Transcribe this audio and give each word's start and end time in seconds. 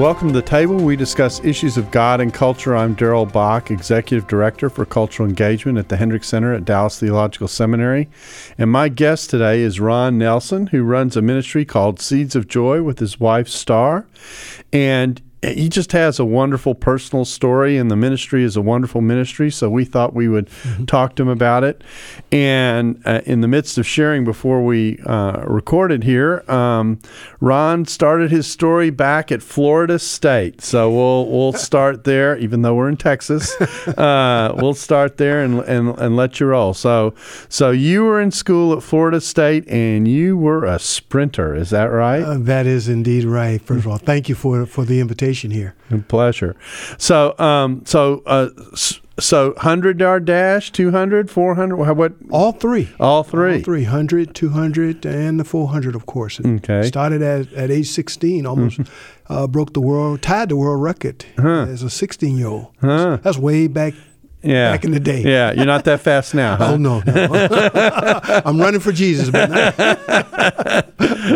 Welcome 0.00 0.28
to 0.28 0.32
the 0.32 0.40
table. 0.40 0.76
We 0.76 0.96
discuss 0.96 1.44
issues 1.44 1.76
of 1.76 1.90
God 1.90 2.22
and 2.22 2.32
culture. 2.32 2.74
I'm 2.74 2.94
Darrell 2.94 3.26
Bock, 3.26 3.70
Executive 3.70 4.26
Director 4.26 4.70
for 4.70 4.86
Cultural 4.86 5.28
Engagement 5.28 5.76
at 5.76 5.90
the 5.90 5.98
Hendricks 5.98 6.28
Center 6.28 6.54
at 6.54 6.64
Dallas 6.64 6.98
Theological 6.98 7.48
Seminary. 7.48 8.08
And 8.56 8.70
my 8.70 8.88
guest 8.88 9.28
today 9.28 9.60
is 9.60 9.78
Ron 9.78 10.16
Nelson, 10.16 10.68
who 10.68 10.84
runs 10.84 11.18
a 11.18 11.22
ministry 11.22 11.66
called 11.66 12.00
Seeds 12.00 12.34
of 12.34 12.48
Joy 12.48 12.80
with 12.80 12.98
his 12.98 13.20
wife, 13.20 13.46
Star. 13.46 14.06
And 14.72 15.20
he 15.42 15.70
just 15.70 15.92
has 15.92 16.18
a 16.18 16.24
wonderful 16.24 16.74
personal 16.74 17.24
story, 17.24 17.78
and 17.78 17.90
the 17.90 17.96
ministry 17.96 18.44
is 18.44 18.56
a 18.56 18.60
wonderful 18.60 19.00
ministry. 19.00 19.50
So 19.50 19.70
we 19.70 19.86
thought 19.86 20.12
we 20.12 20.28
would 20.28 20.48
mm-hmm. 20.48 20.84
talk 20.84 21.16
to 21.16 21.22
him 21.22 21.28
about 21.28 21.64
it. 21.64 21.82
And 22.30 23.00
uh, 23.06 23.22
in 23.24 23.40
the 23.40 23.48
midst 23.48 23.78
of 23.78 23.86
sharing 23.86 24.24
before 24.24 24.62
we 24.62 24.98
uh, 25.06 25.42
recorded 25.46 26.04
here, 26.04 26.44
um, 26.50 26.98
Ron 27.40 27.86
started 27.86 28.30
his 28.30 28.46
story 28.46 28.90
back 28.90 29.32
at 29.32 29.42
Florida 29.42 29.98
State. 29.98 30.60
So 30.60 30.90
we'll 30.90 31.26
we'll 31.26 31.52
start 31.70 32.04
there, 32.04 32.36
even 32.36 32.60
though 32.60 32.74
we're 32.74 32.88
in 32.88 32.98
Texas. 32.98 33.58
Uh, 34.00 34.54
we'll 34.56 34.74
start 34.74 35.16
there 35.16 35.42
and, 35.42 35.60
and 35.60 35.98
and 35.98 36.16
let 36.16 36.38
you 36.38 36.46
roll. 36.46 36.74
So 36.74 37.14
so 37.48 37.70
you 37.70 38.04
were 38.04 38.20
in 38.20 38.30
school 38.30 38.76
at 38.76 38.82
Florida 38.82 39.20
State, 39.20 39.66
and 39.68 40.06
you 40.06 40.36
were 40.36 40.64
a 40.64 40.78
sprinter. 40.78 41.54
Is 41.54 41.70
that 41.70 41.84
right? 41.84 42.22
Uh, 42.22 42.38
that 42.38 42.66
is 42.66 42.88
indeed 42.88 43.24
right. 43.24 43.60
First 43.60 43.86
of 43.86 43.92
all, 43.92 43.98
thank 43.98 44.28
you 44.28 44.34
for 44.34 44.66
for 44.66 44.84
the 44.84 45.00
invitation 45.00 45.29
here. 45.32 45.74
pleasure. 46.08 46.56
So, 46.98 47.38
um, 47.38 47.82
so, 47.86 48.22
uh, 48.26 48.48
so 49.18 49.50
100 49.52 50.00
yard 50.00 50.24
dash, 50.24 50.70
200, 50.72 51.30
400, 51.30 51.76
what? 51.76 52.12
All 52.30 52.52
three. 52.52 52.88
All 52.98 53.22
three. 53.22 53.56
All 53.56 53.62
300, 53.62 54.34
200, 54.34 55.06
and 55.06 55.38
the 55.38 55.44
400, 55.44 55.94
of 55.94 56.06
course. 56.06 56.40
It 56.40 56.46
okay. 56.46 56.86
Started 56.86 57.22
at, 57.22 57.52
at 57.52 57.70
age 57.70 57.88
16, 57.88 58.46
almost 58.46 58.80
mm-hmm. 58.80 59.32
uh, 59.32 59.46
broke 59.46 59.72
the 59.74 59.80
world, 59.80 60.22
tied 60.22 60.48
the 60.48 60.56
world 60.56 60.82
record 60.82 61.24
huh. 61.38 61.66
as 61.68 61.82
a 61.82 61.90
16 61.90 62.36
year 62.36 62.48
old. 62.48 62.68
Huh. 62.80 63.18
That's 63.22 63.38
way 63.38 63.66
back 63.66 63.94
yeah. 64.42 64.72
back 64.72 64.84
in 64.84 64.92
the 64.92 65.00
day. 65.00 65.22
Yeah, 65.22 65.52
you're 65.52 65.66
not 65.66 65.84
that 65.84 66.00
fast 66.00 66.34
now. 66.34 66.56
Huh? 66.60 66.72
oh 66.72 66.76
no, 66.76 67.00
no. 67.06 67.48
I'm 68.44 68.60
running 68.60 68.80
for 68.80 68.92
Jesus. 68.92 69.30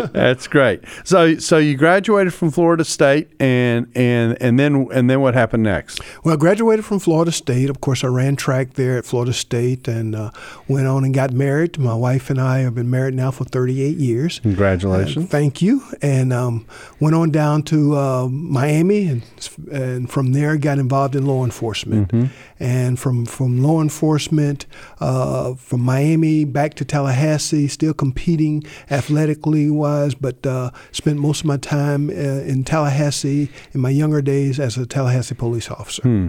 That's 0.13 0.47
great. 0.47 0.83
So, 1.03 1.37
so 1.37 1.57
you 1.57 1.75
graduated 1.75 2.33
from 2.33 2.51
Florida 2.51 2.85
State, 2.85 3.29
and 3.39 3.91
and 3.95 4.37
and 4.41 4.59
then 4.59 4.87
and 4.93 5.09
then 5.09 5.21
what 5.21 5.33
happened 5.33 5.63
next? 5.63 5.99
Well, 6.23 6.35
I 6.35 6.37
graduated 6.37 6.85
from 6.85 6.99
Florida 6.99 7.31
State. 7.31 7.69
Of 7.69 7.81
course, 7.81 8.03
I 8.03 8.07
ran 8.07 8.35
track 8.35 8.73
there 8.73 8.97
at 8.97 9.05
Florida 9.05 9.33
State, 9.33 9.87
and 9.87 10.15
uh, 10.15 10.31
went 10.67 10.87
on 10.87 11.03
and 11.03 11.13
got 11.13 11.31
married. 11.31 11.77
My 11.77 11.95
wife 11.95 12.29
and 12.29 12.39
I 12.39 12.59
have 12.59 12.75
been 12.75 12.89
married 12.89 13.13
now 13.13 13.31
for 13.31 13.45
38 13.45 13.97
years. 13.97 14.39
Congratulations! 14.39 15.25
Uh, 15.25 15.27
thank 15.27 15.61
you. 15.61 15.83
And 16.01 16.31
um, 16.31 16.65
went 16.99 17.15
on 17.15 17.31
down 17.31 17.63
to 17.63 17.97
uh, 17.97 18.27
Miami, 18.29 19.07
and 19.07 19.23
and 19.71 20.09
from 20.09 20.31
there 20.33 20.57
got 20.57 20.79
involved 20.79 21.15
in 21.15 21.25
law 21.25 21.43
enforcement. 21.43 22.09
Mm-hmm. 22.09 22.33
And 22.59 22.85
and 22.85 22.99
from 22.99 23.25
from 23.25 23.63
law 23.63 23.81
enforcement, 23.81 24.65
uh, 24.99 25.55
from 25.55 25.81
Miami 25.81 26.45
back 26.45 26.75
to 26.75 26.85
Tallahassee, 26.85 27.67
still 27.67 27.93
competing 27.93 28.63
athletically 28.91 29.69
but 30.21 30.45
uh, 30.45 30.71
spent 30.91 31.19
most 31.19 31.41
of 31.41 31.45
my 31.45 31.57
time 31.57 32.09
uh, 32.09 32.13
in 32.13 32.63
Tallahassee 32.63 33.49
in 33.73 33.81
my 33.81 33.89
younger 33.89 34.21
days 34.21 34.59
as 34.59 34.77
a 34.77 34.85
Tallahassee 34.85 35.35
police 35.35 35.69
officer. 35.69 36.01
Hmm. 36.01 36.27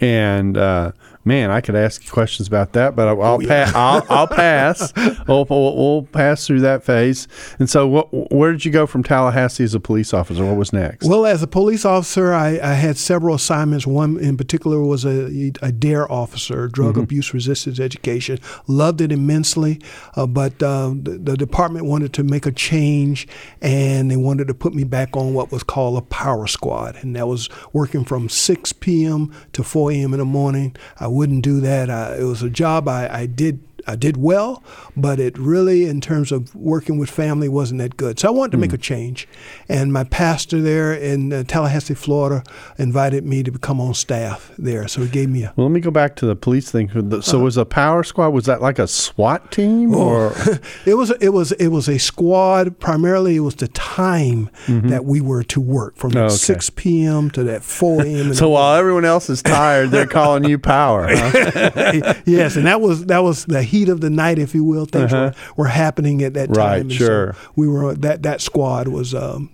And 0.00 0.56
uh, 0.56 0.92
man, 1.26 1.50
I 1.50 1.60
could 1.60 1.74
ask 1.74 2.04
you 2.04 2.10
questions 2.10 2.46
about 2.46 2.72
that, 2.74 2.94
but 2.94 3.08
I'll, 3.08 3.20
I'll, 3.20 3.34
oh, 3.34 3.40
yeah. 3.40 3.70
pa- 3.70 4.04
I'll, 4.08 4.18
I'll 4.18 4.26
pass. 4.28 4.92
we'll, 5.26 5.44
we'll, 5.44 5.76
we'll, 5.76 6.02
pass 6.12 6.46
through 6.46 6.60
that 6.60 6.84
phase. 6.84 7.26
And 7.58 7.68
so, 7.68 7.86
what, 7.88 8.32
where 8.32 8.52
did 8.52 8.64
you 8.64 8.70
go 8.70 8.86
from 8.86 9.02
Tallahassee 9.02 9.64
as 9.64 9.74
a 9.74 9.80
police 9.80 10.14
officer? 10.14 10.46
What 10.46 10.56
was 10.56 10.72
next? 10.72 11.08
Well, 11.08 11.26
as 11.26 11.42
a 11.42 11.48
police 11.48 11.84
officer, 11.84 12.32
I, 12.32 12.60
I 12.62 12.74
had 12.74 12.96
several 12.96 13.34
assignments. 13.34 13.86
One 13.86 14.18
in 14.18 14.36
particular 14.36 14.80
was 14.80 15.04
a, 15.04 15.52
a 15.60 15.72
DARE 15.72 16.10
officer, 16.10 16.68
drug 16.68 16.92
mm-hmm. 16.92 17.02
abuse 17.02 17.34
resistance 17.34 17.80
education. 17.80 18.38
Loved 18.68 19.00
it 19.00 19.10
immensely, 19.10 19.80
uh, 20.14 20.26
but 20.26 20.62
uh, 20.62 20.90
the, 20.94 21.18
the 21.22 21.36
department 21.36 21.86
wanted 21.86 22.12
to 22.14 22.22
make 22.22 22.46
a 22.46 22.52
change, 22.52 23.26
and 23.60 24.10
they 24.10 24.16
wanted 24.16 24.46
to 24.46 24.54
put 24.54 24.74
me 24.74 24.84
back 24.84 25.16
on 25.16 25.34
what 25.34 25.50
was 25.50 25.64
called 25.64 25.98
a 25.98 26.02
power 26.02 26.46
squad, 26.46 26.96
and 27.02 27.16
that 27.16 27.26
was 27.26 27.48
working 27.72 28.04
from 28.04 28.28
6 28.28 28.72
p.m. 28.74 29.34
to 29.52 29.64
4 29.64 29.90
a.m. 29.90 30.14
in 30.14 30.20
the 30.20 30.24
morning. 30.24 30.76
I 31.00 31.08
wouldn't 31.16 31.42
do 31.42 31.60
that. 31.60 31.90
I, 31.90 32.16
it 32.16 32.24
was 32.24 32.42
a 32.42 32.50
job 32.50 32.88
I, 32.88 33.08
I 33.22 33.26
did 33.26 33.60
I 33.86 33.96
did 33.96 34.16
well, 34.16 34.62
but 34.96 35.20
it 35.20 35.38
really, 35.38 35.86
in 35.86 36.00
terms 36.00 36.32
of 36.32 36.54
working 36.54 36.98
with 36.98 37.10
family, 37.10 37.48
wasn't 37.48 37.80
that 37.80 37.96
good. 37.96 38.18
So 38.18 38.28
I 38.28 38.30
wanted 38.30 38.52
to 38.52 38.56
mm. 38.58 38.62
make 38.62 38.70
hmm. 38.70 38.76
a 38.76 38.78
change. 38.78 39.28
And 39.68 39.92
my 39.92 40.04
pastor 40.04 40.60
there 40.60 40.92
in 40.92 41.32
uh, 41.32 41.44
Tallahassee, 41.44 41.94
Florida, 41.94 42.42
invited 42.78 43.24
me 43.24 43.42
to 43.42 43.50
become 43.50 43.80
on 43.80 43.94
staff 43.94 44.52
there. 44.58 44.88
So 44.88 45.02
he 45.02 45.08
gave 45.08 45.28
me 45.28 45.44
a. 45.44 45.52
Well, 45.56 45.66
let 45.66 45.72
me 45.72 45.80
go 45.80 45.90
back 45.90 46.16
to 46.16 46.26
the 46.26 46.36
police 46.36 46.70
thing. 46.70 46.88
So 47.22 47.38
uh, 47.38 47.42
was 47.42 47.56
a 47.56 47.64
power 47.64 48.02
squad? 48.02 48.30
Was 48.30 48.46
that 48.46 48.60
like 48.60 48.78
a 48.78 48.88
SWAT 48.88 49.50
team, 49.52 49.94
oh, 49.94 50.08
or 50.08 50.34
it 50.86 50.94
was? 50.94 51.10
It 51.20 51.30
was. 51.30 51.52
It 51.52 51.68
was 51.68 51.88
a 51.88 51.98
squad. 51.98 52.78
Primarily, 52.78 53.36
it 53.36 53.40
was 53.40 53.56
the 53.56 53.68
time 53.68 54.50
mm-hmm. 54.66 54.88
that 54.88 55.04
we 55.04 55.20
were 55.20 55.42
to 55.44 55.60
work 55.60 55.96
from 55.96 56.16
oh, 56.16 56.24
okay. 56.24 56.34
6 56.34 56.70
p.m. 56.70 57.30
to 57.30 57.44
that 57.44 57.62
4 57.62 58.02
a.m. 58.02 58.34
so 58.34 58.50
while 58.50 58.76
everyone 58.76 59.04
else 59.04 59.30
is 59.30 59.42
tired, 59.42 59.90
they're 59.90 60.06
calling 60.06 60.44
you 60.44 60.58
power. 60.58 61.06
Huh? 61.08 62.14
yes, 62.24 62.56
and 62.56 62.66
that 62.66 62.80
was 62.80 63.06
that 63.06 63.22
was 63.22 63.44
the 63.46 63.62
heat 63.76 63.88
of 63.88 64.00
the 64.00 64.10
night, 64.10 64.38
if 64.38 64.54
you 64.54 64.64
will. 64.64 64.86
Things 64.86 65.12
uh-huh. 65.12 65.32
were, 65.56 65.64
were 65.64 65.68
happening 65.68 66.22
at 66.22 66.34
that 66.34 66.52
time. 66.52 66.56
Right, 66.56 66.80
and 66.82 66.92
sure. 66.92 67.34
So 67.34 67.52
we 67.56 67.68
were 67.68 67.94
that 67.94 68.22
that 68.22 68.40
squad 68.40 68.88
was 68.88 69.14
um, 69.14 69.50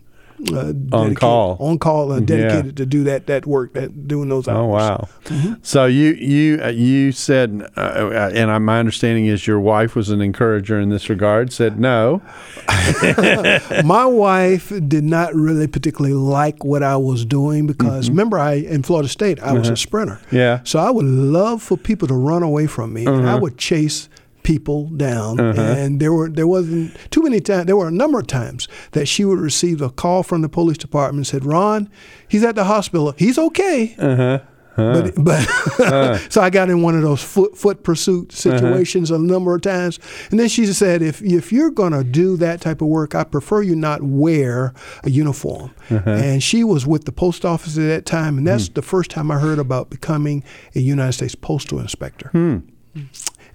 uh, 0.50 0.72
on 0.92 1.14
call, 1.14 1.56
on 1.60 1.78
call, 1.78 2.12
uh, 2.12 2.20
dedicated 2.20 2.66
yeah. 2.66 2.72
to 2.72 2.86
do 2.86 3.04
that 3.04 3.26
that 3.26 3.46
work, 3.46 3.74
that 3.74 4.08
doing 4.08 4.28
those 4.28 4.48
hours. 4.48 4.58
Oh 4.58 4.66
wow! 4.66 5.08
Mm-hmm. 5.24 5.54
So 5.62 5.86
you 5.86 6.12
you 6.14 6.60
uh, 6.62 6.68
you 6.68 7.12
said, 7.12 7.70
uh, 7.76 7.80
uh 7.80 8.30
and 8.34 8.64
my 8.64 8.78
understanding 8.78 9.26
is 9.26 9.46
your 9.46 9.60
wife 9.60 9.94
was 9.94 10.10
an 10.10 10.20
encourager 10.20 10.80
in 10.80 10.88
this 10.88 11.08
regard. 11.08 11.52
Said 11.52 11.78
no. 11.78 12.22
my 13.84 14.04
wife 14.04 14.72
did 14.88 15.04
not 15.04 15.34
really 15.34 15.66
particularly 15.66 16.16
like 16.16 16.64
what 16.64 16.82
I 16.82 16.96
was 16.96 17.24
doing 17.24 17.66
because 17.66 18.06
mm-hmm. 18.06 18.14
remember, 18.14 18.38
I 18.38 18.54
in 18.54 18.82
Florida 18.82 19.08
State 19.08 19.40
I 19.40 19.46
uh-huh. 19.46 19.58
was 19.58 19.68
a 19.68 19.72
uh-huh. 19.72 19.76
sprinter. 19.76 20.20
Yeah. 20.30 20.60
So 20.64 20.78
I 20.78 20.90
would 20.90 21.06
love 21.06 21.62
for 21.62 21.76
people 21.76 22.08
to 22.08 22.14
run 22.14 22.42
away 22.42 22.66
from 22.66 22.92
me, 22.92 23.06
uh-huh. 23.06 23.16
and 23.16 23.26
I 23.26 23.32
uh-huh. 23.32 23.40
would 23.42 23.58
chase 23.58 24.08
people 24.42 24.88
down, 24.90 25.40
uh-huh. 25.40 25.60
and 25.60 26.00
there 26.00 26.12
were 26.12 26.28
there 26.28 26.46
wasn't 26.46 26.96
too 27.10 27.22
many 27.22 27.40
times. 27.40 27.66
There 27.66 27.76
were 27.76 27.88
a 27.88 27.92
number 27.92 28.18
of 28.18 28.26
times 28.26 28.68
that 28.92 29.06
she 29.06 29.24
would 29.24 29.38
receive 29.38 29.80
a 29.80 29.90
call 29.90 30.22
from 30.22 30.42
the 30.42 30.48
police 30.48 30.78
department 30.78 31.18
and 31.18 31.26
said, 31.26 31.44
"Ron, 31.44 31.88
he's 32.28 32.44
at 32.44 32.54
the 32.54 32.64
hospital. 32.64 33.14
He's 33.16 33.38
okay." 33.38 33.94
Uh-huh. 33.98 34.40
Huh. 34.74 35.02
But, 35.02 35.24
but 35.24 35.44
huh. 35.48 36.16
so 36.30 36.40
I 36.40 36.48
got 36.48 36.70
in 36.70 36.80
one 36.80 36.96
of 36.96 37.02
those 37.02 37.22
foot 37.22 37.58
foot 37.58 37.82
pursuit 37.82 38.30
uh-huh. 38.30 38.58
situations 38.58 39.10
uh-huh. 39.10 39.20
a 39.20 39.26
number 39.26 39.54
of 39.54 39.60
times, 39.60 39.98
and 40.30 40.40
then 40.40 40.48
she 40.48 40.64
said, 40.66 41.02
"If 41.02 41.22
if 41.22 41.52
you're 41.52 41.70
gonna 41.70 42.02
do 42.02 42.36
that 42.38 42.62
type 42.62 42.80
of 42.80 42.88
work, 42.88 43.14
I 43.14 43.24
prefer 43.24 43.62
you 43.62 43.76
not 43.76 44.02
wear 44.02 44.72
a 45.04 45.10
uniform." 45.10 45.74
Uh-huh. 45.90 46.10
And 46.10 46.42
she 46.42 46.64
was 46.64 46.86
with 46.86 47.04
the 47.04 47.12
post 47.12 47.44
office 47.44 47.76
at 47.76 47.86
that 47.86 48.06
time, 48.06 48.38
and 48.38 48.46
that's 48.46 48.68
hmm. 48.68 48.74
the 48.74 48.82
first 48.82 49.10
time 49.10 49.30
I 49.30 49.38
heard 49.38 49.58
about 49.58 49.90
becoming 49.90 50.42
a 50.74 50.80
United 50.80 51.12
States 51.12 51.34
postal 51.34 51.78
inspector. 51.78 52.30
Hmm. 52.30 52.58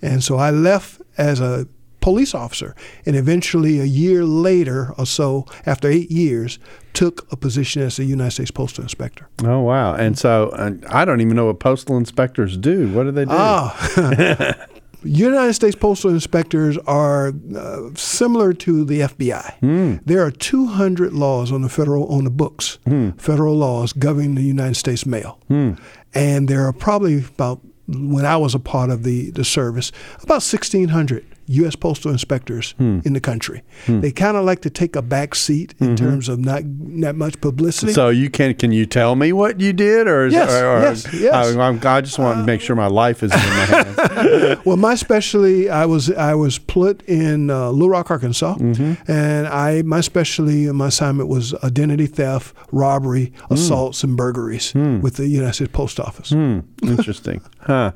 And 0.02 0.24
so 0.24 0.38
I 0.38 0.52
left 0.52 1.02
as 1.18 1.40
a 1.40 1.68
police 2.00 2.34
officer 2.34 2.76
and 3.06 3.16
eventually 3.16 3.80
a 3.80 3.84
year 3.84 4.24
later 4.24 4.94
or 4.98 5.06
so 5.06 5.46
after 5.66 5.90
eight 5.90 6.10
years 6.10 6.58
took 6.94 7.30
a 7.34 7.36
position 7.36 7.82
as 7.82 8.00
a 8.00 8.06
united 8.06 8.32
states 8.32 8.52
postal 8.52 8.82
inspector 8.82 9.28
oh 9.44 9.60
wow 9.60 9.94
and 9.94 10.18
so 10.18 10.50
i 10.90 11.04
don't 11.04 11.20
even 11.20 11.36
know 11.36 11.48
what 11.48 11.60
postal 11.60 11.98
inspectors 11.98 12.56
do 12.56 12.88
what 12.94 13.04
do 13.04 13.12
they 13.12 13.26
do 13.26 13.32
oh. 13.34 14.54
United 15.04 15.54
States 15.54 15.76
Postal 15.76 16.10
Inspectors 16.10 16.78
are 16.80 17.32
uh, 17.56 17.90
similar 17.96 18.52
to 18.54 18.84
the 18.84 19.02
FBI. 19.02 19.60
Mm. 19.60 20.02
There 20.06 20.26
are 20.26 20.32
200 20.32 21.14
laws 21.14 21.52
on 21.52 21.62
the 21.62 21.70
federal 21.70 22.08
on 22.08 22.24
the 22.24 22.30
books, 22.32 22.80
mm. 22.86 23.20
federal 23.20 23.56
laws 23.56 23.94
governing 23.94 24.36
the 24.36 24.42
United 24.42 24.76
States 24.76 25.06
mail, 25.06 25.40
mm. 25.50 25.80
and 26.14 26.48
there 26.48 26.66
are 26.66 26.74
probably 26.74 27.20
about 27.20 27.62
when 27.88 28.26
I 28.26 28.38
was 28.38 28.54
a 28.54 28.60
part 28.60 28.90
of 28.90 29.04
the, 29.04 29.32
the 29.32 29.46
service, 29.46 29.92
about 30.18 30.44
1,600 30.44 31.26
U.S. 31.48 31.76
postal 31.76 32.12
inspectors 32.12 32.74
Hmm. 32.78 33.00
in 33.06 33.14
the 33.14 33.22
country. 33.22 33.62
They 33.88 34.12
kind 34.12 34.36
of 34.38 34.46
like 34.46 34.62
to 34.62 34.70
take 34.70 34.96
a 34.96 35.02
back 35.02 35.34
seat 35.36 35.74
in 35.80 35.96
terms 35.96 36.28
of 36.30 36.40
not 36.40 36.64
not 36.66 37.16
much 37.16 37.40
publicity. 37.42 37.92
Mm-hmm. 37.92 37.96
So 37.96 38.10
you 38.10 38.30
can 38.30 38.54
can 38.56 38.72
you 38.72 38.86
tell 38.86 39.16
me 39.16 39.32
what 39.34 39.60
you 39.60 39.74
did, 39.74 40.08
or 40.08 40.26
is 40.28 40.34
Yes, 40.34 40.52
or, 40.52 40.68
or- 40.68 40.82
yes, 40.82 41.14
yes. 41.14 41.34
Uh, 41.34 41.60
I, 41.60 41.64
I'm- 41.66 41.80
I 41.86 42.02
just 42.02 42.20
want 42.20 42.40
to 42.40 42.44
make 42.46 42.62
sure 42.62 42.76
my 42.76 42.88
life 42.88 43.24
is 43.24 43.32
in 43.32 43.40
my 43.40 43.66
hands. 43.66 44.60
well, 44.66 44.78
my 44.78 44.96
specialty, 44.96 45.70
I 45.70 45.86
was 45.86 46.12
I 46.12 46.36
was 46.36 46.58
put 46.60 47.02
in 47.08 47.50
uh, 47.50 47.70
Little 47.72 47.90
Rock, 47.90 48.12
Arkansas, 48.12 48.56
Mm-hmm. 48.58 49.10
and 49.12 49.48
I 49.48 49.82
my 49.84 50.02
specialty, 50.02 50.70
my 50.72 50.88
assignment 50.88 51.30
was 51.30 51.54
identity 51.64 52.08
theft, 52.08 52.54
robbery, 52.72 53.32
Hmm. 53.48 53.54
assaults, 53.54 54.04
and 54.04 54.18
burglaries 54.18 54.74
with 54.76 55.16
the 55.16 55.28
United 55.28 55.54
States 55.54 55.72
Post 55.72 56.00
Office. 56.00 56.32
Hmm, 56.32 56.60
interesting, 56.84 57.42
huh? 57.60 57.92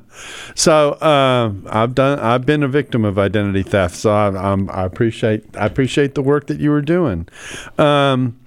So 0.54 1.00
um, 1.02 1.66
I've 1.68 1.94
done. 1.94 2.18
I've 2.18 2.46
been 2.46 2.62
a 2.62 2.68
victim 2.68 3.04
of 3.04 3.18
identity 3.18 3.41
theft. 3.62 3.96
So 3.96 4.10
I, 4.12 4.28
I'm, 4.52 4.70
I 4.70 4.84
appreciate. 4.84 5.44
I 5.56 5.66
appreciate 5.66 6.14
the 6.14 6.22
work 6.22 6.46
that 6.46 6.60
you 6.60 6.70
were 6.70 6.82
doing. 6.82 7.26
Um, 7.78 8.38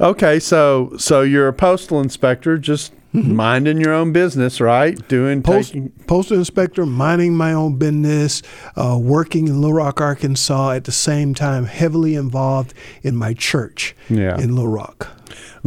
okay, 0.00 0.38
so 0.38 0.92
so 0.98 1.22
you're 1.22 1.48
a 1.48 1.52
postal 1.52 2.00
inspector, 2.00 2.58
just 2.58 2.92
minding 3.12 3.78
your 3.78 3.92
own 3.92 4.12
business, 4.12 4.60
right? 4.60 4.96
Doing 5.08 5.40
Post, 5.42 5.72
taking. 5.72 5.90
postal 6.08 6.36
inspector, 6.36 6.84
minding 6.84 7.36
my 7.36 7.52
own 7.52 7.76
business, 7.78 8.42
uh, 8.76 8.98
working 9.00 9.46
in 9.46 9.60
Little 9.60 9.76
Rock, 9.76 10.00
Arkansas, 10.00 10.72
at 10.72 10.84
the 10.84 10.92
same 10.92 11.32
time 11.34 11.64
heavily 11.66 12.16
involved 12.16 12.74
in 13.02 13.14
my 13.16 13.32
church 13.34 13.94
Yeah. 14.08 14.36
in 14.40 14.54
Little 14.56 14.70
Rock. 14.72 15.08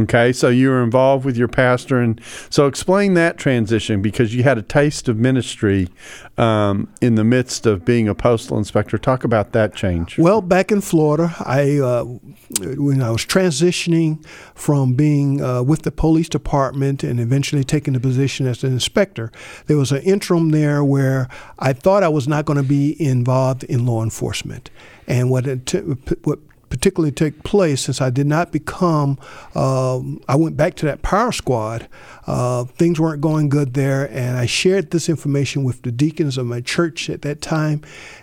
Okay, 0.00 0.32
so 0.32 0.48
you 0.48 0.68
were 0.70 0.82
involved 0.82 1.24
with 1.24 1.36
your 1.36 1.48
pastor, 1.48 2.00
and 2.00 2.20
so 2.50 2.66
explain 2.66 3.14
that 3.14 3.36
transition 3.36 4.02
because 4.02 4.34
you 4.34 4.42
had 4.42 4.58
a 4.58 4.62
taste 4.62 5.08
of 5.08 5.16
ministry 5.16 5.88
um, 6.36 6.88
in 7.00 7.16
the 7.16 7.24
midst 7.24 7.66
of 7.66 7.84
being 7.84 8.08
a 8.08 8.14
postal 8.14 8.58
inspector. 8.58 8.98
Talk 8.98 9.24
about 9.24 9.52
that 9.52 9.74
change. 9.74 10.18
Well, 10.18 10.40
back 10.40 10.70
in 10.70 10.80
Florida, 10.80 11.34
I 11.40 11.78
uh, 11.78 12.04
when 12.04 13.02
I 13.02 13.10
was 13.10 13.24
transitioning 13.24 14.24
from 14.54 14.94
being 14.94 15.42
uh, 15.42 15.62
with 15.62 15.82
the 15.82 15.92
police 15.92 16.28
department 16.28 17.02
and 17.02 17.20
eventually 17.20 17.64
taking 17.64 17.94
the 17.94 18.00
position 18.00 18.46
as 18.46 18.64
an 18.64 18.72
inspector, 18.72 19.30
there 19.66 19.76
was 19.76 19.92
an 19.92 20.02
interim 20.02 20.50
there 20.50 20.84
where 20.84 21.28
I 21.58 21.72
thought 21.72 22.02
I 22.02 22.08
was 22.08 22.28
not 22.28 22.44
going 22.44 22.56
to 22.56 22.68
be 22.68 22.96
involved 23.02 23.64
in 23.64 23.84
law 23.84 24.02
enforcement, 24.02 24.70
and 25.06 25.30
what 25.30 25.46
it 25.46 25.66
t- 25.66 25.78
what 26.24 26.38
particularly 26.68 27.12
take 27.12 27.42
place 27.44 27.82
since 27.82 28.00
I 28.00 28.10
did 28.10 28.26
not 28.26 28.52
become, 28.52 29.18
um, 29.54 30.20
I 30.28 30.36
went 30.36 30.56
back 30.56 30.74
to 30.76 30.86
that 30.86 31.02
power 31.02 31.32
squad. 31.32 31.88
Uh, 32.26 32.64
things 32.64 33.00
weren't 33.00 33.20
going 33.20 33.48
good 33.48 33.74
there, 33.74 34.10
and 34.10 34.36
I 34.36 34.46
shared 34.46 34.90
this 34.90 35.08
information 35.08 35.64
with 35.64 35.82
the 35.82 35.92
deacons 35.92 36.36
of 36.36 36.46
my 36.46 36.60
church 36.60 37.08
at 37.08 37.22
that 37.22 37.40
time. 37.40 37.82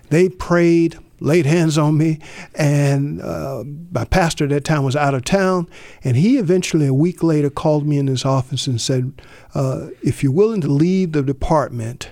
They 0.10 0.30
prayed, 0.30 0.98
laid 1.20 1.46
hands 1.46 1.78
on 1.78 1.98
me, 1.98 2.20
and 2.54 3.22
uh, 3.22 3.64
my 3.92 4.06
pastor 4.06 4.44
at 4.44 4.52
that 4.52 4.66
time 4.66 4.84
was 4.84 4.96
out 4.96 5.16
of 5.16 5.24
town. 5.24 5.68
And 6.04 6.18
he 6.18 6.38
eventually, 6.38 6.88
a 6.88 6.94
week 6.94 7.24
later, 7.24 7.50
called 7.50 7.88
me 7.88 7.98
in 7.98 8.08
his 8.08 8.26
office 8.26 8.68
and 8.68 8.80
said, 8.80 9.22
uh, 9.54 9.88
"If 10.04 10.22
you're 10.24 10.32
willing 10.32 10.62
to 10.62 10.68
leave 10.68 11.14
the 11.14 11.24
department, 11.24 12.12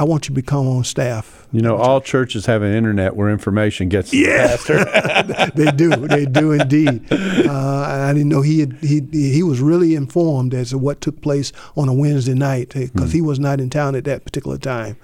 I 0.00 0.04
want 0.04 0.24
you 0.24 0.34
to 0.34 0.40
become 0.40 0.66
on 0.66 0.84
staff." 0.84 1.46
You 1.52 1.60
know, 1.60 1.76
all 1.76 2.00
churches 2.00 2.46
have 2.46 2.62
an 2.62 2.72
internet 2.72 3.16
where 3.16 3.28
information 3.28 3.90
gets 3.90 4.10
the 4.10 4.24
pastor. 4.24 4.84
they 5.54 5.70
do. 5.72 5.90
They 5.90 6.24
do 6.24 6.52
indeed. 6.52 7.06
Uh, 7.12 8.06
I 8.08 8.12
didn't 8.14 8.30
know 8.30 8.40
he 8.40 8.60
had, 8.60 8.72
he 8.80 9.00
he 9.12 9.42
was 9.42 9.60
really 9.60 9.94
informed 9.94 10.54
as 10.54 10.70
to 10.70 10.78
what 10.78 11.02
took 11.02 11.20
place 11.20 11.52
on 11.76 11.88
a 11.88 11.92
Wednesday 11.92 12.32
night 12.32 12.70
because 12.70 13.12
he 13.12 13.20
was 13.20 13.38
not 13.38 13.60
in 13.60 13.68
town 13.68 13.94
at 13.94 14.04
that 14.04 14.24
particular 14.24 14.56
time. 14.56 14.96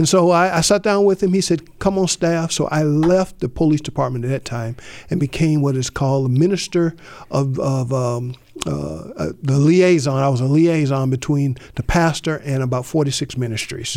And 0.00 0.08
so 0.08 0.30
I, 0.30 0.56
I 0.56 0.60
sat 0.62 0.82
down 0.82 1.04
with 1.04 1.22
him. 1.22 1.34
He 1.34 1.42
said, 1.42 1.78
"Come 1.78 1.98
on 1.98 2.08
staff." 2.08 2.52
So 2.52 2.68
I 2.68 2.82
left 2.84 3.40
the 3.40 3.50
police 3.50 3.82
department 3.82 4.24
at 4.24 4.28
that 4.28 4.46
time 4.46 4.76
and 5.10 5.20
became 5.20 5.60
what 5.60 5.76
is 5.76 5.90
called 5.90 6.24
a 6.24 6.28
minister 6.30 6.94
of 7.30 7.58
of 7.60 7.92
um, 7.92 8.34
uh, 8.66 8.70
uh, 8.70 9.32
the 9.42 9.58
liaison. 9.58 10.16
I 10.16 10.30
was 10.30 10.40
a 10.40 10.46
liaison 10.46 11.10
between 11.10 11.58
the 11.74 11.82
pastor 11.82 12.36
and 12.46 12.62
about 12.62 12.86
46 12.86 13.36
ministries. 13.36 13.92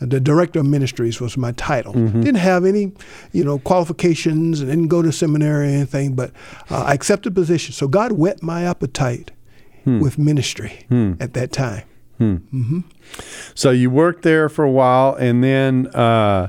The 0.00 0.20
director 0.20 0.60
of 0.60 0.66
ministries 0.66 1.20
was 1.20 1.36
my 1.36 1.50
title. 1.52 1.94
Didn't 1.94 2.36
have 2.36 2.64
any, 2.64 2.92
you 3.32 3.42
know, 3.44 3.58
qualifications 3.58 4.60
and 4.60 4.70
didn't 4.70 4.86
go 4.86 5.02
to 5.02 5.10
seminary 5.10 5.66
or 5.66 5.68
anything, 5.68 6.14
but 6.14 6.30
uh, 6.70 6.84
I 6.84 6.94
accepted 6.94 7.34
the 7.34 7.40
position. 7.40 7.72
So 7.72 7.88
God 7.88 8.12
whet 8.12 8.40
my 8.40 8.62
appetite 8.62 9.32
with 10.00 10.16
ministry 10.16 10.86
at 11.20 11.34
that 11.34 11.50
time. 11.52 11.82
So 13.54 13.70
you 13.70 13.90
worked 13.90 14.22
there 14.22 14.48
for 14.48 14.64
a 14.64 14.70
while, 14.70 15.14
and 15.14 15.42
then, 15.42 15.88
uh, 15.88 16.48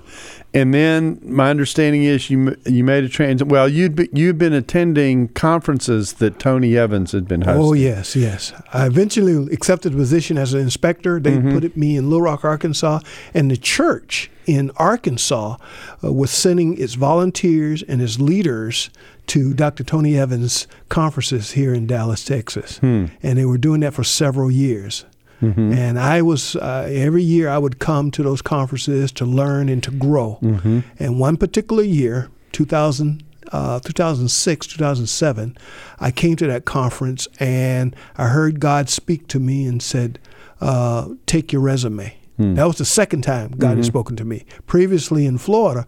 and 0.54 0.74
then 0.74 1.20
my 1.24 1.50
understanding 1.50 2.04
is 2.04 2.30
you 2.30 2.58
you 2.66 2.84
made 2.84 3.04
a 3.04 3.10
transit. 3.10 3.48
Well, 3.48 3.70
you'd 3.70 3.96
be, 3.96 4.10
you'd 4.14 4.38
been 4.38 4.54
attending 4.54 5.30
conferences 5.30 6.14
that 6.14 6.40
Tony 6.40 6.78
Evans 6.78 7.14
had 7.14 7.28
been 7.28 7.42
hosting. 7.42 7.64
Oh 7.64 7.74
yes, 7.74 8.16
yes. 8.16 8.54
I 8.74 8.86
eventually 8.86 9.52
accepted 9.54 9.94
a 9.94 9.96
position 9.96 10.38
as 10.38 10.54
an 10.54 10.60
inspector. 10.60 11.20
They 11.20 11.40
put 11.40 11.76
me 11.78 11.96
in 11.96 12.10
Little 12.10 12.24
Rock, 12.24 12.44
Arkansas, 12.44 13.00
and 13.34 13.50
the 13.50 13.58
church 13.58 14.30
in 14.46 14.72
Arkansas 14.76 15.56
uh, 16.04 16.12
was 16.12 16.32
sending 16.32 16.78
its 16.78 16.96
volunteers 16.96 17.82
and 17.84 18.02
its 18.02 18.20
leaders 18.20 18.90
to 19.28 19.54
Dr. 19.54 19.84
Tony 19.84 20.18
Evans 20.18 20.68
conferences 20.90 21.52
here 21.52 21.74
in 21.74 21.88
Dallas, 21.88 22.26
Texas, 22.26 22.80
and 22.82 23.10
they 23.22 23.46
were 23.46 23.58
doing 23.58 23.80
that 23.82 23.94
for 23.94 24.04
several 24.04 24.52
years. 24.52 25.06
And 25.42 25.98
I 26.00 26.22
was 26.22 26.56
uh, 26.56 26.88
every 26.92 27.24
year 27.24 27.50
I 27.50 27.58
would 27.58 27.80
come 27.80 28.12
to 28.12 28.24
those 28.24 28.42
conferences 28.44 29.12
to 29.14 29.26
learn 29.26 29.70
and 29.70 29.82
to 29.84 29.92
grow. 29.92 30.38
And 31.00 31.20
one 31.20 31.36
particular 31.38 31.84
year, 31.84 32.30
2000 32.52 33.24
uh, 33.52 33.80
2006, 33.80 34.68
2007, 34.68 35.58
I 36.00 36.12
came 36.12 36.36
to 36.38 36.48
that 36.48 36.64
conference 36.66 37.28
and 37.40 37.96
I 38.18 38.28
heard 38.28 38.60
God 38.62 38.88
speak 38.90 39.28
to 39.28 39.40
me 39.40 39.66
and 39.66 39.82
said, 39.82 40.20
uh, 40.62 41.10
"Take 41.26 41.52
your 41.52 41.62
resume." 41.62 42.16
That 42.38 42.66
was 42.66 42.78
the 42.78 42.86
second 42.86 43.24
time 43.24 43.52
God 43.58 43.78
had 43.78 43.86
spoken 43.86 44.16
to 44.16 44.24
me. 44.26 44.46
Previously 44.68 45.26
in 45.26 45.38
Florida, 45.38 45.86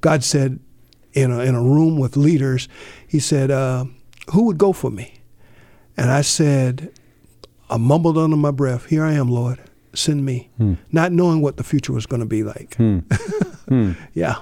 God 0.00 0.24
said, 0.24 0.58
in 1.12 1.30
a, 1.30 1.40
in 1.40 1.54
a 1.54 1.62
room 1.62 1.96
with 1.98 2.16
leaders, 2.16 2.68
He 3.06 3.18
said, 3.20 3.50
uh, 3.50 3.84
"Who 4.32 4.44
would 4.44 4.58
go 4.58 4.72
for 4.72 4.90
me?" 4.90 5.20
And 5.96 6.10
I 6.10 6.22
said, 6.22 6.92
I 7.72 7.76
mumbled 7.78 8.18
under 8.18 8.36
my 8.36 8.50
breath, 8.50 8.86
"Here 8.86 9.04
I 9.04 9.12
am, 9.14 9.28
Lord. 9.28 9.58
Send 9.94 10.24
me," 10.24 10.50
not 10.90 11.12
knowing 11.12 11.40
what 11.42 11.56
the 11.56 11.64
future 11.64 11.92
was 11.92 12.06
going 12.06 12.20
to 12.20 12.26
be 12.26 12.42
like. 12.42 12.76
yeah. 14.14 14.36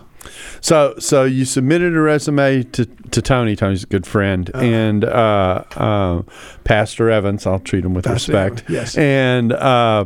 So, 0.60 0.94
so 0.99 1.25
you 1.25 1.44
submitted 1.44 1.94
a 1.96 2.01
resume 2.01 2.63
to, 2.65 2.84
to 2.84 3.22
Tony. 3.22 3.56
Tony's 3.56 3.84
a 3.84 3.87
good 3.87 4.06
friend, 4.06 4.51
Uh-huh. 4.53 4.63
and 4.65 5.05
uh, 5.05 5.65
uh, 5.77 6.22
Pastor 6.65 7.10
Evans. 7.10 7.46
I'll 7.46 7.58
treat 7.58 7.84
him 7.84 7.94
with 7.94 8.05
Pastor 8.05 8.32
respect. 8.32 8.60
Evans, 8.70 8.70
yes. 8.77 8.99
And 8.99 9.53
uh, 9.53 10.05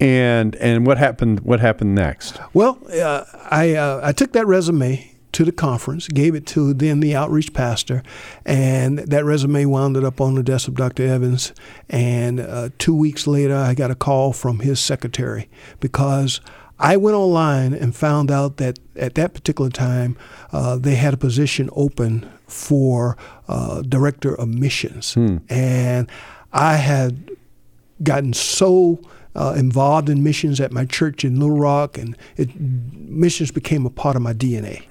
and 0.00 0.56
and 0.56 0.86
what 0.86 0.98
happened? 0.98 1.40
What 1.40 1.60
happened 1.60 1.94
next? 1.94 2.40
Well, 2.54 2.78
uh, 2.92 3.24
I 3.50 3.74
uh, 3.74 4.00
I 4.02 4.12
took 4.12 4.32
that 4.32 4.46
resume 4.46 5.13
to 5.34 5.44
the 5.44 5.52
conference, 5.52 6.08
gave 6.08 6.34
it 6.34 6.46
to 6.46 6.72
then 6.72 7.00
the 7.00 7.14
outreach 7.14 7.52
pastor, 7.52 8.02
and 8.44 8.98
that 8.98 9.24
resume 9.24 9.66
wound 9.66 9.96
up 9.96 10.20
on 10.20 10.34
the 10.34 10.42
desk 10.42 10.68
of 10.68 10.74
Dr. 10.74 11.06
Evans. 11.06 11.52
And 11.88 12.40
uh, 12.40 12.70
two 12.78 12.94
weeks 12.94 13.26
later, 13.26 13.54
I 13.54 13.74
got 13.74 13.90
a 13.90 13.94
call 13.94 14.32
from 14.32 14.60
his 14.60 14.80
secretary 14.80 15.48
because 15.80 16.40
I 16.78 16.96
went 16.96 17.16
online 17.16 17.72
and 17.72 17.94
found 17.94 18.30
out 18.30 18.56
that 18.56 18.78
at 18.96 19.14
that 19.14 19.34
particular 19.34 19.70
time 19.70 20.16
uh, 20.52 20.76
they 20.76 20.96
had 20.96 21.14
a 21.14 21.16
position 21.16 21.68
open 21.72 22.28
for 22.46 23.16
uh, 23.48 23.82
director 23.82 24.34
of 24.34 24.48
missions, 24.48 25.14
and 25.48 26.10
I 26.52 26.76
had 26.76 27.30
gotten 28.02 28.32
so 28.32 29.00
uh, 29.34 29.54
involved 29.56 30.08
in 30.08 30.22
missions 30.22 30.60
at 30.60 30.70
my 30.72 30.84
church 30.84 31.24
in 31.24 31.40
Little 31.40 31.58
Rock, 31.58 31.98
and 31.98 32.16
it, 32.36 32.50
missions 32.60 33.50
became 33.50 33.84
a 33.86 33.90
part 33.90 34.16
of 34.16 34.22
my 34.22 34.32
DNA. 34.32 34.82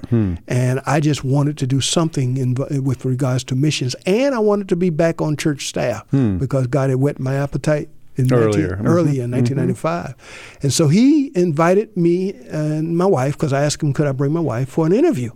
And 0.47 0.81
I 0.85 0.99
just 0.99 1.23
wanted 1.23 1.57
to 1.59 1.67
do 1.67 1.81
something 1.81 2.37
in, 2.37 2.55
with 2.83 3.05
regards 3.05 3.43
to 3.45 3.55
missions, 3.55 3.95
and 4.05 4.35
I 4.35 4.39
wanted 4.39 4.69
to 4.69 4.75
be 4.75 4.89
back 4.89 5.21
on 5.21 5.35
church 5.37 5.67
staff 5.67 6.05
because 6.11 6.67
God 6.67 6.89
had 6.89 6.99
whet 6.99 7.19
my 7.19 7.35
appetite. 7.35 7.89
In 8.15 8.31
Earlier. 8.31 8.75
19, 8.75 8.85
early 8.87 9.19
in 9.21 9.31
1995. 9.31 10.13
And 10.61 10.71
so 10.71 10.87
he 10.87 11.31
invited 11.33 11.97
me 11.97 12.33
and 12.51 12.95
my 12.95 13.07
wife, 13.07 13.33
because 13.33 13.51
I 13.51 13.63
asked 13.63 13.81
him, 13.81 13.91
could 13.91 14.05
I 14.05 14.11
bring 14.11 14.31
my 14.31 14.39
wife 14.39 14.69
for 14.69 14.85
an 14.85 14.93
interview 14.93 15.31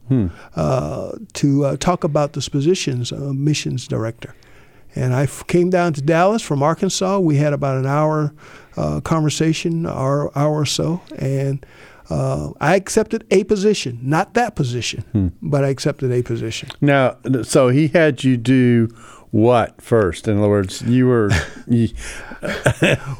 uh, 0.55 1.11
to 1.33 1.65
uh, 1.65 1.77
talk 1.77 2.03
about 2.03 2.33
this 2.33 2.47
positions, 2.49 3.11
uh, 3.11 3.33
missions 3.33 3.87
director. 3.87 4.35
And 4.95 5.15
I 5.15 5.23
f- 5.23 5.43
came 5.47 5.71
down 5.71 5.93
to 5.93 6.01
Dallas 6.03 6.43
from 6.43 6.61
Arkansas. 6.61 7.17
We 7.17 7.37
had 7.37 7.51
about 7.51 7.77
an 7.77 7.87
hour 7.87 8.31
uh, 8.77 9.01
conversation, 9.01 9.85
hour, 9.85 10.31
hour 10.37 10.59
or 10.61 10.65
so, 10.65 11.01
and 11.17 11.65
uh, 12.09 12.51
I 12.61 12.75
accepted 12.75 13.25
a 13.31 13.43
position, 13.43 13.99
not 14.01 14.33
that 14.35 14.55
position, 14.55 15.03
Hmm. 15.11 15.27
but 15.41 15.63
I 15.65 15.69
accepted 15.69 16.11
a 16.11 16.21
position. 16.23 16.69
Now, 16.79 17.17
so 17.43 17.67
he 17.69 17.89
had 17.89 18.23
you 18.23 18.37
do 18.37 18.87
what 19.31 19.81
first? 19.81 20.27
In 20.27 20.37
other 20.37 20.47
words, 20.49 20.81
you 20.83 21.07
were. 21.07 21.29
You, 21.67 21.89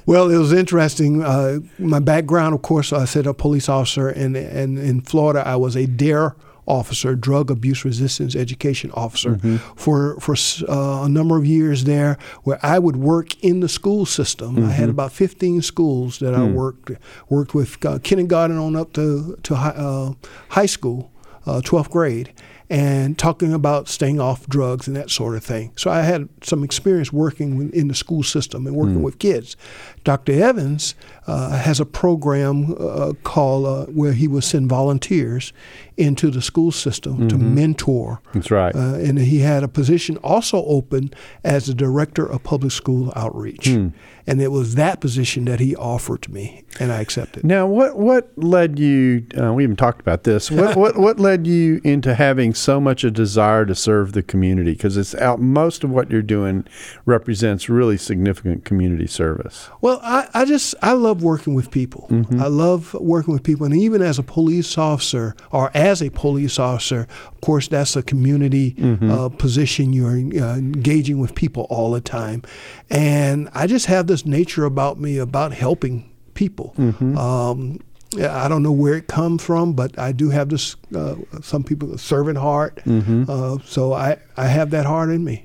Well, 0.06 0.30
it 0.30 0.38
was 0.38 0.54
interesting. 0.54 1.22
Uh, 1.22 1.60
my 1.80 2.00
background, 2.00 2.56
of 2.56 2.62
course, 2.62 2.94
I 2.94 3.04
said 3.06 3.28
a 3.28 3.34
police 3.34 3.68
officer, 3.68 4.08
and, 4.08 4.38
and 4.38 4.78
in 4.80 5.02
Florida, 5.02 5.44
I 5.46 5.58
was 5.58 5.76
a 5.76 5.86
DARE 5.86 6.36
officer, 6.68 7.16
drug 7.16 7.50
abuse 7.50 7.86
resistance 7.86 8.36
education 8.36 8.92
officer, 8.94 9.38
for 9.76 10.20
for 10.20 10.36
uh, 10.68 11.06
a 11.06 11.10
number 11.10 11.38
of 11.38 11.46
years 11.46 11.84
there, 11.86 12.18
where 12.44 12.60
I 12.62 12.78
would 12.80 12.98
work 12.98 13.42
in 13.44 13.62
the 13.62 13.70
school 13.70 14.06
system. 14.06 14.66
I 14.66 14.72
had 14.72 14.90
about 14.90 15.12
15 15.14 15.62
schools 15.62 16.20
that 16.20 16.34
I 16.34 16.44
worked 16.44 16.92
worked 17.30 17.54
with, 17.56 17.84
uh, 17.86 18.00
kindergarten 18.04 18.58
on 18.58 18.76
up 18.76 18.94
to 18.94 19.38
to 19.44 19.56
hi, 19.56 19.70
uh, 19.70 20.12
high 20.50 20.66
school, 20.68 21.12
uh, 21.46 21.62
12th 21.64 21.90
grade. 21.90 22.34
And 22.70 23.18
talking 23.18 23.54
about 23.54 23.88
staying 23.88 24.20
off 24.20 24.46
drugs 24.48 24.88
and 24.88 24.98
that 24.98 25.10
sort 25.10 25.36
of 25.38 25.44
thing. 25.44 25.72
So 25.78 25.90
I 25.90 26.02
had 26.02 26.28
some 26.44 26.66
experience 26.66 27.14
working 27.14 27.72
in 27.72 27.88
the 27.88 27.96
school 27.96 28.24
system 28.24 28.68
and 28.68 28.76
working 28.76 29.02
with 29.04 29.20
kids. 29.20 29.56
Dr. 30.04 30.34
Evans 30.34 30.94
uh, 31.28 31.58
has 31.58 31.80
a 31.80 31.86
program 31.86 32.76
uh, 32.78 33.14
called 33.24 33.66
uh, 33.66 33.86
where 33.92 34.12
he 34.14 34.28
will 34.28 34.42
send 34.42 34.68
volunteers 34.70 35.54
into 35.96 36.30
the 36.30 36.42
school 36.42 36.72
system 36.72 37.28
to 37.30 37.38
mentor. 37.38 38.22
that's 38.34 38.52
right. 38.52 38.76
Uh, 38.76 38.96
and 38.96 39.18
he 39.18 39.40
had 39.40 39.64
a 39.64 39.68
position 39.68 40.18
also 40.18 40.64
open 40.66 41.12
as 41.44 41.68
the 41.68 41.74
director 41.74 42.26
of 42.26 42.44
public 42.44 42.72
school 42.72 43.12
outreach. 43.16 43.68
And 44.30 44.42
it 44.42 44.50
was 44.50 44.76
that 44.76 45.00
position 45.00 45.46
that 45.46 45.62
he 45.62 45.74
offered 45.78 46.22
to 46.24 46.32
me, 46.34 46.66
and 46.82 46.92
I 46.92 47.00
accepted. 47.00 47.46
Now, 47.46 47.66
what 47.66 47.98
what 47.98 48.30
led 48.36 48.78
you? 48.78 49.26
Uh, 49.42 49.54
we 49.54 49.64
haven't 49.64 49.78
talked 49.78 50.02
about 50.02 50.26
this. 50.26 50.52
What 50.52 50.76
what 50.82 50.98
what 50.98 51.18
led 51.18 51.48
you 51.48 51.80
into 51.86 52.14
having 52.14 52.54
so 52.58 52.80
much 52.82 53.04
a 53.04 53.12
desire 53.12 53.66
to 53.66 53.76
serve 53.76 54.14
the 54.14 54.24
community? 54.24 54.72
Because 54.74 54.98
it's 54.98 55.16
out. 55.16 55.40
Most 55.40 55.84
of 55.84 55.90
what 55.90 56.10
you're 56.12 56.22
doing 56.22 56.66
represents 57.06 57.70
really 57.70 57.98
significant 57.98 58.66
community 58.66 59.08
service. 59.08 59.70
Well, 59.82 60.00
I, 60.04 60.28
I 60.34 60.46
just 60.46 60.76
I 60.82 60.94
love 60.94 61.24
working 61.24 61.54
with 61.54 61.72
people. 61.72 62.08
I 62.40 62.48
love 62.48 62.94
working 62.96 63.34
with 63.34 63.44
people, 63.44 63.66
and 63.66 63.76
even 63.76 64.02
as 64.02 64.20
a 64.20 64.24
police 64.24 64.78
officer 64.78 65.36
or 65.52 65.72
as 65.74 66.02
a 66.02 66.10
police 66.10 66.60
officer, 66.60 67.08
of 67.32 67.42
course, 67.42 67.68
that's 67.68 67.96
a 67.96 68.04
community 68.04 68.76
uh, 69.12 69.30
position. 69.30 69.94
You're 69.94 70.12
uh, 70.12 70.56
engaging 70.58 71.20
with 71.20 71.36
people 71.36 71.68
all 71.70 71.92
the 71.92 72.02
time, 72.02 72.42
and 72.90 73.50
I 73.54 73.68
just 73.68 73.86
have 73.88 74.08
this 74.08 74.26
nature 74.26 74.66
about 74.66 75.00
me 75.00 75.18
about 75.18 75.54
helping 75.54 76.10
people. 76.34 76.74
Um, 76.78 77.80
yeah, 77.80 77.80
I 78.16 78.48
don't 78.48 78.64
know 78.64 78.72
where 78.72 78.94
it 78.94 79.08
comes 79.08 79.44
from, 79.44 79.74
but 79.74 80.00
I 80.00 80.12
do 80.14 80.30
have 80.30 80.50
this. 80.50 80.76
Uh, 80.96 81.16
some 81.42 81.64
people 81.64 81.94
a 81.94 81.98
servant 81.98 82.38
heart, 82.38 82.80
uh, 82.88 83.58
so 83.66 83.94
I 83.94 84.18
I 84.38 84.48
have 84.48 84.70
that 84.70 84.86
heart 84.86 85.10
in 85.10 85.24
me. 85.26 85.44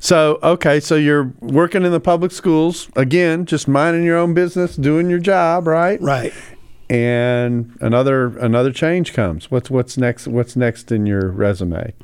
So 0.00 0.38
okay, 0.42 0.80
so 0.80 0.96
you're 0.96 1.32
working 1.40 1.84
in 1.84 1.92
the 1.92 2.00
public 2.00 2.32
schools 2.32 2.88
again, 2.96 3.44
just 3.44 3.68
minding 3.68 4.04
your 4.04 4.16
own 4.16 4.32
business, 4.32 4.76
doing 4.76 5.10
your 5.10 5.18
job, 5.18 5.66
right? 5.66 6.00
Right. 6.00 6.32
And 6.90 7.76
another 7.80 8.38
another 8.38 8.70
change 8.72 9.14
comes. 9.14 9.50
What's 9.50 9.70
what's 9.70 9.96
next? 9.96 10.26
What's 10.26 10.54
next 10.54 10.92
in 10.92 11.06
your 11.06 11.30
resume? 11.30 11.94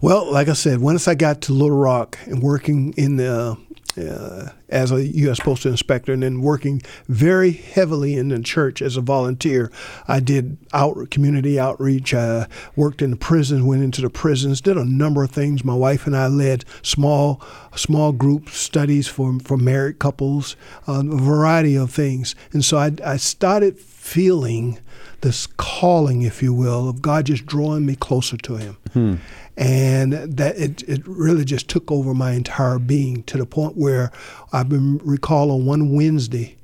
Well, 0.00 0.30
like 0.30 0.48
I 0.48 0.52
said, 0.52 0.80
once 0.80 1.08
I 1.08 1.14
got 1.14 1.40
to 1.42 1.52
Little 1.52 1.76
Rock 1.76 2.18
and 2.24 2.40
working 2.42 2.94
in 2.96 3.16
the 3.16 3.56
uh, 3.96 4.50
as 4.68 4.92
a 4.92 5.06
U.S. 5.06 5.40
Postal 5.40 5.70
Inspector, 5.70 6.12
and 6.12 6.22
then 6.22 6.40
working 6.40 6.82
very 7.08 7.52
heavily 7.52 8.14
in 8.14 8.28
the 8.28 8.40
church 8.40 8.82
as 8.82 8.96
a 8.96 9.00
volunteer, 9.00 9.70
I 10.06 10.20
did 10.20 10.58
out 10.72 11.10
community 11.10 11.58
outreach. 11.58 12.14
I 12.14 12.46
worked 12.76 13.02
in 13.02 13.10
the 13.10 13.16
prisons, 13.16 13.62
went 13.62 13.82
into 13.82 14.02
the 14.02 14.10
prisons, 14.10 14.60
did 14.60 14.76
a 14.76 14.84
number 14.84 15.22
of 15.22 15.30
things. 15.30 15.64
My 15.64 15.74
wife 15.74 16.06
and 16.06 16.16
I 16.16 16.26
led 16.26 16.64
small 16.82 17.42
small 17.74 18.12
group 18.12 18.50
studies 18.50 19.06
for 19.08 19.38
for 19.40 19.56
married 19.56 19.98
couples, 19.98 20.56
a 20.86 21.02
variety 21.02 21.76
of 21.76 21.90
things, 21.90 22.34
and 22.52 22.64
so 22.64 22.78
I, 22.78 22.92
I 23.04 23.16
started 23.16 23.78
feeling 23.78 24.78
this 25.20 25.46
calling, 25.56 26.22
if 26.22 26.42
you 26.42 26.54
will, 26.54 26.88
of 26.88 27.02
God 27.02 27.26
just 27.26 27.44
drawing 27.46 27.84
me 27.86 27.96
closer 27.96 28.36
to 28.36 28.56
Him. 28.56 29.20
And 29.58 30.12
that 30.12 30.56
it, 30.56 30.82
it 30.88 31.02
really 31.04 31.44
just 31.44 31.68
took 31.68 31.90
over 31.90 32.14
my 32.14 32.32
entire 32.32 32.78
being 32.78 33.24
to 33.24 33.36
the 33.36 33.44
point 33.44 33.76
where 33.76 34.12
I've 34.52 34.68
been 34.68 34.98
recall 34.98 35.50
on 35.50 35.66
one 35.66 35.92
Wednesday, 35.92 36.56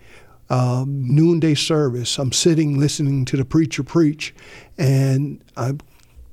um, 0.49 1.03
noonday 1.05 1.55
service, 1.55 2.19
I'm 2.19 2.31
sitting 2.31 2.79
listening 2.79 3.25
to 3.27 3.37
the 3.37 3.45
preacher 3.45 3.83
preach, 3.83 4.33
and 4.79 5.43
I, 5.57 5.73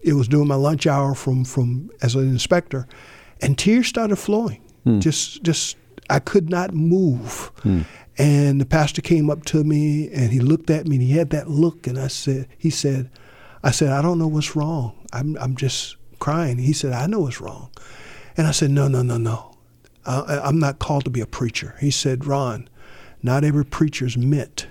it 0.02 0.14
was 0.14 0.28
during 0.28 0.48
my 0.48 0.56
lunch 0.56 0.86
hour 0.86 1.16
from, 1.16 1.46
from 1.46 1.90
as 2.04 2.14
an 2.14 2.30
inspector, 2.30 2.88
and 3.42 3.58
tears 3.58 3.88
started 3.88 4.18
flowing. 4.18 4.62
Just 5.00 5.42
just 5.44 5.78
I 6.10 6.20
could 6.20 6.50
not 6.50 6.74
move. 6.76 7.52
And 8.18 8.60
the 8.62 8.66
pastor 8.66 9.02
came 9.02 9.30
up 9.30 9.46
to 9.46 9.64
me 9.64 10.12
and 10.12 10.32
he 10.32 10.40
looked 10.40 10.70
at 10.70 10.86
me 10.88 10.98
and 10.98 11.04
he 11.04 11.14
had 11.14 11.30
that 11.32 11.50
look 11.50 11.88
and 11.88 11.98
I 11.98 12.08
said 12.08 12.48
he 12.58 12.70
said 12.70 13.10
I 13.64 13.72
said 13.72 13.90
I 13.90 14.02
don't 14.02 14.20
know 14.20 14.28
what's 14.28 14.56
wrong. 14.56 14.94
I'm 15.14 15.38
I'm 15.38 15.56
just 15.56 15.96
crying. 16.22 16.58
He 16.60 16.72
said 16.72 16.94
I 16.94 17.08
know 17.08 17.20
what's 17.20 17.42
wrong. 17.42 17.70
And 18.38 18.48
I 18.48 18.52
said 18.52 18.72
no 18.72 18.88
no 18.88 19.02
no 19.02 19.18
no. 19.18 19.52
I, 20.06 20.40
I'm 20.44 20.58
not 20.58 20.80
called 20.80 21.04
to 21.04 21.10
be 21.12 21.20
a 21.20 21.28
preacher. 21.28 21.76
He 21.82 21.92
said 21.92 22.26
Ron, 22.26 22.70
not 23.22 23.44
every 23.44 23.66
preacher 23.66 24.06
is 24.06 24.16
meant 24.18 24.68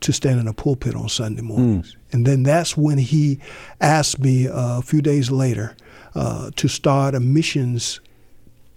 to 0.00 0.12
stand 0.12 0.38
in 0.38 0.46
a 0.46 0.52
pulpit 0.52 0.94
on 0.94 1.08
Sunday 1.08 1.42
mornings. 1.42 1.96
And 2.12 2.26
then 2.26 2.42
that's 2.44 2.76
when 2.76 2.98
he 2.98 3.40
asked 3.80 4.20
me 4.20 4.46
uh, 4.46 4.78
a 4.78 4.82
few 4.82 5.02
days 5.02 5.30
later 5.30 5.76
uh, 6.14 6.50
to 6.56 6.68
start 6.68 7.14
a 7.14 7.20
missions 7.20 8.00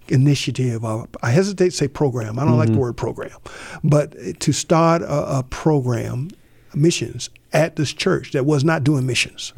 initiative. 0.08 0.84
Uh, 0.84 1.04
I 1.22 1.30
hesitate 1.30 1.70
to 1.70 1.76
say 1.76 1.88
program. 1.88 2.38
I 2.38 2.44
don't 2.44 2.56
like 2.56 2.72
the 2.72 2.78
word 2.78 2.96
program, 2.96 3.36
but 3.84 4.40
to 4.40 4.52
start 4.52 5.02
a, 5.02 5.38
a 5.38 5.42
program, 5.42 6.30
missions 6.74 7.30
at 7.52 7.76
this 7.76 7.92
church 7.92 8.32
that 8.32 8.44
was 8.44 8.64
not 8.64 8.84
doing 8.84 9.06
missions. 9.06 9.52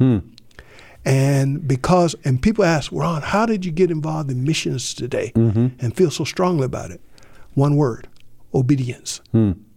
And 1.03 1.67
because, 1.67 2.15
and 2.23 2.41
people 2.41 2.63
ask, 2.63 2.91
Ron, 2.91 3.21
how 3.21 3.45
did 3.45 3.65
you 3.65 3.71
get 3.71 3.89
involved 3.89 4.29
in 4.29 4.43
missions 4.43 4.93
today 4.93 5.31
and 5.35 5.95
feel 5.95 6.11
so 6.11 6.23
strongly 6.23 6.65
about 6.65 6.91
it? 6.91 7.01
One 7.53 7.75
word 7.75 8.07
obedience. 8.53 9.21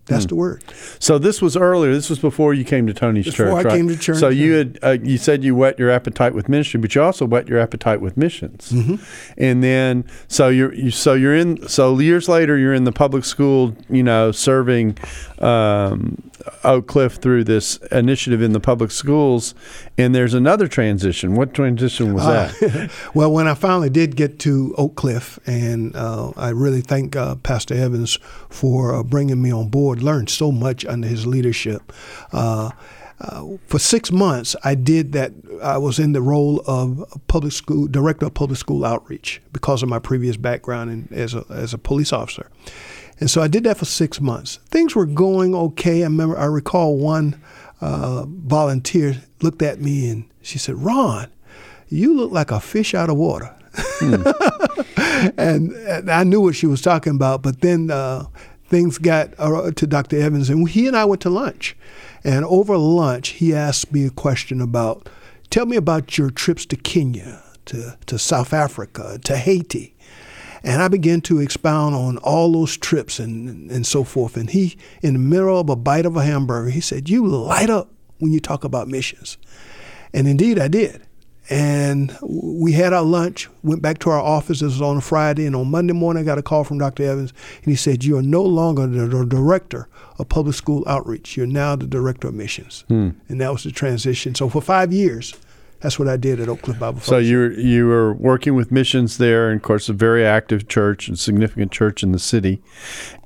That's 0.07 0.27
the 0.27 0.35
word. 0.35 0.63
So 0.99 1.19
this 1.19 1.41
was 1.41 1.57
earlier. 1.57 1.93
This 1.93 2.11
was 2.11 2.19
before 2.19 2.53
you 2.53 2.65
came 2.65 2.87
to 2.87 2.95
Tony's 2.95 3.25
Before 3.25 3.47
church. 3.47 3.53
I 3.53 3.63
right? 3.63 3.77
came 3.77 3.89
to 3.89 3.97
church, 3.97 4.19
So 4.19 4.29
you 4.29 4.53
had 4.53 4.79
uh, 4.83 4.99
you 5.03 5.17
said 5.17 5.43
you 5.43 5.55
whet 5.55 5.79
your 5.79 5.91
appetite 5.91 6.35
with 6.35 6.49
ministry, 6.49 6.79
but 6.79 6.95
you 6.95 7.03
also 7.03 7.25
whet 7.27 7.49
your 7.49 7.59
appetite 7.59 8.01
with 8.01 8.17
missions. 8.17 8.71
Mm-hmm. 8.71 8.97
And 9.39 9.63
then 9.63 10.05
so 10.29 10.49
you're 10.49 10.75
you, 10.75 10.91
so 10.91 11.15
you're 11.15 11.35
in 11.35 11.67
so 11.69 11.99
years 11.99 12.29
later 12.29 12.59
you're 12.59 12.75
in 12.75 12.85
the 12.85 12.93
public 12.93 13.25
school, 13.25 13.75
you 13.89 14.03
know, 14.03 14.31
serving 14.31 14.99
um, 15.39 16.23
Oak 16.65 16.87
Cliff 16.87 17.15
through 17.15 17.45
this 17.45 17.77
initiative 17.91 18.43
in 18.43 18.53
the 18.53 18.61
public 18.61 18.91
schools. 18.91 19.55
And 19.97 20.13
there's 20.15 20.35
another 20.35 20.67
transition. 20.67 21.37
What 21.37 21.55
transition 21.55 22.15
was 22.15 22.25
that? 22.25 22.91
well, 23.15 23.31
when 23.31 23.47
I 23.47 23.55
finally 23.55 23.91
did 23.91 24.17
get 24.17 24.41
to 24.41 24.75
Oak 24.77 24.97
Cliff, 24.97 25.39
and 25.47 25.95
uh, 25.95 26.33
I 26.37 26.49
really 26.49 26.81
thank 26.81 27.15
uh, 27.15 27.37
Pastor 27.37 27.75
Evans 27.75 28.19
for 28.49 28.93
uh, 28.93 29.03
bringing 29.05 29.41
me 29.41 29.53
on 29.53 29.69
board, 29.69 30.03
learned 30.03 30.31
so 30.31 30.51
much 30.51 30.85
under 30.85 31.07
his 31.07 31.27
leadership. 31.27 31.93
Uh, 32.33 32.71
uh, 33.21 33.57
for 33.67 33.79
six 33.79 34.11
months, 34.11 34.57
I 34.65 34.75
did 34.75 35.13
that. 35.13 35.33
I 35.63 35.79
was 35.79 36.01
in 36.01 36.13
the 36.13 36.21
role 36.21 36.63
of 36.67 37.05
public 37.29 37.53
school 37.53 37.87
director 37.87 38.27
of 38.27 38.35
public 38.35 38.59
school 38.59 38.85
outreach 38.85 39.41
because 39.53 39.85
of 39.85 39.89
my 39.89 40.01
previous 40.01 40.37
background 40.37 40.91
in, 40.91 41.09
as 41.17 41.35
a 41.35 41.45
as 41.49 41.73
a 41.73 41.79
police 41.79 42.13
officer, 42.13 42.51
and 43.21 43.31
so 43.31 43.41
I 43.41 43.47
did 43.47 43.63
that 43.65 43.79
for 43.79 43.85
six 43.85 44.21
months. 44.21 44.59
Things 44.69 44.97
were 44.97 45.07
going 45.07 45.55
okay. 45.55 46.01
I 46.01 46.07
remember. 46.07 46.37
I 46.37 46.47
recall 46.47 46.97
one 46.99 47.41
uh, 47.85 48.25
volunteer 48.27 49.23
looked 49.43 49.61
at 49.61 49.79
me 49.79 50.09
and 50.09 50.25
she 50.41 50.59
said, 50.59 50.77
"Ron, 50.77 51.29
you 51.89 52.15
look 52.17 52.33
like 52.33 52.51
a 52.51 52.59
fish 52.59 52.95
out 52.95 53.11
of 53.11 53.17
water." 53.17 53.55
and, 54.01 55.73
and 55.73 56.11
I 56.11 56.25
knew 56.25 56.41
what 56.41 56.55
she 56.55 56.67
was 56.67 56.81
talking 56.81 57.15
about, 57.15 57.43
but 57.43 57.61
then 57.61 57.91
uh, 57.91 58.25
things 58.69 58.97
got 58.97 59.35
uh, 59.39 59.71
to 59.71 59.87
Dr. 59.87 60.19
Evans, 60.19 60.49
and 60.49 60.67
he 60.69 60.87
and 60.87 60.97
I 60.97 61.05
went 61.05 61.21
to 61.23 61.31
lunch. 61.31 61.77
And 62.23 62.45
over 62.47 62.79
lunch, 62.79 63.29
he 63.31 63.55
asked 63.55 63.93
me 63.93 64.07
a 64.07 64.11
question 64.11 64.63
about, 64.63 65.09
tell 65.51 65.67
me 65.67 65.77
about 65.77 66.17
your 66.17 66.31
trips 66.31 66.65
to 66.67 66.77
Kenya, 66.77 67.43
to, 67.67 67.99
to 68.07 68.19
South 68.19 68.55
Africa, 68.55 69.19
to 69.25 69.37
Haiti. 69.37 69.94
And 70.65 70.81
I 70.83 70.89
began 70.89 71.21
to 71.23 71.41
expound 71.41 71.95
on 71.95 72.17
all 72.19 72.51
those 72.53 72.77
trips 72.77 73.19
and, 73.21 73.71
and 73.71 73.87
so 73.87 74.03
forth. 74.03 74.37
And 74.37 74.49
he, 74.51 74.77
in 75.03 75.13
the 75.13 75.19
middle 75.19 75.61
of 75.61 75.69
a 75.69 75.77
bite 75.77 76.07
of 76.07 76.17
a 76.17 76.25
hamburger, 76.25 76.71
he 76.71 76.81
said, 76.81 77.09
You 77.11 77.27
light 77.27 77.69
up 77.71 77.91
when 78.19 78.33
you 78.33 78.41
talk 78.41 78.65
about 78.65 78.89
missions. 78.89 79.37
And 80.15 80.27
indeed, 80.27 80.59
I 80.59 80.69
did. 80.69 81.03
and 81.51 82.17
we 82.23 82.73
had 82.73 82.93
our 82.95 83.03
lunch, 83.03 83.49
went 83.63 83.83
back 83.83 83.99
to 83.99 84.11
our 84.11 84.21
office. 84.21 84.61
This 84.61 84.73
was 84.73 84.83
on 84.83 84.97
a 84.97 85.01
Friday, 85.03 85.45
and 85.45 85.55
on 85.55 85.71
Monday 85.71 85.93
morning, 85.93 86.23
I 86.23 86.25
got 86.25 86.39
a 86.39 86.43
call 86.43 86.65
from 86.65 86.79
Dr. 86.79 87.03
Evans, 87.03 87.33
and 87.57 87.67
he 87.67 87.77
said, 87.77 88.03
You 88.03 88.17
are 88.17 88.23
no 88.23 88.43
longer 88.43 88.87
the 88.87 89.27
director 89.27 89.89
of 90.19 90.29
public 90.29 90.55
school 90.55 90.83
outreach. 90.87 91.37
You're 91.37 91.47
now 91.47 91.77
the 91.77 91.87
director 91.87 92.29
of 92.29 92.35
missions. 92.35 92.85
Hmm. 92.89 93.11
And 93.29 93.41
that 93.41 93.53
was 93.53 93.65
the 93.65 93.73
transition. 93.73 94.35
So 94.35 94.49
for 94.49 94.63
five 94.63 94.93
years, 94.93 95.35
that's 95.85 95.99
what 95.99 96.09
I 96.09 96.17
did 96.17 96.41
at 96.41 96.49
Oak 96.49 96.63
Cliff 96.63 96.79
Bible 96.79 97.01
So 97.01 97.19
you 97.19 97.37
were, 97.37 97.53
you 97.53 97.87
were 97.87 98.15
working 98.15 98.55
with 98.55 98.73
missions 98.73 99.19
there, 99.19 99.51
and 99.51 99.61
of 99.61 99.63
course, 99.63 99.91
a 99.91 99.93
very 99.93 100.25
active 100.25 100.67
church 100.67 101.09
and 101.09 101.19
significant 101.19 101.73
church 101.73 102.03
in 102.03 102.13
the 102.13 102.19
city. 102.19 102.63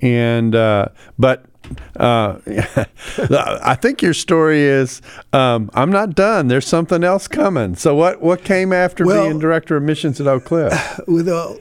And 0.03 0.57
uh, 0.57 0.89
but 1.21 1.45
uh, 1.95 2.39
I 3.31 3.77
think 3.81 4.03
your 4.03 4.13
story 4.13 4.63
is 4.63 5.01
um, 5.33 5.71
I'm 5.73 5.93
not 5.93 6.17
done. 6.17 6.49
There's 6.49 6.67
something 6.67 7.05
else 7.05 7.29
coming. 7.29 7.77
So 7.77 7.95
what 7.95 8.21
what 8.21 8.43
came 8.43 8.73
after 8.73 9.07
Well- 9.07 9.29
being 9.29 9.39
director 9.39 9.77
of 9.77 9.85
missions 9.85 10.21
at 10.21 10.27
Oak 10.27 10.45
Cliff? 10.45 11.01
with 11.07 11.29
uh, 11.29 11.55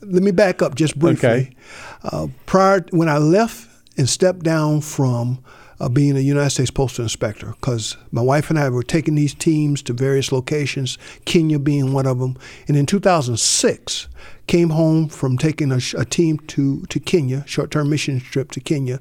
let 0.00 0.22
me 0.22 0.30
back 0.30 0.62
up 0.62 0.76
just 0.76 0.98
briefly. 0.98 1.28
Okay. 1.28 1.56
Uh, 2.04 2.28
prior 2.46 2.86
when 2.88 3.10
I 3.10 3.18
left 3.18 3.68
and 3.98 4.08
stepped 4.08 4.44
down 4.44 4.80
from 4.80 5.44
uh, 5.82 5.88
being 5.88 6.16
a 6.16 6.20
United 6.20 6.50
States 6.50 6.70
Postal 6.70 7.02
Inspector, 7.02 7.46
because 7.60 7.96
my 8.12 8.22
wife 8.22 8.50
and 8.50 8.58
I 8.58 8.68
were 8.68 8.84
taking 8.84 9.16
these 9.16 9.34
teams 9.34 9.82
to 9.82 9.92
various 9.92 10.30
locations, 10.30 10.96
Kenya 11.24 11.58
being 11.58 11.92
one 11.92 12.06
of 12.06 12.20
them, 12.20 12.38
and 12.68 12.76
in 12.76 12.86
2006 12.86 14.06
came 14.46 14.70
home 14.70 15.08
from 15.08 15.36
taking 15.36 15.72
a, 15.72 15.80
a 15.98 16.04
team 16.04 16.38
to 16.38 16.82
to 16.86 17.00
Kenya, 17.00 17.42
short-term 17.48 17.90
mission 17.90 18.20
trip 18.20 18.52
to 18.52 18.60
Kenya. 18.60 19.00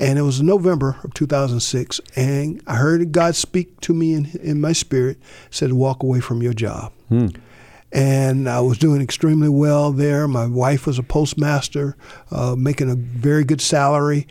And 0.00 0.18
it 0.18 0.22
was 0.22 0.42
November 0.42 0.96
of 1.04 1.12
2006, 1.14 2.00
and 2.16 2.60
I 2.66 2.76
heard 2.76 3.12
God 3.12 3.36
speak 3.36 3.80
to 3.82 3.92
me 3.92 4.14
in, 4.14 4.30
in 4.42 4.60
my 4.62 4.72
spirit, 4.72 5.18
said, 5.50 5.74
"Walk 5.74 6.02
away 6.02 6.20
from 6.20 6.42
your 6.42 6.54
job." 6.54 6.90
and 7.92 8.48
I 8.48 8.60
was 8.60 8.76
doing 8.78 9.00
extremely 9.00 9.48
well 9.48 9.92
there. 9.92 10.26
My 10.26 10.46
wife 10.46 10.86
was 10.86 10.98
a 10.98 11.02
postmaster, 11.04 11.96
uh, 12.32 12.56
making 12.58 12.90
a 12.90 12.96
very 12.96 13.44
good 13.44 13.60
salary, 13.60 14.26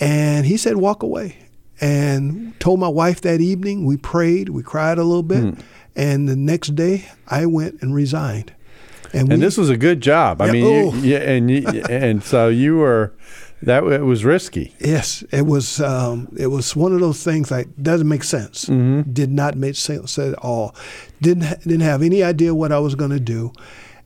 and 0.00 0.46
he 0.46 0.56
said, 0.56 0.76
"Walk 0.76 1.02
away." 1.02 1.36
And 1.80 2.58
told 2.58 2.80
my 2.80 2.88
wife 2.88 3.20
that 3.20 3.40
evening. 3.40 3.84
We 3.84 3.96
prayed, 3.96 4.48
we 4.48 4.64
cried 4.64 4.98
a 4.98 5.04
little 5.04 5.22
bit, 5.22 5.54
and 5.94 6.28
the 6.28 6.34
next 6.34 6.74
day 6.74 7.08
I 7.28 7.46
went 7.46 7.80
and 7.82 7.94
resigned. 7.94 8.52
we, 9.14 9.20
And 9.20 9.40
this 9.40 9.56
was 9.56 9.70
a 9.70 9.76
good 9.76 10.00
job. 10.00 10.42
I 10.42 10.46
Yeah, 10.46 10.52
mean, 10.52 10.64
oh. 10.64 10.94
you, 10.94 11.00
yeah, 11.12 11.18
and 11.18 11.48
you, 11.48 11.64
and 11.88 12.24
so 12.24 12.48
you 12.48 12.78
were 12.78 13.12
that 13.62 13.84
it 13.84 14.02
was 14.02 14.24
risky. 14.24 14.74
Yes, 14.80 15.22
it 15.30 15.46
was. 15.46 15.80
Um, 15.80 16.28
it 16.36 16.48
was 16.48 16.74
one 16.76 16.92
of 16.92 17.00
those 17.00 17.22
things 17.22 17.48
that 17.50 17.80
doesn't 17.80 18.08
make 18.08 18.24
sense. 18.24 18.62
Did 18.62 19.30
not 19.30 19.56
make 19.56 19.76
sense 19.76 20.18
at 20.18 20.34
all. 20.34 20.74
Didn't 21.20 21.60
didn't 21.60 21.80
have 21.80 22.02
any 22.02 22.22
idea 22.24 22.54
what 22.54 22.72
I 22.72 22.80
was 22.80 22.94
going 22.96 23.10
to 23.12 23.20
do. 23.20 23.52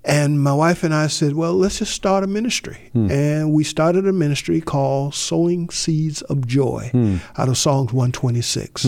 And 0.05 0.43
my 0.43 0.53
wife 0.53 0.83
and 0.83 0.93
I 0.93 1.07
said, 1.07 1.35
"Well, 1.35 1.55
let's 1.55 1.79
just 1.79 1.93
start 1.93 2.25
a 2.25 2.27
ministry." 2.27 2.91
And 3.11 3.53
we 3.53 3.63
started 3.65 4.07
a 4.07 4.13
ministry 4.13 4.61
called 4.61 5.15
Sowing 5.15 5.71
Seeds 5.71 6.23
of 6.23 6.47
Joy 6.47 6.91
out 7.39 7.49
of 7.49 7.57
Psalms 7.57 7.93
126. 7.93 8.85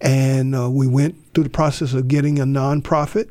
And 0.00 0.54
uh, 0.54 0.70
we 0.70 0.86
went 0.86 1.16
through 1.34 1.44
the 1.44 1.50
process 1.50 1.92
of 1.92 2.06
getting 2.06 2.38
a 2.38 2.44
nonprofit 2.44 3.30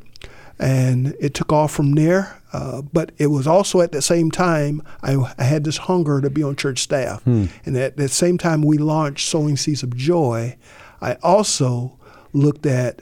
and 0.59 1.15
it 1.19 1.33
took 1.33 1.53
off 1.53 1.71
from 1.71 1.93
there. 1.93 2.41
Uh, 2.51 2.81
but 2.81 3.11
it 3.17 3.27
was 3.27 3.45
also 3.47 3.79
at 3.81 3.91
the 3.91 4.01
same 4.01 4.31
time 4.31 4.81
I, 5.03 5.15
I 5.37 5.43
had 5.43 5.63
this 5.63 5.77
hunger 5.77 6.19
to 6.21 6.29
be 6.29 6.43
on 6.43 6.55
church 6.55 6.79
staff, 6.79 7.21
and 7.25 7.77
at 7.77 7.97
the 7.97 8.07
same 8.09 8.37
time 8.37 8.61
we 8.63 8.77
launched 8.77 9.27
Sowing 9.29 9.55
Seeds 9.57 9.83
of 9.83 9.95
Joy, 9.95 10.57
I 11.01 11.13
also 11.23 11.97
looked 12.33 12.65
at 12.65 13.01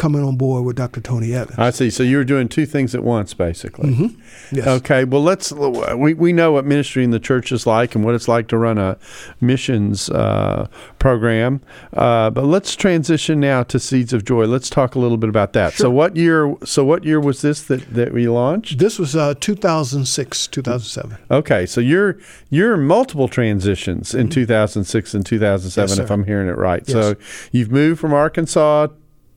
coming 0.00 0.24
on 0.24 0.34
board 0.36 0.64
with 0.64 0.76
Dr. 0.76 1.02
Tony 1.02 1.34
Evans. 1.34 1.58
I 1.58 1.68
see. 1.68 1.90
So 1.90 2.02
you 2.02 2.16
were 2.16 2.24
doing 2.24 2.48
two 2.48 2.64
things 2.64 2.94
at 2.94 3.04
once, 3.04 3.34
basically. 3.34 4.16
Yes. 4.50 4.66
Okay. 4.66 5.04
Well, 5.04 5.22
let's. 5.22 5.52
We, 5.52 6.14
we 6.14 6.32
know 6.32 6.52
what 6.52 6.64
ministry 6.64 7.04
in 7.04 7.10
the 7.10 7.20
church 7.20 7.52
is 7.52 7.66
like 7.66 7.94
and 7.94 8.02
what 8.02 8.14
it's 8.14 8.26
like 8.26 8.48
to 8.48 8.56
run 8.56 8.78
a 8.78 8.96
missions 9.40 10.08
uh, 10.08 10.68
program. 10.98 11.60
Uh, 11.92 12.30
but 12.30 12.44
let's 12.44 12.74
transition 12.74 13.40
now 13.40 13.62
to 13.64 13.78
Seeds 13.78 14.14
of 14.14 14.24
Joy. 14.24 14.46
Let's 14.46 14.70
talk 14.70 14.94
a 14.94 14.98
little 14.98 15.18
bit 15.18 15.28
about 15.28 15.52
that. 15.52 15.74
So 15.74 15.90
what 15.90 16.16
year? 16.16 16.56
So 16.64 16.82
what 16.84 17.04
year 17.04 17.20
was 17.20 17.42
this 17.42 17.62
that, 17.64 17.92
that 17.92 18.14
we 18.14 18.26
launched? 18.26 18.78
This 18.78 18.98
was 18.98 19.14
uh, 19.14 19.34
2006, 19.38 20.46
2007. 20.46 21.18
Okay. 21.30 21.66
So 21.66 21.80
you're 21.80 22.18
you're 22.48 22.78
multiple 22.78 23.28
transitions 23.28 24.14
in 24.14 24.30
2006 24.30 25.14
and 25.14 25.26
2007, 25.26 25.60
Mm-hmm. 25.70 25.90
Yes, 25.90 25.98
if. 25.98 26.10
I'm 26.10 26.24
hearing 26.24 26.48
it 26.48 26.56
right. 26.56 26.82
Yes. 26.86 26.92
So 26.92 27.14
you've 27.52 27.70
moved 27.70 28.00
from 28.00 28.12
Arkansas 28.12 28.88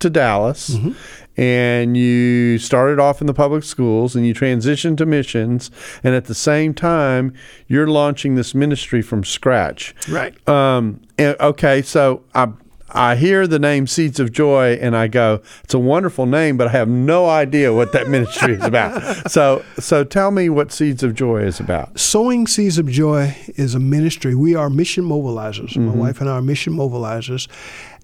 to 0.04 0.10
Dallas. 0.10 0.70
Mm-hmm. 0.70 0.92
And 1.36 1.98
you 1.98 2.60
started 2.60 3.00
off 3.00 3.20
in 3.20 3.26
the 3.26 3.34
public 3.34 3.64
schools 3.64 4.16
and 4.16 4.28
you 4.28 4.36
transitioned 4.36 4.98
to 4.98 5.06
missions. 5.08 5.72
And 6.04 6.14
at 6.14 6.26
the 6.26 6.36
same 6.36 6.76
time, 6.76 7.34
you're 7.68 7.88
launching 7.88 8.36
this 8.36 8.54
ministry 8.54 9.02
from 9.02 9.24
scratch. 9.24 9.96
Right. 10.08 10.48
Um, 10.48 11.02
and- 11.18 11.36
okay, 11.40 11.82
so 11.82 12.22
I 12.36 12.50
I 12.96 13.16
hear 13.16 13.48
the 13.48 13.58
name 13.58 13.88
Seeds 13.88 14.20
of 14.20 14.32
Joy 14.32 14.74
and 14.80 14.96
I 14.96 15.08
go, 15.08 15.42
it's 15.64 15.74
a 15.74 15.80
wonderful 15.80 16.28
name, 16.28 16.58
but 16.58 16.68
I 16.68 16.72
have 16.72 16.88
no 16.88 17.28
idea 17.28 17.74
what 17.74 17.92
that 17.94 18.08
ministry 18.08 18.54
is 18.54 18.64
about. 18.64 19.02
So 19.32 19.64
so 19.80 20.04
tell 20.04 20.30
me 20.30 20.50
what 20.50 20.72
Seeds 20.72 21.02
of 21.02 21.16
Joy 21.16 21.38
is 21.42 21.60
about. 21.60 21.98
Sowing 22.00 22.46
Seeds 22.46 22.78
of 22.78 22.88
Joy 22.88 23.36
is 23.56 23.74
a 23.74 23.80
ministry. 23.80 24.36
We 24.36 24.54
are 24.54 24.70
mission 24.70 25.06
mobilizers. 25.06 25.76
My 25.76 25.94
wife 25.94 26.22
and 26.22 26.30
I 26.30 26.34
are 26.34 26.42
mission 26.42 26.74
mobilizers. 26.74 27.48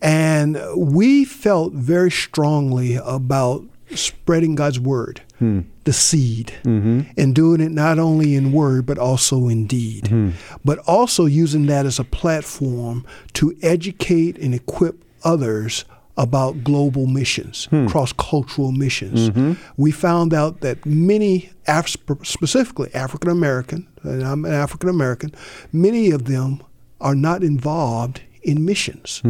And 0.01 0.59
we 0.75 1.25
felt 1.25 1.73
very 1.73 2.11
strongly 2.11 2.95
about 2.95 3.65
spreading 3.95 4.55
God's 4.55 4.79
word, 4.79 5.21
hmm. 5.39 5.61
the 5.83 5.93
seed, 5.93 6.53
mm-hmm. 6.63 7.01
and 7.17 7.35
doing 7.35 7.61
it 7.61 7.71
not 7.71 7.99
only 7.99 8.35
in 8.35 8.51
word, 8.51 8.85
but 8.85 8.97
also 8.97 9.47
in 9.47 9.65
deed. 9.67 10.07
Hmm. 10.07 10.31
But 10.63 10.79
also 10.79 11.25
using 11.25 11.65
that 11.67 11.85
as 11.85 11.99
a 11.99 12.03
platform 12.03 13.05
to 13.33 13.55
educate 13.61 14.37
and 14.37 14.53
equip 14.53 15.03
others 15.23 15.85
about 16.17 16.63
global 16.63 17.07
missions, 17.07 17.65
hmm. 17.65 17.87
cross 17.87 18.11
cultural 18.13 18.71
missions. 18.71 19.29
Mm-hmm. 19.29 19.53
We 19.77 19.91
found 19.91 20.33
out 20.33 20.59
that 20.61 20.85
many, 20.85 21.49
Af- 21.67 21.95
specifically 22.23 22.93
African 22.93 23.29
American, 23.29 23.87
and 24.03 24.23
I'm 24.23 24.43
an 24.43 24.53
African 24.53 24.89
American, 24.89 25.33
many 25.71 26.11
of 26.11 26.25
them 26.25 26.61
are 26.99 27.15
not 27.15 27.43
involved 27.43 28.21
in 28.43 28.65
missions. 28.65 29.21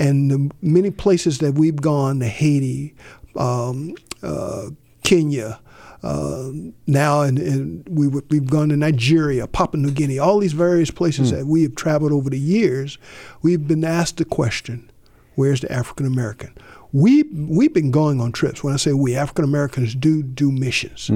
And 0.00 0.30
the 0.30 0.50
many 0.62 0.90
places 0.90 1.38
that 1.38 1.52
we've 1.54 1.76
gone, 1.76 2.20
to 2.20 2.26
Haiti, 2.26 2.94
um, 3.36 3.94
uh, 4.22 4.70
Kenya, 5.04 5.60
uh, 6.02 6.50
now 6.86 7.20
and, 7.20 7.38
and 7.38 7.86
we, 7.88 8.06
w- 8.06 8.26
we've 8.30 8.48
gone 8.48 8.70
to 8.70 8.76
Nigeria, 8.76 9.46
Papua 9.46 9.82
New 9.82 9.90
Guinea, 9.90 10.18
all 10.18 10.38
these 10.38 10.54
various 10.54 10.90
places 10.90 11.30
that 11.30 11.46
we 11.46 11.62
have 11.64 11.74
traveled 11.74 12.12
over 12.12 12.30
the 12.30 12.38
years, 12.38 12.96
we've 13.42 13.68
been 13.68 13.84
asked 13.84 14.16
the 14.16 14.24
question, 14.24 14.90
where's 15.34 15.60
the 15.60 15.70
African 15.70 16.06
American? 16.06 16.54
We, 16.92 17.22
we've 17.32 17.72
been 17.72 17.90
going 17.90 18.20
on 18.20 18.32
trips. 18.32 18.64
When 18.64 18.74
I 18.74 18.76
say 18.76 18.92
we, 18.92 19.14
African 19.16 19.44
Americans 19.44 19.94
do 19.94 20.22
do 20.22 20.50
missions. 20.50 21.10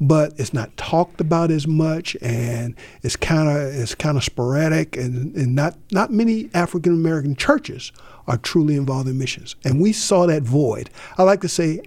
But 0.00 0.34
it's 0.36 0.54
not 0.54 0.76
talked 0.76 1.20
about 1.20 1.50
as 1.50 1.66
much, 1.66 2.16
and 2.22 2.76
it's 3.02 3.16
kind 3.16 3.48
of 3.48 3.74
it's 3.74 3.96
kind 3.96 4.16
of 4.16 4.22
sporadic, 4.22 4.96
and, 4.96 5.34
and 5.34 5.54
not 5.56 5.76
not 5.90 6.12
many 6.12 6.50
African 6.54 6.92
American 6.92 7.34
churches 7.34 7.90
are 8.28 8.36
truly 8.36 8.76
involved 8.76 9.08
in 9.08 9.18
missions. 9.18 9.56
And 9.64 9.80
we 9.80 9.92
saw 9.92 10.26
that 10.26 10.42
void. 10.44 10.90
I 11.16 11.24
like 11.24 11.40
to 11.40 11.48
say 11.48 11.80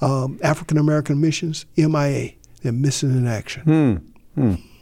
um, 0.00 0.38
African 0.44 0.78
American 0.78 1.20
missions, 1.20 1.66
MIA, 1.76 2.32
they're 2.62 2.72
missing 2.72 3.10
in 3.10 3.26
action. 3.26 4.12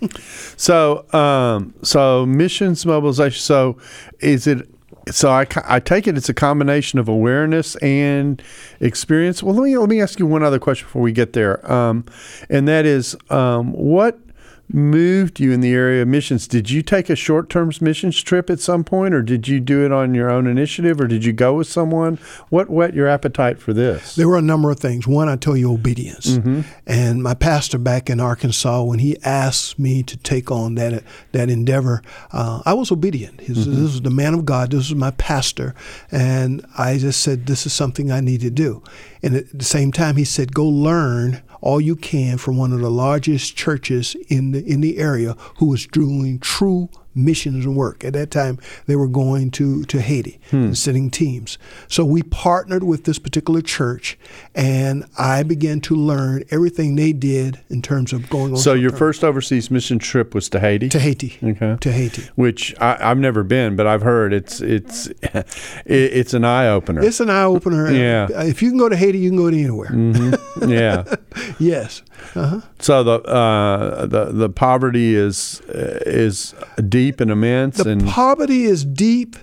So, 0.59 1.11
um, 1.15 1.73
so 1.83 2.27
missions 2.27 2.85
mobilization. 2.85 3.41
So, 3.41 3.79
is 4.21 4.47
it? 4.47 4.69
So 5.11 5.31
I, 5.31 5.47
I 5.64 5.81
take 5.81 6.07
it 6.07 6.17
it's 6.17 6.29
a 6.29 6.35
combination 6.35 6.99
of 6.99 7.09
awareness 7.09 7.77
and 7.77 8.43
experience. 8.81 9.43
Well, 9.43 9.55
let 9.55 9.64
me 9.64 9.77
let 9.77 9.88
me 9.88 10.01
ask 10.01 10.19
you 10.19 10.27
one 10.27 10.43
other 10.43 10.59
question 10.59 10.87
before 10.87 11.03
we 11.03 11.12
get 11.12 11.35
there, 11.35 11.71
um, 11.71 12.05
and 12.49 12.67
that 12.69 12.87
is, 12.87 13.17
um, 13.31 13.73
what 13.73 14.19
moved 14.75 15.39
you 15.39 15.53
in 15.53 15.61
the 15.61 15.73
area 15.73 16.03
of 16.03 16.09
missions? 16.09 16.49
Did 16.49 16.69
you 16.69 16.83
take 16.83 17.09
a 17.09 17.17
short 17.17 17.49
term 17.49 17.71
missions 17.81 18.21
trip 18.21 18.51
at 18.51 18.61
some 18.61 18.85
point, 18.85 19.15
or 19.15 19.23
did 19.23 19.47
you 19.49 19.61
do 19.61 19.85
it 19.85 19.93
on 19.93 20.15
your 20.15 20.31
own 20.31 20.47
initiative, 20.47 21.01
or 21.01 21.07
did 21.07 21.25
you 21.25 21.33
go 21.33 21.55
with 21.55 21.69
someone? 21.69 22.19
What 22.49 22.69
whet 22.69 22.93
your 22.95 23.07
appetite 23.07 23.61
for 23.61 23.73
this? 23.73 24.17
There 24.17 24.29
were 24.29 24.37
a 24.37 24.43
number 24.43 24.71
of 24.71 24.81
things. 24.81 25.07
One, 25.07 25.29
I 25.29 25.37
tell 25.37 25.57
you, 25.57 25.73
obedience. 25.73 26.37
And 26.87 27.23
my 27.23 27.35
pastor 27.35 27.79
back 27.79 28.11
in 28.11 28.21
Arkansas, 28.21 28.83
when 28.83 28.99
he 28.99 29.17
asked 29.23 29.79
me 29.79 30.03
to 30.03 30.17
take 30.19 30.51
on 30.51 30.75
that 30.75 31.05
that 31.33 31.49
endeavor, 31.49 32.03
uh, 32.33 32.63
I 32.67 32.75
was 32.75 32.91
obedient. 32.91 33.41
He 33.41 33.55
said, 33.55 33.73
This 33.73 33.95
is 33.95 34.03
the 34.03 34.11
man 34.11 34.35
of 34.35 34.45
God. 34.45 34.73
This 34.73 34.87
is 34.87 34.95
my 34.95 35.13
pastor, 35.13 35.75
and 36.11 36.67
I 36.77 36.99
just 36.99 37.21
said, 37.21 37.47
"This 37.47 37.65
is 37.67 37.73
something 37.73 38.11
I 38.11 38.21
need 38.21 38.41
to 38.41 38.51
do." 38.51 38.83
And 39.23 39.37
at 39.37 39.57
the 39.57 39.65
same 39.65 39.93
time, 39.93 40.17
he 40.17 40.25
said, 40.25 40.53
"Go 40.55 40.67
learn." 40.67 41.43
All 41.64 41.81
you 41.81 41.96
can 41.96 42.37
from 42.37 42.59
one 42.59 42.74
of 42.74 42.81
the 42.81 42.90
largest 42.90 43.57
churches 43.57 44.14
in 44.29 44.53
the 44.53 44.62
in 44.62 44.83
the 44.83 44.98
area, 44.98 45.35
who 45.57 45.72
is 45.72 45.87
doing 45.87 46.38
true 46.38 46.90
missions 47.14 47.66
work. 47.66 48.05
At 48.05 48.12
that 48.14 48.31
time, 48.31 48.59
they 48.87 48.96
were 48.96 49.09
going 49.09 49.50
to, 49.53 49.85
to 49.85 50.00
Haiti 50.00 50.40
hmm. 50.50 50.57
and 50.57 50.79
sending 50.79 51.11
teams. 51.11 51.59
So 51.88 52.05
we 52.05 52.22
partnered 52.22 52.83
with 52.83 53.05
this 53.05 53.18
particular 53.18 53.61
church, 53.61 54.18
and 54.55 55.05
I 55.18 55.42
began 55.42 55.81
to 55.83 55.94
learn 55.94 56.44
everything 56.50 56.96
they 56.96 57.12
did 57.12 57.61
in 57.68 57.83
terms 57.83 58.12
of 58.12 58.29
going 58.31 58.53
on. 58.53 58.59
So 58.59 58.74
your 58.74 58.90
short-term- 58.90 58.98
first 58.98 59.24
overseas 59.24 59.70
mission 59.70 59.98
trip 59.98 60.35
was 60.35 60.48
to 60.50 60.61
Haiti. 60.61 60.88
to 60.88 60.98
Haiti, 60.98 61.38
Okay. 61.42 61.77
to 61.81 61.92
Haiti. 61.92 62.29
which 62.35 62.74
I, 62.81 62.98
I've 63.00 63.18
never 63.18 63.42
been, 63.42 63.77
but 63.77 63.87
I've 63.87 64.03
heard 64.03 64.33
it's 64.33 64.61
it's 64.61 65.09
it's 65.87 66.35
an 66.35 66.44
eye 66.44 66.68
opener. 66.68 67.03
It's 67.03 67.20
an 67.20 67.31
eye 67.31 67.44
opener. 67.44 67.90
Yeah. 67.90 68.29
If 68.42 68.62
you 68.62 68.70
can 68.70 68.79
go 68.79 68.88
to 68.88 68.96
Haiti, 68.96 69.18
you 69.18 69.31
can 69.31 69.38
go 69.38 69.50
to 69.50 69.57
anywhere. 69.57 69.90
Mm-hmm. 69.90 70.68
yeah. 70.68 71.05
Yes. 71.59 72.03
Uh-huh. 72.35 72.61
So 72.81 73.03
the 73.05 73.21
uh, 73.23 74.07
the 74.07 74.25
the 74.33 74.49
poverty 74.49 75.14
is 75.14 75.61
is 75.69 76.55
deep 76.88 77.21
and 77.21 77.31
immense, 77.31 77.79
The 77.79 77.90
and 77.90 78.07
poverty 78.07 78.64
is 78.64 78.85
deep, 78.85 79.37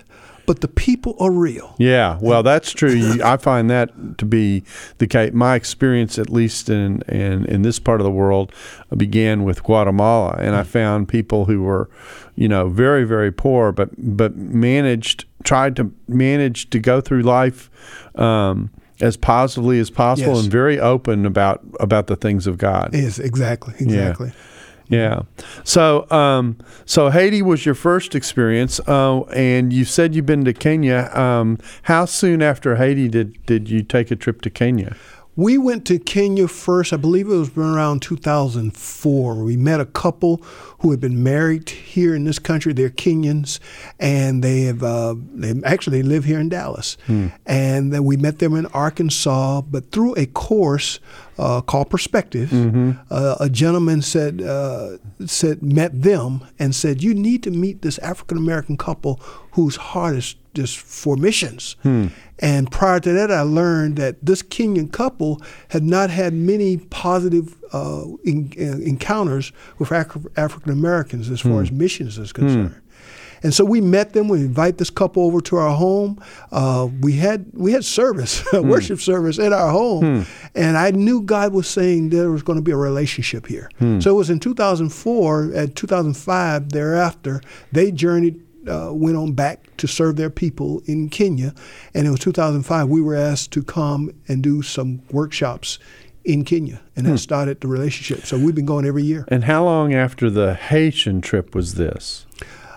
but 0.46 0.60
the 0.60 0.68
people 0.68 1.14
are 1.20 1.30
real. 1.30 1.74
yeah, 1.78 2.18
well, 2.20 2.42
that's 2.42 2.72
true. 2.72 2.92
You, 2.92 3.22
I 3.22 3.36
find 3.36 3.70
that 3.70 4.18
to 4.18 4.24
be 4.26 4.64
the 4.98 5.06
case. 5.06 5.32
My 5.32 5.54
experience, 5.54 6.18
at 6.18 6.28
least 6.30 6.68
in, 6.68 7.02
in 7.08 7.44
in 7.46 7.62
this 7.62 7.78
part 7.78 8.00
of 8.00 8.04
the 8.04 8.10
world, 8.10 8.52
began 8.96 9.44
with 9.44 9.62
Guatemala, 9.62 10.36
and 10.38 10.54
I 10.56 10.64
found 10.64 11.08
people 11.08 11.44
who 11.46 11.62
were, 11.62 11.88
you 12.34 12.48
know, 12.48 12.68
very 12.68 13.04
very 13.04 13.30
poor, 13.32 13.72
but 13.72 13.90
but 13.96 14.36
managed 14.36 15.24
tried 15.44 15.76
to 15.76 15.92
manage 16.08 16.68
to 16.70 16.78
go 16.78 17.00
through 17.00 17.22
life. 17.22 17.70
Um, 18.16 18.70
as 19.02 19.16
positively 19.16 19.78
as 19.78 19.90
possible 19.90 20.34
Yes. 20.34 20.44
and 20.44 20.50
very 20.52 20.78
open 20.80 21.26
about 21.26 21.60
about 21.80 22.06
the 22.06 22.16
things 22.16 22.46
of 22.46 22.56
God. 22.56 22.90
Yes, 22.92 23.18
exactly, 23.18 23.74
exactly. 23.78 24.32
Yeah. 24.88 25.22
So, 25.64 26.10
um, 26.10 26.58
so 26.84 27.08
Haiti 27.08 27.40
was 27.40 27.64
your 27.64 27.74
first 27.74 28.14
experience, 28.14 28.78
uh, 28.86 29.20
and 29.34 29.72
you 29.72 29.84
said 29.86 30.14
you've 30.14 30.26
been 30.26 30.44
to 30.44 30.52
Kenya. 30.52 31.10
Um, 31.14 31.58
how 31.84 32.04
soon 32.04 32.42
after 32.42 32.76
Haiti 32.76 33.08
did 33.08 33.44
did 33.46 33.70
you 33.70 33.82
take 33.82 34.10
a 34.10 34.16
trip 34.16 34.42
to 34.42 34.50
Kenya? 34.50 34.94
We 35.34 35.56
went 35.56 35.86
to 35.86 35.98
Kenya 35.98 36.46
first. 36.46 36.92
I 36.92 36.96
believe 36.98 37.26
it 37.26 37.34
was 37.34 37.56
around 37.56 38.02
2004. 38.02 39.34
We 39.36 39.56
met 39.56 39.80
a 39.80 39.86
couple 39.86 40.36
who 40.80 40.90
had 40.90 41.00
been 41.00 41.22
married 41.22 41.70
here 41.70 42.14
in 42.14 42.24
this 42.24 42.38
country. 42.38 42.74
They're 42.74 42.90
Kenyans, 42.90 43.58
and 43.98 44.44
they 44.44 44.62
have 44.62 44.82
uh, 44.82 45.14
they 45.32 45.54
actually 45.64 46.02
live 46.02 46.24
here 46.24 46.38
in 46.38 46.50
Dallas. 46.50 46.98
And 47.46 47.92
then 47.94 48.04
we 48.04 48.18
met 48.18 48.40
them 48.40 48.54
in 48.54 48.66
Arkansas, 48.66 49.62
but 49.62 49.90
through 49.90 50.14
a 50.16 50.26
course 50.26 51.00
uh, 51.38 51.60
called 51.62 51.88
Perspective, 51.90 52.50
uh, 53.10 53.36
a 53.40 53.48
gentleman 53.48 54.02
said 54.02 54.42
uh, 54.42 54.98
said 55.26 55.62
met 55.62 56.02
them 56.02 56.40
and 56.58 56.74
said, 56.74 57.02
"You 57.02 57.14
need 57.14 57.42
to 57.44 57.50
meet 57.50 57.82
this 57.82 57.98
African 57.98 58.36
American 58.38 58.76
couple 58.76 59.20
whose 59.52 59.76
heart 59.76 60.16
is 60.16 60.36
just 60.54 60.76
for 60.78 61.16
missions." 61.16 61.76
And 62.38 62.70
prior 62.70 62.98
to 63.00 63.12
that, 63.12 63.30
I 63.30 63.42
learned 63.42 63.96
that 63.96 64.16
this 64.26 64.42
Kenyan 64.42 64.90
couple 64.92 65.40
had 65.68 65.84
not 65.84 66.10
had 66.10 66.34
many 66.34 66.76
positive 66.76 67.56
uh, 67.72 68.04
in, 68.24 68.52
uh, 68.58 68.62
encounters 68.84 69.52
with 69.78 69.90
Af- 69.92 70.26
African 70.36 70.72
Americans 70.72 71.30
as 71.30 71.40
far 71.40 71.62
as 71.62 71.70
missions 71.72 72.18
is 72.18 72.32
concerned. 72.32 72.74
And 73.42 73.52
so 73.52 73.64
we 73.64 73.80
met 73.80 74.12
them. 74.12 74.28
We 74.28 74.40
invite 74.40 74.78
this 74.78 74.90
couple 74.90 75.24
over 75.24 75.40
to 75.42 75.56
our 75.56 75.76
home. 75.76 76.22
Uh, 76.50 76.88
we 77.00 77.14
had 77.14 77.46
we 77.52 77.72
had 77.72 77.84
service, 77.84 78.42
worship 78.52 79.00
service 79.00 79.38
in 79.38 79.52
our 79.52 79.70
home, 79.70 80.26
and 80.54 80.76
I 80.76 80.90
knew 80.90 81.22
God 81.22 81.52
was 81.52 81.68
saying 81.68 82.10
there 82.10 82.30
was 82.30 82.42
going 82.42 82.58
to 82.58 82.62
be 82.62 82.72
a 82.72 82.76
relationship 82.76 83.46
here. 83.46 83.70
So 84.00 84.10
it 84.10 84.14
was 84.14 84.30
in 84.30 84.38
2004. 84.40 85.52
At 85.54 85.74
2005, 85.76 86.70
thereafter, 86.70 87.40
they 87.72 87.90
journeyed. 87.92 88.40
Uh, 88.62 88.92
went 88.92 89.16
on 89.16 89.32
back 89.32 89.76
to 89.76 89.88
serve 89.88 90.14
their 90.14 90.30
people 90.30 90.80
in 90.86 91.08
Kenya, 91.08 91.52
and 91.94 92.06
it 92.06 92.10
was 92.10 92.20
2005. 92.20 92.88
We 92.88 93.00
were 93.00 93.16
asked 93.16 93.50
to 93.54 93.62
come 93.64 94.12
and 94.28 94.40
do 94.40 94.62
some 94.62 95.02
workshops 95.10 95.80
in 96.24 96.44
Kenya, 96.44 96.80
and 96.94 97.06
that 97.06 97.18
started 97.18 97.60
the 97.60 97.66
relationship. 97.66 98.24
So 98.24 98.38
we've 98.38 98.54
been 98.54 98.66
going 98.66 98.86
every 98.86 99.02
year. 99.02 99.24
And 99.26 99.42
how 99.44 99.64
long 99.64 99.92
after 99.92 100.30
the 100.30 100.54
Haitian 100.54 101.20
trip 101.20 101.56
was 101.56 101.74
this? 101.74 102.26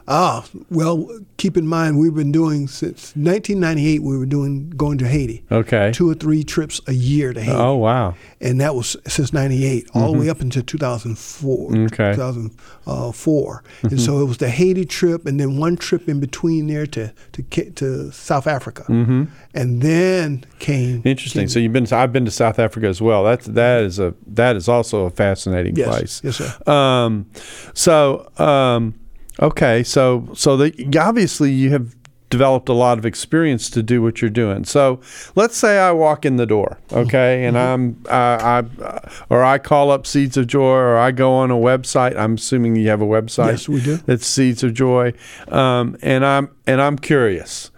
Ah, 0.08 0.46
well, 0.70 1.10
keep 1.38 1.58
in 1.58 1.66
mind 1.68 1.98
we've 1.98 2.14
been 2.14 2.32
doing 2.32 2.68
since 2.68 3.16
1998. 3.16 4.04
We 4.04 4.18
were 4.18 4.26
doing 4.28 4.70
going 4.72 4.98
to 5.00 5.08
Haiti, 5.08 5.44
Okay. 5.52 5.92
two 5.94 6.08
or 6.10 6.14
three 6.14 6.44
trips 6.44 6.80
a 6.88 6.94
year 6.94 7.34
to 7.34 7.42
Haiti, 7.42 7.58
Oh 7.58 7.76
wow. 7.78 8.14
and 8.40 8.62
that 8.62 8.76
was 8.76 8.96
since 9.08 9.34
'98 9.34 9.90
all 9.96 10.12
the 10.14 10.20
way 10.20 10.30
up 10.30 10.42
until 10.42 10.62
2004. 10.62 11.76
Okay. 11.86 12.12
2004, 12.14 13.64
and 13.84 14.00
so 14.00 14.20
it 14.22 14.26
was 14.26 14.38
the 14.38 14.50
Haiti 14.50 14.86
trip, 14.86 15.26
and 15.26 15.40
then 15.40 15.58
one 15.58 15.76
trip 15.76 16.08
in 16.08 16.20
between 16.20 16.68
there 16.68 16.86
to 16.88 17.12
to 17.34 17.72
to 17.72 18.12
South 18.12 18.46
Africa, 18.48 18.84
mm-hmm. 18.88 19.24
and 19.56 19.82
then 19.82 20.44
came 20.60 21.02
Interesting. 21.04 21.42
came- 21.42 21.50
So 21.50 21.60
you've 21.60 21.74
been. 21.74 21.92
I've 21.92 22.14
been 22.14 22.26
to 22.26 22.32
South 22.32 22.60
Africa 22.60 22.88
as 22.88 23.02
well. 23.02 23.24
That's 23.24 23.48
that 23.48 23.84
is 23.84 23.98
a 24.00 24.14
that 24.28 24.56
is 24.56 24.68
also 24.70 25.06
a 25.06 25.10
fascinating 25.10 25.76
yes, 25.76 25.88
place. 25.88 26.22
yes, 26.24 26.36
sir. 26.38 26.72
Um, 26.72 27.26
so 27.74 28.30
um, 28.38 28.94
okay, 29.42 29.84
so 29.84 30.30
so 30.34 30.58
the, 30.58 30.98
obviously 31.00 31.52
you 31.52 31.72
have 31.72 31.96
developed 32.30 32.68
a 32.70 32.74
lot 32.74 32.98
of 32.98 33.06
experience 33.06 33.70
to 33.70 33.84
do 33.84 34.02
what 34.02 34.22
you're 34.22 34.30
doing. 34.30 34.66
So 34.66 35.00
let's 35.36 35.56
say 35.56 35.78
I 35.80 35.92
walk 35.92 36.26
in 36.26 36.36
the 36.38 36.46
door, 36.46 36.80
okay, 36.92 37.46
and 37.46 37.58
I'm 37.58 38.04
I, 38.10 38.64
I 38.90 39.10
or 39.30 39.44
I 39.44 39.58
call 39.58 39.92
up 39.92 40.06
Seeds 40.08 40.38
of 40.38 40.48
Joy, 40.48 40.76
or 40.76 40.98
I 40.98 41.12
go 41.12 41.34
on 41.34 41.52
a 41.52 41.56
website. 41.56 42.18
I'm 42.18 42.36
assuming 42.36 42.76
you 42.76 42.90
have 42.90 43.02
a 43.02 43.06
website. 43.06 43.52
Yes, 43.52 43.70
we 43.70 43.82
do. 43.82 43.98
That's 43.98 44.26
Seeds 44.26 44.64
of 44.64 44.74
Joy, 44.74 45.14
um, 45.48 45.98
and 46.02 46.26
I'm 46.26 46.50
and 46.68 46.82
I'm 46.82 46.98
curious. 46.98 47.72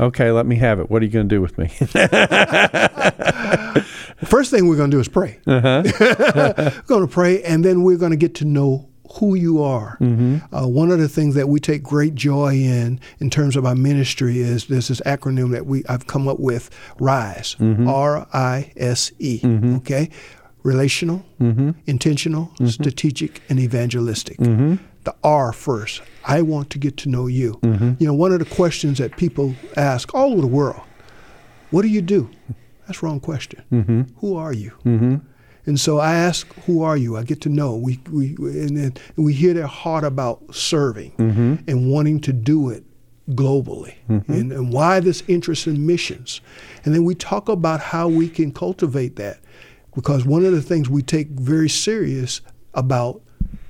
Okay, 0.00 0.30
let 0.30 0.46
me 0.46 0.56
have 0.56 0.78
it. 0.78 0.90
What 0.90 1.02
are 1.02 1.04
you 1.06 1.10
going 1.10 1.28
to 1.28 1.34
do 1.34 1.42
with 1.42 1.58
me? 1.58 1.66
First 4.24 4.52
thing 4.52 4.68
we're 4.68 4.76
going 4.76 4.92
to 4.92 4.96
do 4.96 5.00
is 5.00 5.08
pray. 5.08 5.40
Uh-huh. 5.44 5.82
we're 6.00 6.82
going 6.86 7.06
to 7.06 7.12
pray, 7.12 7.42
and 7.42 7.64
then 7.64 7.82
we're 7.82 7.96
going 7.96 8.12
to 8.12 8.16
get 8.16 8.36
to 8.36 8.44
know 8.44 8.87
who 9.14 9.34
you 9.34 9.62
are. 9.62 9.96
Mm-hmm. 10.00 10.54
Uh, 10.54 10.66
one 10.66 10.90
of 10.90 10.98
the 10.98 11.08
things 11.08 11.34
that 11.34 11.48
we 11.48 11.60
take 11.60 11.82
great 11.82 12.14
joy 12.14 12.54
in, 12.54 13.00
in 13.20 13.30
terms 13.30 13.56
of 13.56 13.64
our 13.64 13.74
ministry, 13.74 14.38
is 14.40 14.66
there's 14.66 14.88
this 14.88 15.00
acronym 15.02 15.50
that 15.52 15.66
we 15.66 15.84
I've 15.88 16.06
come 16.06 16.28
up 16.28 16.38
with: 16.40 16.70
RISE, 17.00 17.56
Mm-hmm. 17.58 17.88
R 17.88 18.26
I 18.32 18.72
S 18.76 19.12
E. 19.18 19.40
Okay, 19.76 20.10
relational, 20.62 21.24
Mm-hmm. 21.40 21.70
intentional, 21.86 22.52
strategic, 22.66 23.42
and 23.48 23.58
evangelistic. 23.58 24.38
The 24.38 25.14
R 25.24 25.52
first. 25.52 26.02
I 26.26 26.42
want 26.42 26.68
to 26.70 26.78
get 26.78 26.96
to 26.98 27.08
know 27.08 27.28
you. 27.28 27.54
Mm-hmm. 27.62 27.92
You 27.98 28.06
know, 28.08 28.14
one 28.14 28.32
of 28.32 28.40
the 28.40 28.44
questions 28.54 28.98
that 28.98 29.16
people 29.16 29.54
ask 29.76 30.14
all 30.14 30.32
over 30.32 30.42
the 30.42 30.46
world: 30.46 30.82
What 31.70 31.82
do 31.82 31.88
you 31.88 32.02
do? 32.02 32.28
That's 32.86 33.00
the 33.00 33.06
wrong 33.06 33.20
question. 33.20 33.62
Mm-hmm. 33.72 34.02
Who 34.18 34.36
are 34.36 34.52
you? 34.52 34.72
And 35.68 35.78
so 35.78 35.98
I 35.98 36.14
ask, 36.14 36.52
"Who 36.64 36.82
are 36.82 36.96
you?" 36.96 37.16
I 37.16 37.22
get 37.22 37.42
to 37.42 37.50
know. 37.50 37.76
We 37.76 38.00
we 38.10 38.28
and 38.38 38.76
then 38.76 38.94
we 39.16 39.34
hear 39.34 39.52
their 39.52 39.66
heart 39.66 40.02
about 40.02 40.42
serving 40.54 41.12
mm-hmm. 41.12 41.54
and 41.68 41.90
wanting 41.92 42.20
to 42.22 42.32
do 42.32 42.70
it 42.70 42.84
globally, 43.30 43.94
mm-hmm. 44.08 44.32
and, 44.32 44.50
and 44.50 44.72
why 44.72 45.00
this 45.00 45.22
interest 45.28 45.66
in 45.66 45.86
missions. 45.86 46.40
And 46.84 46.94
then 46.94 47.04
we 47.04 47.14
talk 47.14 47.50
about 47.50 47.80
how 47.80 48.08
we 48.08 48.30
can 48.30 48.50
cultivate 48.50 49.16
that, 49.16 49.40
because 49.94 50.24
one 50.24 50.44
of 50.46 50.52
the 50.52 50.62
things 50.62 50.88
we 50.88 51.02
take 51.02 51.28
very 51.28 51.68
serious 51.68 52.40
about 52.72 53.20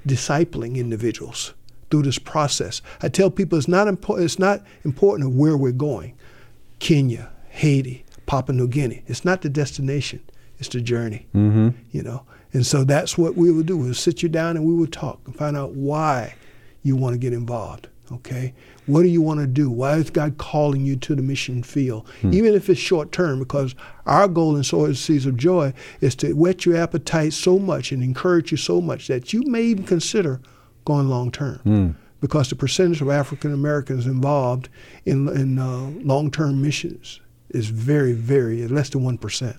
discipling 0.07 0.77
individuals 0.77 1.53
through 1.91 2.03
this 2.03 2.19
process. 2.19 2.81
I 3.03 3.09
tell 3.09 3.31
people 3.31 3.59
it's 3.59 3.67
not 3.67 3.89
important. 3.89 4.25
It's 4.25 4.39
not 4.39 4.63
important 4.85 5.29
of 5.29 5.35
where 5.35 5.57
we're 5.57 5.73
going. 5.73 6.15
Kenya, 6.79 7.33
Haiti, 7.49 8.05
Papua 8.27 8.57
New 8.57 8.69
Guinea. 8.69 9.03
It's 9.09 9.25
not 9.25 9.43
the 9.43 9.49
destination; 9.49 10.21
it's 10.59 10.68
the 10.68 10.81
journey. 10.81 11.27
Mm-hmm. 11.35 11.71
You 11.90 12.03
know, 12.03 12.25
and 12.53 12.64
so 12.66 12.85
that's 12.85 13.16
what 13.16 13.37
we 13.37 13.51
would 13.51 13.66
do: 13.66 13.77
we'll 13.77 13.94
sit 13.94 14.23
you 14.23 14.29
down 14.29 14.57
and 14.57 14.64
we 14.64 14.75
would 14.75 14.92
talk 14.92 15.21
and 15.27 15.35
find 15.35 15.57
out 15.57 15.73
why 15.73 16.35
you 16.83 16.97
want 16.97 17.14
to 17.14 17.18
get 17.18 17.33
involved. 17.33 17.88
Okay, 18.11 18.55
what 18.87 19.03
do 19.03 19.09
you 19.09 19.21
want 19.21 19.40
to 19.40 19.47
do? 19.47 19.68
Why 19.68 19.97
is 19.97 20.09
God 20.09 20.38
calling 20.38 20.81
you 20.81 20.97
to 20.97 21.14
the 21.14 21.21
mission 21.21 21.62
field, 21.62 22.09
even 22.23 22.55
if 22.55 22.71
it's 22.71 22.81
short 22.81 23.12
term? 23.12 23.38
Because 23.38 23.75
our 24.07 24.27
goal 24.29 24.57
in 24.57 24.64
Sowing 24.64 24.94
Seeds 24.94 25.27
of 25.27 25.37
Joy 25.37 25.75
is 26.01 26.14
to 26.16 26.33
whet 26.33 26.64
your 26.64 26.77
appetite 26.77 27.35
so 27.35 27.59
much 27.59 27.92
and 27.92 28.03
encourage 28.03 28.51
you 28.51 28.57
so 28.57 28.81
much 28.81 29.09
that 29.09 29.35
you 29.35 29.42
may 29.42 29.62
even 29.62 29.85
consider 29.85 30.40
going 30.87 31.09
long 31.09 31.31
term 31.31 31.61
because 32.21 32.49
the 32.49 32.57
percentage 32.57 33.01
of 33.01 33.09
African 33.11 33.53
Americans 33.53 34.07
involved 34.07 34.68
in, 35.05 35.29
in 35.29 35.59
uh, 35.59 35.90
long 36.03 36.31
term 36.31 36.62
missions 36.62 37.21
is 37.51 37.68
very, 37.68 38.12
very 38.12 38.66
less 38.68 38.88
than 38.90 39.03
1%. 39.03 39.59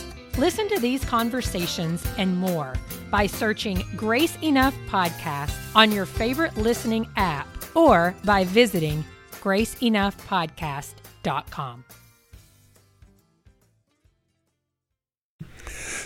Listen 0.37 0.69
to 0.69 0.79
these 0.79 1.03
conversations 1.03 2.05
and 2.17 2.37
more 2.37 2.73
by 3.09 3.27
searching 3.27 3.83
Grace 3.97 4.37
Enough 4.41 4.73
Podcast 4.87 5.53
on 5.75 5.91
your 5.91 6.05
favorite 6.05 6.55
listening 6.55 7.05
app 7.17 7.47
or 7.75 8.15
by 8.23 8.45
visiting 8.45 9.03
graceenoughpodcast.com. 9.41 11.83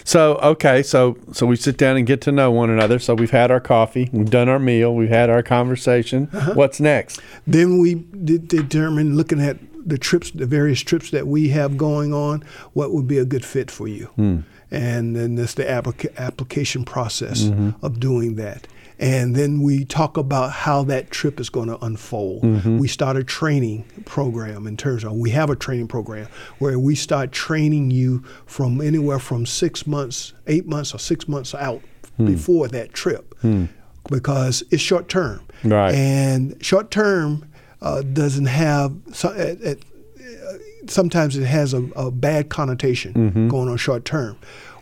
So 0.07 0.35
okay, 0.35 0.83
so 0.83 1.17
so 1.31 1.47
we 1.47 1.55
sit 1.55 1.77
down 1.77 1.97
and 1.97 2.05
get 2.05 2.21
to 2.21 2.31
know 2.31 2.51
one 2.51 2.69
another. 2.69 2.99
So 2.99 3.15
we've 3.15 3.31
had 3.31 3.49
our 3.49 3.59
coffee, 3.59 4.07
we've 4.13 4.29
done 4.29 4.47
our 4.47 4.59
meal, 4.59 4.93
we've 4.93 5.09
had 5.09 5.31
our 5.31 5.41
conversation. 5.41 6.29
Uh-huh. 6.31 6.53
What's 6.53 6.79
next? 6.79 7.19
Then 7.47 7.79
we 7.79 7.95
de- 7.95 8.37
determine, 8.37 9.17
looking 9.17 9.41
at 9.41 9.57
the 9.85 9.97
trips, 9.97 10.31
the 10.31 10.45
various 10.45 10.81
trips 10.81 11.11
that 11.11 11.27
we 11.27 11.49
have 11.49 11.77
going 11.77 12.13
on, 12.13 12.43
what 12.73 12.91
would 12.91 13.07
be 13.07 13.17
a 13.17 13.25
good 13.25 13.45
fit 13.45 13.69
for 13.69 13.87
you. 13.87 14.05
Hmm. 14.15 14.39
And 14.71 15.15
then 15.15 15.35
there's 15.35 15.53
the 15.53 15.63
applica- 15.63 16.15
application 16.17 16.83
process 16.83 17.43
mm-hmm. 17.43 17.85
of 17.85 17.99
doing 17.99 18.35
that. 18.35 18.67
And 18.97 19.35
then 19.35 19.61
we 19.61 19.83
talk 19.85 20.17
about 20.17 20.51
how 20.51 20.83
that 20.83 21.11
trip 21.11 21.39
is 21.39 21.49
going 21.49 21.67
to 21.67 21.77
unfold. 21.83 22.43
Mm-hmm. 22.43 22.77
We 22.77 22.87
start 22.87 23.17
a 23.17 23.23
training 23.23 23.83
program 24.05 24.67
in 24.67 24.77
terms 24.77 25.03
of, 25.03 25.13
we 25.13 25.31
have 25.31 25.49
a 25.49 25.55
training 25.55 25.87
program 25.89 26.27
where 26.59 26.79
we 26.79 26.95
start 26.95 27.31
training 27.31 27.91
you 27.91 28.23
from 28.45 28.79
anywhere 28.79 29.19
from 29.19 29.45
six 29.45 29.85
months, 29.85 30.33
eight 30.47 30.65
months, 30.65 30.95
or 30.95 30.99
six 30.99 31.27
months 31.27 31.53
out 31.53 31.81
hmm. 32.15 32.25
before 32.25 32.69
that 32.69 32.93
trip 32.93 33.37
hmm. 33.41 33.65
because 34.09 34.63
it's 34.71 34.81
short 34.81 35.09
term. 35.09 35.41
Right. 35.63 35.93
And 35.93 36.63
short 36.63 36.89
term 36.89 37.45
uh, 37.85 38.01
doesn't 38.01 38.47
have, 38.47 38.93
so, 39.13 39.29
it, 39.29 39.83
uh, 40.19 40.53
sometimes 40.87 41.37
it 41.37 41.45
has 41.45 41.73
a, 41.73 41.83
a 41.95 42.09
bad 42.11 42.49
connotation 42.49 43.13
mm-hmm. 43.13 43.47
going 43.47 43.69
on 43.69 43.77
short 43.77 44.03
term. 44.03 44.37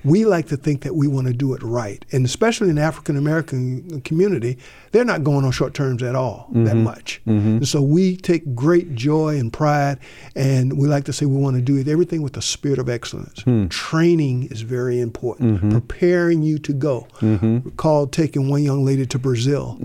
We 0.05 0.25
like 0.25 0.47
to 0.47 0.57
think 0.57 0.81
that 0.81 0.95
we 0.95 1.07
want 1.07 1.27
to 1.27 1.33
do 1.33 1.53
it 1.53 1.63
right. 1.63 2.03
And 2.11 2.25
especially 2.25 2.69
in 2.69 2.75
the 2.75 2.81
African 2.81 3.15
American 3.15 4.01
community, 4.01 4.57
they're 4.91 5.05
not 5.05 5.23
going 5.23 5.45
on 5.45 5.51
short 5.51 5.73
terms 5.73 6.03
at 6.03 6.13
all 6.13 6.47
that 6.51 6.75
mm-hmm. 6.75 6.83
much. 6.83 7.21
Mm-hmm. 7.25 7.47
And 7.47 7.67
so 7.67 7.81
we 7.81 8.17
take 8.17 8.53
great 8.53 8.95
joy 8.95 9.37
and 9.37 9.51
pride, 9.51 9.99
and 10.35 10.77
we 10.77 10.89
like 10.89 11.05
to 11.05 11.13
say 11.13 11.25
we 11.25 11.37
want 11.37 11.55
to 11.55 11.61
do 11.61 11.77
it, 11.77 11.87
everything 11.87 12.21
with 12.21 12.33
the 12.33 12.41
spirit 12.41 12.79
of 12.79 12.89
excellence. 12.89 13.43
Hmm. 13.43 13.67
Training 13.67 14.47
is 14.51 14.61
very 14.61 14.99
important, 14.99 15.71
preparing 15.71 16.41
you 16.41 16.59
to 16.59 16.73
go. 16.73 17.07
Recall 17.21 18.07
taking 18.07 18.49
one 18.49 18.61
young 18.61 18.83
lady 18.83 19.05
to 19.05 19.19
Brazil, 19.19 19.79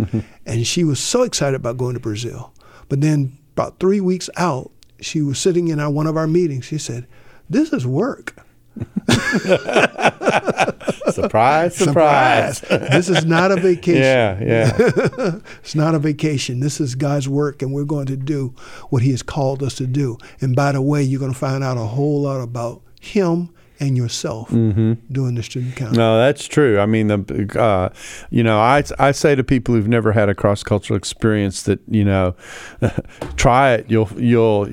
and 0.47 0.67
she 0.67 0.83
was 0.83 0.99
so 0.99 1.23
excited 1.23 1.55
about 1.55 1.77
going 1.77 1.95
to 1.95 2.01
Brazil. 2.01 2.53
But 2.89 3.01
then 3.01 3.39
about 3.55 3.79
three 3.81 4.01
weeks 4.01 4.31
out, 4.37 4.71
she 5.01 5.23
was 5.23 5.39
sitting 5.39 5.69
in 5.69 5.81
our, 5.81 5.91
one 5.91 6.07
of 6.07 6.17
our 6.17 6.27
meetings. 6.27 6.65
She 6.65 6.79
said, 6.79 7.07
"This 7.49 7.73
is 7.73 7.87
work." 7.87 8.37
Surprise, 11.11 11.75
surprise. 11.75 12.61
this 12.61 13.09
is 13.09 13.25
not 13.25 13.51
a 13.51 13.57
vacation. 13.61 14.03
Yeah, 14.03 14.41
yeah. 14.43 15.39
It's 15.61 15.75
not 15.75 15.95
a 15.95 15.99
vacation. 15.99 16.61
This 16.61 16.81
is 16.81 16.95
God's 16.95 17.29
work, 17.29 17.63
and 17.63 17.73
we're 17.73 17.85
going 17.85 18.07
to 18.07 18.17
do 18.17 18.55
what 18.91 19.03
He 19.03 19.11
has 19.11 19.23
called 19.23 19.63
us 19.63 19.75
to 19.77 19.87
do. 19.87 20.19
And 20.41 20.55
by 20.55 20.73
the 20.73 20.83
way, 20.83 21.03
you're 21.03 21.21
going 21.21 21.33
to 21.33 21.39
find 21.39 21.65
out 21.65 21.77
a 21.77 21.87
whole 21.87 22.23
lot 22.23 22.41
about 22.41 22.83
Him 23.01 23.51
and 23.81 23.97
yourself 23.97 24.51
doing 24.51 25.35
the 25.35 25.43
student 25.43 25.77
council. 25.77 25.97
No, 25.97 26.19
that's 26.19 26.47
true. 26.47 26.79
I 26.79 26.87
mean, 26.87 27.09
the 27.09 27.59
uh, 27.59 27.91
you 28.31 28.43
know, 28.43 28.59
I 28.59 28.83
I 28.99 29.13
say 29.13 29.35
to 29.35 29.45
people 29.45 29.75
who've 29.75 29.89
never 29.89 30.13
had 30.13 30.29
a 30.29 30.35
cross 30.35 30.63
cultural 30.63 30.97
experience 30.97 31.63
that 31.63 31.81
you 31.89 32.05
know, 32.05 32.35
try 33.37 33.73
it. 33.73 33.87
You'll 33.89 34.11
you'll 34.17 34.69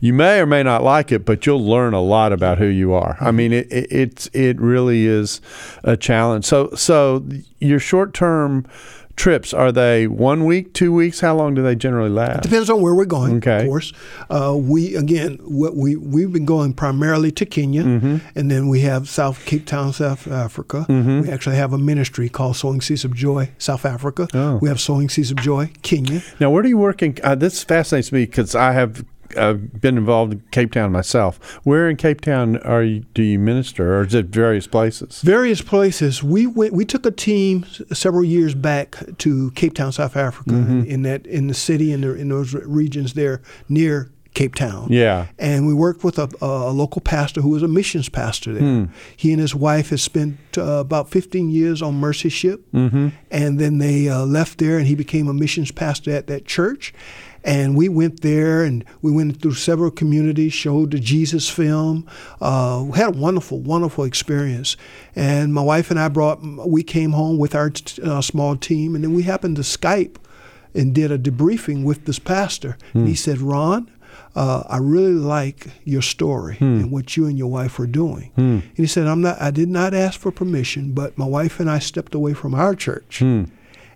you 0.00 0.12
may 0.12 0.40
or 0.40 0.46
may 0.46 0.62
not 0.62 0.82
like 0.82 1.12
it, 1.12 1.24
but 1.24 1.46
you'll 1.46 1.64
learn 1.64 1.94
a 1.94 2.02
lot 2.02 2.32
about 2.32 2.58
who 2.58 2.66
you 2.66 2.92
are. 2.92 3.16
I 3.20 3.30
mean, 3.30 3.52
it, 3.52 3.70
it 3.72 3.86
it's 3.90 4.26
it 4.32 4.60
really 4.60 5.06
is 5.06 5.40
a 5.84 5.96
challenge. 5.96 6.44
So 6.44 6.70
so 6.74 7.24
your 7.58 7.78
short 7.78 8.14
term 8.14 8.66
trips 9.20 9.52
are 9.52 9.70
they 9.70 10.06
one 10.06 10.46
week, 10.46 10.72
two 10.72 10.92
weeks? 10.92 11.20
How 11.20 11.36
long 11.36 11.54
do 11.54 11.62
they 11.62 11.74
generally 11.76 12.08
last? 12.08 12.38
It 12.38 12.42
Depends 12.48 12.70
on 12.70 12.80
where 12.80 12.94
we're 12.94 13.04
going, 13.04 13.36
Okay. 13.36 13.60
of 13.60 13.66
course. 13.66 13.92
Uh, 14.30 14.56
we 14.58 14.96
again, 14.96 15.38
what 15.42 15.76
we 15.76 15.94
we've 15.96 16.32
been 16.32 16.46
going 16.46 16.72
primarily 16.72 17.30
to 17.32 17.44
Kenya, 17.44 17.82
Mm-hmm. 17.84 18.16
and 18.34 18.50
then 18.50 18.68
we 18.68 18.80
have 18.80 19.08
South 19.10 19.44
Cape 19.44 19.66
Town, 19.66 19.92
South 19.92 20.26
Africa. 20.26 20.86
Mm-hmm. 20.88 21.20
We 21.22 21.30
actually 21.30 21.56
have 21.56 21.72
a 21.74 21.78
ministry 21.78 22.28
called 22.30 22.56
Sowing 22.56 22.80
Seeds 22.80 23.04
of 23.04 23.14
Joy, 23.14 23.50
South 23.58 23.84
Africa. 23.84 24.26
Oh. 24.32 24.56
We 24.62 24.68
have 24.70 24.80
Sowing 24.80 25.10
Seeds 25.10 25.30
of 25.30 25.36
Joy, 25.38 25.70
Kenya. 25.82 26.22
Now, 26.40 26.50
where 26.50 26.62
do 26.62 26.68
you 26.70 26.78
work 26.78 27.02
in? 27.02 27.16
Uh, 27.22 27.34
this 27.34 27.62
fascinates 27.62 28.10
me 28.12 28.24
because 28.24 28.54
I 28.54 28.72
have 28.72 29.04
uh, 29.36 29.54
been 29.54 29.96
involved 29.98 30.32
in 30.32 30.40
Cape 30.50 30.72
Town 30.72 30.92
myself. 30.92 31.60
Where 31.64 31.88
in 31.88 31.96
Cape 31.96 32.20
Town 32.20 32.56
are 32.58 32.82
you? 32.82 33.00
Do 33.14 33.22
you 33.22 33.38
minister, 33.38 33.96
or 33.98 34.02
is 34.02 34.14
it 34.14 34.26
various 34.26 34.66
places? 34.66 35.22
Various 35.22 35.62
places. 35.62 36.22
We 36.22 36.46
went. 36.46 36.72
We 36.72 36.84
took 36.84 37.06
a 37.06 37.10
team 37.10 37.64
several 37.92 38.24
years 38.24 38.54
back 38.54 38.96
to 39.18 39.50
Cape 39.52 39.74
Town, 39.74 39.92
South 39.92 40.16
Africa, 40.16 40.50
Mm-hmm. 40.50 40.82
in 40.84 41.02
that 41.02 41.26
in 41.26 41.46
the 41.46 41.54
city 41.54 41.92
in 41.92 42.00
the, 42.02 42.14
in 42.14 42.28
those 42.28 42.54
regions 42.54 43.14
there 43.14 43.40
near 43.68 44.10
Cape 44.34 44.54
Town. 44.54 44.86
Yeah. 44.90 45.26
and 45.38 45.66
we 45.66 45.74
worked 45.74 46.04
with 46.04 46.18
a, 46.18 46.28
a 46.40 46.70
local 46.70 47.00
pastor 47.00 47.40
who 47.40 47.48
was 47.50 47.62
a 47.62 47.68
missions 47.68 48.08
pastor 48.08 48.52
there. 48.52 48.88
He 49.16 49.32
and 49.32 49.40
his 49.40 49.54
wife 49.54 49.90
had 49.90 50.00
spent 50.00 50.38
uh, 50.56 50.62
about 50.62 51.10
15 51.10 51.50
years 51.50 51.82
on 51.82 51.94
Mercy 52.00 52.28
Ship, 52.28 52.64
and 52.72 53.12
then 53.58 53.78
they 53.78 54.08
uh, 54.08 54.24
left 54.24 54.58
there, 54.58 54.78
and 54.78 54.86
he 54.86 54.94
became 54.94 55.28
a 55.28 55.34
missions 55.34 55.72
pastor 55.72 56.10
at 56.12 56.26
that 56.28 56.44
church. 56.46 56.94
And 57.42 57.74
we 57.74 57.88
went 57.88 58.20
there, 58.20 58.62
and 58.64 58.84
we 59.00 59.10
went 59.10 59.40
through 59.40 59.54
several 59.54 59.90
communities, 59.90 60.52
showed 60.52 60.90
the 60.90 60.98
Jesus 61.00 61.48
film. 61.48 62.06
Uh, 62.40 62.84
we 62.86 62.98
had 62.98 63.14
a 63.16 63.18
wonderful, 63.18 63.60
wonderful 63.60 64.04
experience. 64.04 64.76
And 65.16 65.54
my 65.54 65.62
wife 65.62 65.90
and 65.90 65.98
I 65.98 66.08
brought, 66.08 66.42
we 66.42 66.82
came 66.82 67.12
home 67.12 67.38
with 67.38 67.54
our 67.54 67.70
t- 67.70 68.02
uh, 68.02 68.20
small 68.20 68.56
team, 68.56 68.94
and 68.94 69.02
then 69.02 69.14
we 69.14 69.22
happened 69.22 69.56
to 69.56 69.62
Skype 69.62 70.16
and 70.74 70.94
did 70.94 71.10
a 71.10 71.18
debriefing 71.18 71.82
with 71.82 72.04
this 72.04 72.18
pastor. 72.18 72.76
And 72.92 73.08
he 73.08 73.14
said, 73.14 73.38
Ron, 73.38 73.90
uh, 74.36 74.62
I 74.68 74.78
really 74.78 75.12
like 75.12 75.66
your 75.84 76.02
story 76.02 76.56
hmm. 76.56 76.64
and 76.64 76.92
what 76.92 77.16
you 77.16 77.26
and 77.26 77.36
your 77.36 77.50
wife 77.50 77.78
are 77.80 77.86
doing. 77.86 78.30
Hmm. 78.36 78.60
And 78.60 78.76
he 78.76 78.86
said, 78.86 79.06
I'm 79.06 79.20
not, 79.20 79.40
I 79.40 79.50
did 79.50 79.68
not 79.68 79.92
ask 79.92 80.18
for 80.20 80.30
permission, 80.30 80.92
but 80.92 81.18
my 81.18 81.26
wife 81.26 81.58
and 81.58 81.68
I 81.68 81.78
stepped 81.78 82.14
away 82.14 82.34
from 82.34 82.54
our 82.54 82.74
church. 82.74 83.18
Hmm. 83.18 83.44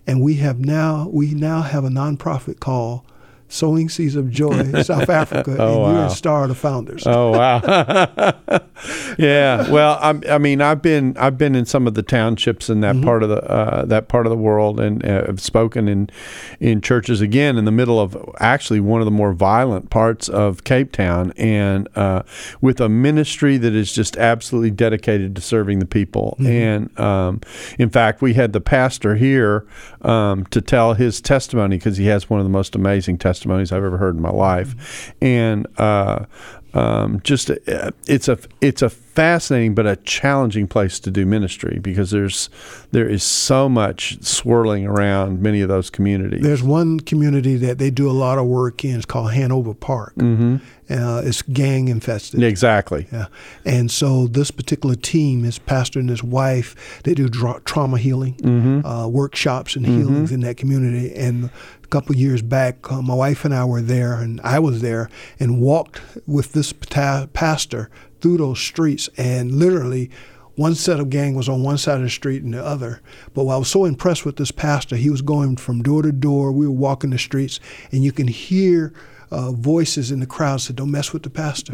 And 0.07 0.21
we 0.21 0.35
have 0.35 0.59
now, 0.59 1.07
we 1.11 1.33
now 1.33 1.61
have 1.61 1.83
a 1.83 1.89
nonprofit 1.89 2.59
called 2.59 3.01
Sowing 3.47 3.89
Seeds 3.89 4.15
of 4.15 4.31
Joy, 4.31 4.51
in 4.51 4.83
South 4.83 5.09
Africa, 5.09 5.55
Oh, 5.59 5.85
and 5.85 5.93
you're 5.93 6.05
a 6.07 6.09
star 6.09 6.43
of 6.43 6.49
the 6.49 6.55
founders. 6.55 7.03
Oh 7.05 7.31
wow! 7.31 7.61
yeah. 9.19 9.69
Well, 9.69 9.99
I'm, 10.01 10.23
I 10.27 10.39
mean, 10.39 10.61
I've 10.61 10.81
been 10.81 11.15
I've 11.17 11.37
been 11.37 11.55
in 11.55 11.65
some 11.65 11.85
of 11.85 11.93
the 11.93 12.01
townships 12.01 12.69
in 12.69 12.81
that 12.81 12.99
part 13.03 13.21
of 13.21 13.29
the 13.29 13.43
uh, 13.43 13.85
that 13.85 14.07
part 14.07 14.25
of 14.25 14.31
the 14.31 14.37
world, 14.37 14.79
and 14.79 15.05
uh, 15.05 15.27
have 15.27 15.39
spoken 15.39 15.87
in 15.87 16.09
in 16.59 16.81
churches 16.81 17.21
again 17.21 17.55
in 17.57 17.65
the 17.65 17.71
middle 17.71 17.99
of 17.99 18.17
actually 18.39 18.79
one 18.79 18.99
of 18.99 19.05
the 19.05 19.11
more 19.11 19.31
violent 19.31 19.91
parts 19.91 20.27
of 20.27 20.63
Cape 20.63 20.91
Town, 20.91 21.31
and 21.37 21.87
uh, 21.95 22.23
with 22.61 22.81
a 22.81 22.89
ministry 22.89 23.57
that 23.57 23.75
is 23.75 23.93
just 23.93 24.17
absolutely 24.17 24.71
dedicated 24.71 25.35
to 25.35 25.41
serving 25.41 25.77
the 25.79 25.85
people. 25.85 26.35
And 26.39 26.97
um, 26.99 27.41
in 27.77 27.89
fact, 27.91 28.23
we 28.23 28.33
had 28.33 28.53
the 28.53 28.61
pastor 28.61 29.15
here 29.15 29.67
um, 30.01 30.45
to 30.47 30.61
tell 30.61 30.95
his 30.95 31.21
testimony 31.21 31.77
because 31.77 31.97
he 31.97 32.07
has 32.07 32.27
one 32.27 32.39
of 32.39 32.45
the 32.45 32.49
most 32.49 32.73
amazing 32.75 33.17
testimonies 33.19 33.34
I've 33.71 33.83
ever 33.83 33.97
heard 33.97 34.15
in 34.15 34.21
my 34.21 34.31
life, 34.31 35.13
and. 35.21 35.67
Uh, 35.79 36.25
um, 36.75 37.21
just 37.23 37.49
uh, 37.49 37.91
it's 38.05 38.27
a 38.27 38.37
it's 38.59 38.81
a 38.81 38.91
fascinating 39.15 39.73
but 39.73 39.87
a 39.87 39.95
challenging 39.95 40.67
place 40.67 40.99
to 40.99 41.09
do 41.09 41.25
ministry 41.25 41.79
because 41.81 42.11
there's 42.11 42.49
there 42.91 43.07
is 43.07 43.23
so 43.23 43.69
much 43.69 44.21
swirling 44.21 44.85
around 44.85 45.41
many 45.41 45.61
of 45.61 45.69
those 45.69 45.89
communities. 45.89 46.41
There's 46.41 46.61
one 46.61 46.99
community 46.99 47.55
that 47.57 47.77
they 47.77 47.89
do 47.89 48.09
a 48.09 48.13
lot 48.13 48.37
of 48.37 48.45
work 48.45 48.83
in. 48.83 48.97
It's 48.97 49.05
called 49.05 49.31
Hanover 49.33 49.73
Park. 49.73 50.15
Mm-hmm. 50.15 50.57
Uh, 50.87 51.21
it's 51.25 51.41
gang 51.41 51.87
infested. 51.87 52.43
exactly. 52.43 53.07
Yeah. 53.11 53.27
And 53.65 53.89
so 53.89 54.27
this 54.27 54.51
particular 54.51 54.95
team, 54.95 55.43
his 55.43 55.57
pastor 55.57 55.99
and 55.99 56.09
his 56.09 56.21
wife, 56.21 57.01
they 57.03 57.15
do 57.15 57.27
dra- 57.27 57.61
trauma 57.65 57.97
healing 57.97 58.83
uh, 58.85 59.07
workshops 59.07 59.75
and 59.75 59.85
healings 59.85 60.31
in 60.31 60.41
that 60.41 60.57
community. 60.57 61.15
And 61.15 61.49
a 61.83 61.87
couple 61.87 62.13
of 62.13 62.19
years 62.19 62.43
back, 62.43 62.91
uh, 62.91 63.01
my 63.01 63.15
wife 63.15 63.45
and 63.45 63.53
I 63.53 63.65
were 63.65 63.81
there, 63.81 64.13
and 64.15 64.39
I 64.41 64.59
was 64.59 64.81
there 64.81 65.09
and 65.39 65.59
walked 65.59 66.01
with 66.27 66.51
this 66.51 66.71
pata- 66.73 67.29
pastor 67.33 67.89
through 68.21 68.37
those 68.37 68.59
streets, 68.59 69.09
and 69.17 69.51
literally. 69.51 70.09
One 70.57 70.73
set 70.73 71.01
of 71.01 71.09
gang 71.09 71.35
was 71.35 71.49
on 71.49 71.63
one 71.63 71.77
side 71.77 71.97
of 71.97 72.03
the 72.03 72.09
street 72.09 72.41
and 72.41 72.53
the 72.53 72.65
other. 72.65 73.01
But 73.33 73.45
I 73.45 73.57
was 73.57 73.67
so 73.67 73.83
impressed 73.83 74.23
with 74.23 74.37
this 74.37 74.51
pastor, 74.51 74.95
he 74.95 75.09
was 75.09 75.21
going 75.21 75.57
from 75.57 75.83
door 75.83 76.01
to 76.01 76.13
door. 76.13 76.53
We 76.53 76.65
were 76.65 76.71
walking 76.71 77.09
the 77.09 77.17
streets, 77.17 77.59
and 77.91 78.05
you 78.05 78.13
can 78.13 78.29
hear 78.29 78.93
uh, 79.31 79.51
voices 79.51 80.11
in 80.11 80.21
the 80.21 80.25
crowd 80.25 80.61
say, 80.61 80.73
"Don't 80.73 80.91
mess 80.91 81.11
with 81.11 81.23
the 81.23 81.29
pastor." 81.29 81.73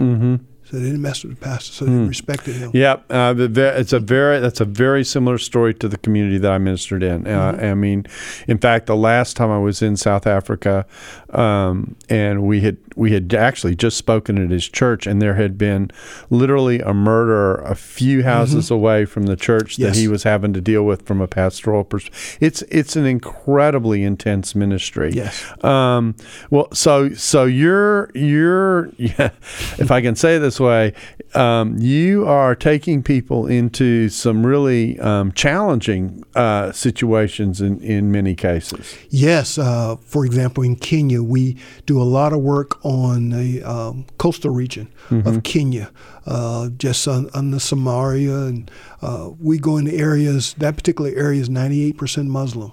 So 0.72 0.78
they 0.78 0.86
didn't 0.86 1.02
mess 1.02 1.24
with 1.24 1.38
the 1.38 1.46
pastor, 1.46 1.74
so 1.74 1.86
they 1.86 1.92
respected 1.92 2.56
him. 2.56 2.72
Yep, 2.74 3.06
uh, 3.10 3.36
it's 3.38 3.92
a 3.92 4.00
very 4.00 4.40
that's 4.40 4.62
a 4.62 4.66
very 4.66 5.04
similar 5.04 5.38
story 5.38 5.74
to 5.76 5.90
the 5.90 5.98
community 5.98 6.38
that 6.38 6.52
I 6.52 6.60
ministered 6.60 7.04
in. 7.04 7.28
Uh, 7.28 7.60
I 7.62 7.74
mean, 7.74 8.06
in 8.48 8.58
fact, 8.58 8.86
the 8.86 8.96
last 8.96 9.36
time 9.36 9.52
I 9.52 9.60
was 9.60 9.82
in 9.82 9.98
South 9.98 10.26
Africa, 10.26 10.86
um, 11.32 11.96
and 12.10 12.44
we 12.44 12.62
had 12.62 12.78
we 12.96 13.12
had 13.14 13.34
actually 13.34 13.76
just 13.76 13.98
spoken 13.98 14.38
at 14.44 14.50
his 14.52 14.68
church, 14.68 15.08
and 15.08 15.22
there 15.22 15.36
had 15.36 15.58
been 15.58 15.92
literally 16.30 16.80
a 16.80 16.94
murder 16.94 17.56
a 17.56 17.76
few 17.76 18.24
houses 18.24 18.70
away 18.72 19.06
from 19.06 19.24
the 19.24 19.36
church 19.36 19.78
that 19.78 19.82
Yes. 19.88 19.98
he 19.98 20.08
was 20.08 20.24
having 20.24 20.54
to 20.54 20.62
deal 20.62 20.84
with 20.84 21.06
from 21.06 21.22
a 21.22 21.28
pastoral 21.28 21.84
perspective. 21.84 22.38
It's 22.42 22.62
it's 22.64 22.96
an 22.96 23.06
incredibly 23.06 24.04
intense 24.04 24.56
ministry. 24.56 25.12
Yes. 25.14 25.44
Um, 25.64 26.16
well, 26.50 26.68
so 26.74 27.14
so 27.14 27.46
you're 27.46 28.10
you're 28.14 28.90
yeah, 28.98 29.30
if 29.80 29.92
I 29.92 30.02
can 30.02 30.16
say 30.16 30.36
it 30.38 30.40
this 30.40 30.60
way, 30.60 30.94
um, 31.36 31.78
you 31.78 32.28
are 32.28 32.56
taking 32.56 33.04
people 33.04 33.48
into 33.48 34.10
some 34.10 34.46
really 34.46 35.00
um, 35.00 35.32
challenging 35.32 36.24
uh, 36.36 36.72
situations 36.72 37.62
in 37.62 37.80
in 37.82 38.12
many 38.12 38.36
cases. 38.36 38.98
Yes, 39.10 39.58
uh, 39.58 39.96
for 39.98 40.26
example, 40.26 40.64
in 40.64 40.76
Kenya, 40.76 41.22
we 41.24 41.58
do 41.86 42.02
a 42.02 42.04
lot 42.04 42.34
of 42.34 42.40
work 42.40 42.84
on 42.86 43.30
the 43.30 43.64
um, 43.64 44.06
coastal 44.18 44.52
region 44.52 44.88
of 45.10 45.44
Kenya, 45.44 45.92
uh, 46.32 46.70
just 46.78 47.08
on, 47.10 47.30
on 47.34 47.52
the 47.52 47.60
Samaria, 47.60 48.38
and 48.46 48.72
uh, 49.02 49.32
we 49.38 49.58
go 49.58 49.76
into 49.76 49.94
areas. 49.94 50.54
That 50.60 50.78
particular 50.78 51.12
area 51.14 51.42
is 51.42 51.50
98% 51.50 52.28
Muslim, 52.28 52.72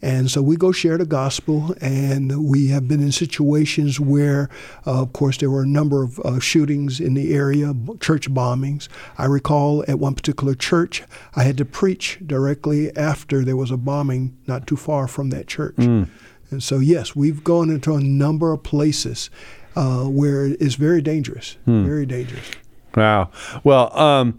and 0.00 0.30
so 0.30 0.40
we 0.40 0.56
go 0.56 0.72
share 0.72 0.96
the 0.96 1.04
gospel. 1.04 1.74
And 1.82 2.48
we 2.48 2.68
have 2.68 2.88
been 2.88 3.00
in 3.02 3.12
situations 3.12 4.00
where, 4.00 4.48
uh, 4.86 5.02
of 5.02 5.12
course, 5.12 5.36
there 5.36 5.50
were 5.50 5.62
a 5.62 5.66
number 5.66 6.02
of 6.02 6.18
uh, 6.20 6.40
shootings 6.40 6.98
in 6.98 7.12
the 7.14 7.34
area, 7.34 7.74
church 8.00 8.32
bombings. 8.32 8.88
I 9.18 9.26
recall 9.26 9.84
at 9.86 9.98
one 9.98 10.14
particular 10.14 10.54
church, 10.54 11.02
I 11.36 11.42
had 11.42 11.58
to 11.58 11.64
preach 11.66 12.18
directly 12.24 12.94
after 12.96 13.44
there 13.44 13.56
was 13.56 13.70
a 13.70 13.76
bombing 13.76 14.34
not 14.46 14.66
too 14.66 14.76
far 14.76 15.06
from 15.08 15.28
that 15.30 15.46
church. 15.46 15.74
And 16.50 16.62
so, 16.62 16.78
yes, 16.78 17.14
we've 17.14 17.42
gone 17.44 17.68
into 17.68 17.94
a 17.94 18.00
number 18.00 18.52
of 18.52 18.62
places 18.62 19.28
uh, 19.76 20.04
where 20.04 20.46
it's 20.46 20.76
very 20.76 21.02
dangerous, 21.02 21.56
very 21.66 22.06
dangerous. 22.06 22.48
Wow. 22.96 23.30
Well, 23.64 23.96
um, 23.98 24.36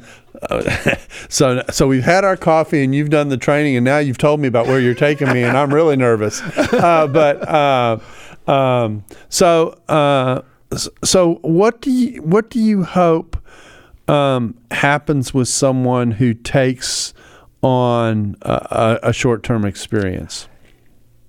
so 1.29 1.63
so 1.69 1.87
we've 1.87 2.03
had 2.03 2.23
our 2.23 2.37
coffee 2.37 2.83
and 2.83 2.93
you've 2.93 3.09
done 3.09 3.29
the 3.29 3.37
training 3.37 3.75
and 3.75 3.83
now 3.83 3.97
you've 3.97 4.17
told 4.17 4.39
me 4.39 4.47
about 4.47 4.67
where 4.67 4.79
you're 4.79 4.93
taking 4.93 5.31
me 5.31 5.43
and 5.43 5.57
I'm 5.57 5.73
really 5.73 5.95
nervous. 5.95 6.41
Uh, 6.41 7.07
but 7.07 7.47
uh, 7.47 7.99
um, 8.47 9.03
so 9.29 9.79
uh, 9.87 10.41
so 11.03 11.35
what 11.41 11.81
do 11.81 11.91
you 11.91 12.21
what 12.21 12.49
do 12.49 12.59
you 12.59 12.83
hope 12.83 13.37
um, 14.07 14.57
happens 14.71 15.33
with 15.33 15.47
someone 15.47 16.11
who 16.11 16.33
takes 16.33 17.13
on 17.61 18.35
a, 18.41 18.99
a, 19.03 19.09
a 19.09 19.13
short 19.13 19.43
term 19.43 19.65
experience? 19.65 20.47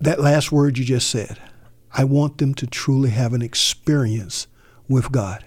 That 0.00 0.20
last 0.20 0.52
word 0.52 0.76
you 0.76 0.84
just 0.84 1.08
said, 1.08 1.38
I 1.92 2.04
want 2.04 2.38
them 2.38 2.54
to 2.54 2.66
truly 2.66 3.10
have 3.10 3.32
an 3.32 3.40
experience 3.40 4.46
with 4.88 5.10
God. 5.10 5.42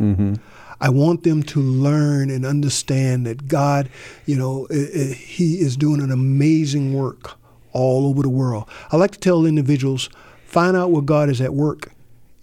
I 0.82 0.90
want 0.90 1.24
them 1.24 1.44
to 1.44 1.60
learn 1.60 2.30
and 2.30 2.46
understand 2.46 3.26
that 3.26 3.48
God, 3.48 3.90
you 4.26 4.36
know, 4.38 4.68
i- 4.72 4.76
i- 4.76 5.14
He 5.14 5.60
is 5.60 5.76
doing 5.78 6.02
an 6.02 6.12
amazing 6.12 6.94
work 6.94 7.32
all 7.74 8.08
over 8.08 8.22
the 8.22 8.30
world. 8.30 8.66
I 8.92 8.98
like 8.98 9.12
to 9.12 9.20
tell 9.20 9.46
individuals, 9.46 10.10
find 10.46 10.76
out 10.78 10.92
where 10.92 11.02
God 11.02 11.30
is 11.30 11.42
at 11.42 11.54
work 11.54 11.92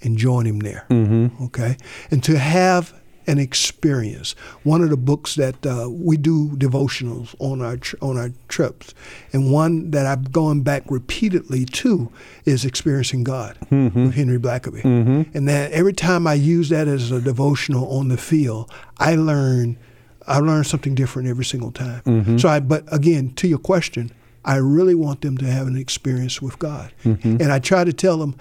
and 0.02 0.16
join 0.16 0.46
Him 0.46 0.60
there. 0.60 0.84
Mm-hmm. 0.90 1.44
Okay? 1.44 1.76
And 2.10 2.22
to 2.24 2.38
have 2.38 2.92
an 3.26 3.38
experience. 3.38 4.32
One 4.62 4.82
of 4.82 4.90
the 4.90 4.96
books 4.96 5.34
that 5.34 5.66
uh, 5.66 5.88
we 5.90 6.16
do 6.16 6.50
devotionals 6.50 7.34
on 7.38 7.60
our 7.60 7.76
tr- 7.76 7.96
on 8.00 8.16
our 8.16 8.30
trips, 8.48 8.94
and 9.32 9.52
one 9.52 9.90
that 9.90 10.06
I've 10.06 10.32
gone 10.32 10.60
back 10.62 10.82
repeatedly 10.88 11.64
to 11.64 12.12
is 12.44 12.64
Experiencing 12.64 13.24
God 13.24 13.56
mm-hmm. 13.70 14.04
with 14.04 14.14
Henry 14.14 14.38
Blackaby. 14.38 14.82
Mm-hmm. 14.82 15.36
And 15.36 15.48
that 15.48 15.72
every 15.72 15.92
time 15.92 16.26
I 16.26 16.34
use 16.34 16.68
that 16.68 16.88
as 16.88 17.10
a 17.10 17.20
devotional 17.20 17.88
on 17.98 18.08
the 18.08 18.16
field, 18.16 18.70
I 18.98 19.16
learn 19.16 19.78
I 20.26 20.38
learn 20.38 20.64
something 20.64 20.94
different 20.94 21.28
every 21.28 21.44
single 21.44 21.70
time. 21.70 22.02
Mm-hmm. 22.02 22.38
So 22.38 22.48
I, 22.48 22.60
but 22.60 22.84
again, 22.92 23.32
to 23.34 23.48
your 23.48 23.58
question, 23.58 24.10
I 24.44 24.56
really 24.56 24.94
want 24.94 25.20
them 25.20 25.36
to 25.38 25.46
have 25.46 25.66
an 25.66 25.76
experience 25.76 26.42
with 26.42 26.58
God, 26.58 26.92
and 27.40 27.52
I 27.52 27.58
try 27.58 27.84
to 27.84 27.92
tell 27.92 28.18
them 28.18 28.36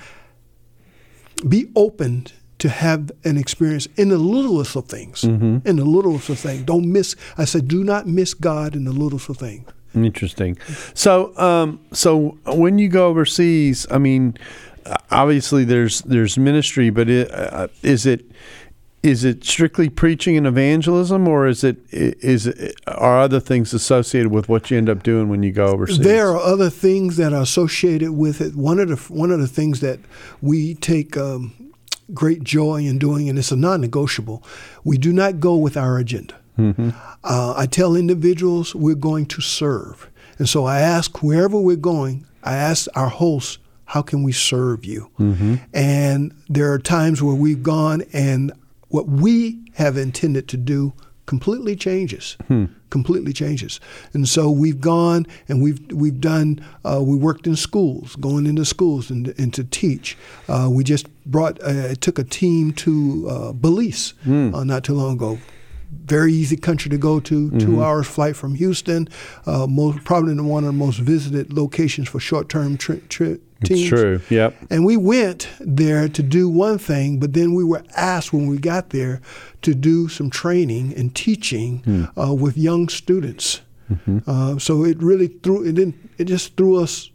be 1.47 1.69
open 1.75 2.27
to 2.59 2.69
have 2.69 3.11
an 3.23 3.37
experience 3.37 3.87
in 3.97 4.09
the 4.09 4.17
littlest 4.17 4.75
of 4.75 4.85
things. 4.85 5.23
In 5.23 5.75
the 5.75 5.85
littlest 5.85 6.29
of 6.29 6.39
things. 6.39 6.63
Don't 6.63 6.91
miss, 6.91 7.15
I 7.37 7.45
said, 7.45 7.67
do 7.67 7.83
not 7.83 8.07
miss 8.07 8.33
God 8.33 8.75
in 8.75 8.85
the 8.85 8.93
littlest 8.93 9.29
of 9.29 9.37
things. 9.37 9.69
Interesting. 9.93 10.57
So, 10.93 11.35
um, 11.37 11.79
so 11.91 12.37
when 12.45 12.77
you 12.77 12.89
go 12.89 13.07
overseas, 13.07 13.87
I 13.89 13.97
mean, 13.97 14.37
obviously 15.11 15.63
there's 15.63 16.01
there's 16.01 16.37
ministry, 16.37 16.89
but 16.89 17.09
it, 17.09 17.31
uh, 17.31 17.67
is 17.81 18.05
it 18.05 18.25
is 19.03 19.23
it 19.23 19.43
strictly 19.43 19.87
preaching 19.87 20.35
and 20.35 20.47
evangelism, 20.47 21.27
or 21.27 21.47
is 21.47 21.63
it 21.63 21.77
is 21.91 22.47
it, 22.47 22.75
are 22.87 23.19
other 23.19 23.39
things 23.39 23.73
associated 23.73 24.31
with 24.31 24.49
what 24.49 24.71
you 24.71 24.77
end 24.77 24.89
up 24.89 25.03
doing 25.03 25.29
when 25.29 25.43
you 25.43 25.51
go 25.51 25.67
overseas? 25.67 25.99
There 25.99 26.29
are 26.31 26.39
other 26.39 26.69
things 26.69 27.17
that 27.17 27.31
are 27.31 27.41
associated 27.41 28.11
with 28.11 28.41
it. 28.41 28.55
One 28.55 28.79
of 28.79 28.89
the 28.89 28.95
one 29.13 29.31
of 29.31 29.39
the 29.39 29.47
things 29.47 29.79
that 29.81 29.99
we 30.41 30.75
take 30.75 31.15
um, 31.17 31.53
great 32.13 32.43
joy 32.43 32.83
in 32.83 32.97
doing, 32.97 33.29
and 33.29 33.37
it's 33.37 33.51
a 33.51 33.55
non-negotiable. 33.55 34.43
We 34.83 34.97
do 34.97 35.11
not 35.11 35.39
go 35.39 35.55
with 35.55 35.77
our 35.77 35.97
agenda. 35.97 36.35
Mm-hmm. 36.57 36.91
Uh, 37.23 37.53
I 37.57 37.65
tell 37.65 37.95
individuals 37.95 38.75
we're 38.75 38.95
going 38.95 39.25
to 39.27 39.41
serve, 39.41 40.09
and 40.37 40.47
so 40.47 40.65
I 40.65 40.79
ask 40.79 41.21
wherever 41.21 41.59
we're 41.59 41.75
going. 41.75 42.25
I 42.43 42.55
ask 42.55 42.87
our 42.95 43.09
hosts, 43.09 43.57
"How 43.85 44.01
can 44.01 44.23
we 44.23 44.31
serve 44.31 44.85
you?" 44.85 45.09
Mm-hmm. 45.19 45.55
And 45.73 46.33
there 46.47 46.71
are 46.71 46.79
times 46.79 47.21
where 47.21 47.35
we've 47.35 47.63
gone 47.63 48.03
and 48.13 48.53
what 48.89 49.07
we 49.07 49.65
have 49.73 49.97
intended 49.97 50.47
to 50.49 50.57
do 50.57 50.93
completely 51.25 51.75
changes. 51.75 52.37
Hmm. 52.47 52.65
Completely 52.95 53.33
changes. 53.33 53.73
And 54.13 54.23
so 54.35 54.43
we've 54.63 54.79
gone 54.79 55.21
and 55.49 55.55
we've 55.61 55.81
we've 55.91 56.21
done. 56.21 56.47
Uh, 56.89 57.01
we 57.11 57.15
worked 57.17 57.45
in 57.45 57.55
schools, 57.57 58.15
going 58.27 58.45
into 58.47 58.63
schools 58.63 59.09
and, 59.13 59.23
and 59.37 59.53
to 59.53 59.63
teach. 59.65 60.17
Uh, 60.47 60.69
we 60.71 60.81
just 60.93 61.05
brought 61.25 61.55
uh, 61.61 61.95
took 62.05 62.17
a 62.19 62.23
team 62.23 62.71
to 62.85 62.91
uh, 63.29 63.51
Belize 63.51 64.13
uh, 64.55 64.63
not 64.63 64.83
too 64.85 64.93
long 65.01 65.13
ago. 65.19 65.37
Very 66.05 66.33
easy 66.33 66.55
country 66.55 66.89
to 66.89 66.97
go 66.97 67.19
to. 67.19 67.51
Two 67.59 67.83
hours 67.83 68.07
flight 68.07 68.35
from 68.35 68.55
Houston. 68.55 69.07
Uh, 69.45 69.67
most 69.67 70.03
probably 70.03 70.35
one 70.39 70.63
of 70.63 70.67
the 70.67 70.77
most 70.77 70.99
visited 70.99 71.51
locations 71.51 72.07
for 72.09 72.19
short 72.19 72.47
term 72.47 72.77
tri- 72.77 73.01
tri- 73.09 73.37
teams. 73.63 73.79
It's 73.79 73.89
true. 73.89 74.21
Yep. 74.29 74.55
And 74.69 74.85
we 74.85 74.97
went 74.97 75.49
there 75.59 76.07
to 76.07 76.23
do 76.23 76.47
one 76.49 76.77
thing, 76.77 77.19
but 77.19 77.33
then 77.33 77.53
we 77.53 77.63
were 77.63 77.83
asked 77.95 78.33
when 78.33 78.47
we 78.47 78.57
got 78.57 78.89
there 78.89 79.21
to 79.63 79.73
do 79.73 80.07
some 80.07 80.29
training 80.29 80.93
and 80.95 81.15
teaching 81.15 82.07
uh, 82.17 82.33
with 82.33 82.57
young 82.57 82.87
students. 82.89 83.61
Uh, 84.27 84.57
so 84.57 84.83
it 84.83 84.97
really 85.01 85.27
threw 85.27 85.63
it 85.63 85.75
didn't 85.75 86.09
it 86.17 86.25
just 86.25 86.57
threw 86.57 86.81
us 86.81 87.11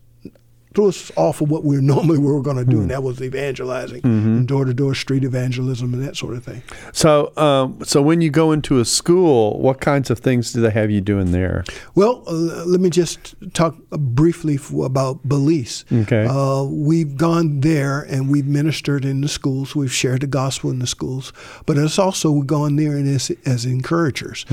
threw 0.74 0.88
us 0.88 1.10
off 1.16 1.40
of 1.40 1.50
what 1.50 1.64
we 1.64 1.76
normally 1.80 2.18
were 2.18 2.40
going 2.42 2.56
to 2.56 2.64
do, 2.64 2.80
and 2.80 2.90
that 2.90 3.02
was 3.02 3.20
evangelizing, 3.20 4.00
and 4.04 4.46
door 4.46 4.64
to 4.64 4.72
door 4.74 4.94
street 4.94 5.24
evangelism, 5.24 5.92
and 5.94 6.02
that 6.06 6.16
sort 6.16 6.34
of 6.34 6.44
thing. 6.44 6.62
So, 6.92 7.32
um, 7.36 7.78
so 7.84 8.00
when 8.02 8.20
you 8.20 8.30
go 8.30 8.52
into 8.52 8.78
a 8.78 8.84
school, 8.84 9.58
what 9.60 9.80
kinds 9.80 10.10
of 10.10 10.18
things 10.20 10.52
do 10.52 10.60
they 10.60 10.70
have 10.70 10.90
you 10.90 11.00
doing 11.00 11.32
there? 11.32 11.64
Well, 11.94 12.22
uh, 12.26 12.64
let 12.66 12.80
me 12.80 12.90
just 12.90 13.34
talk 13.52 13.76
briefly 13.90 14.54
f- 14.56 14.72
about 14.72 15.26
Belize. 15.28 15.84
Okay. 15.92 16.26
Uh, 16.28 16.64
we've 16.64 17.16
gone 17.16 17.60
there 17.60 18.02
and 18.02 18.30
we've 18.30 18.46
ministered 18.46 19.04
in 19.04 19.20
the 19.22 19.28
schools. 19.28 19.74
We've 19.74 19.92
shared 19.92 20.20
the 20.20 20.26
gospel 20.26 20.70
in 20.70 20.78
the 20.78 20.86
schools, 20.86 21.32
but 21.66 21.76
it's 21.78 21.98
also 21.98 22.30
we've 22.30 22.46
gone 22.46 22.76
there 22.76 22.92
and 22.96 23.08
as, 23.08 23.30
as 23.44 23.64
encouragers. 23.64 24.44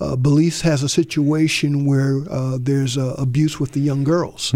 Uh, 0.00 0.16
Belize 0.16 0.62
has 0.62 0.82
a 0.82 0.88
situation 0.88 1.84
where 1.86 2.22
uh, 2.30 2.58
there's 2.60 2.96
uh, 2.96 3.14
abuse 3.18 3.60
with 3.60 3.72
the 3.72 3.80
young 3.80 4.04
girls. 4.04 4.54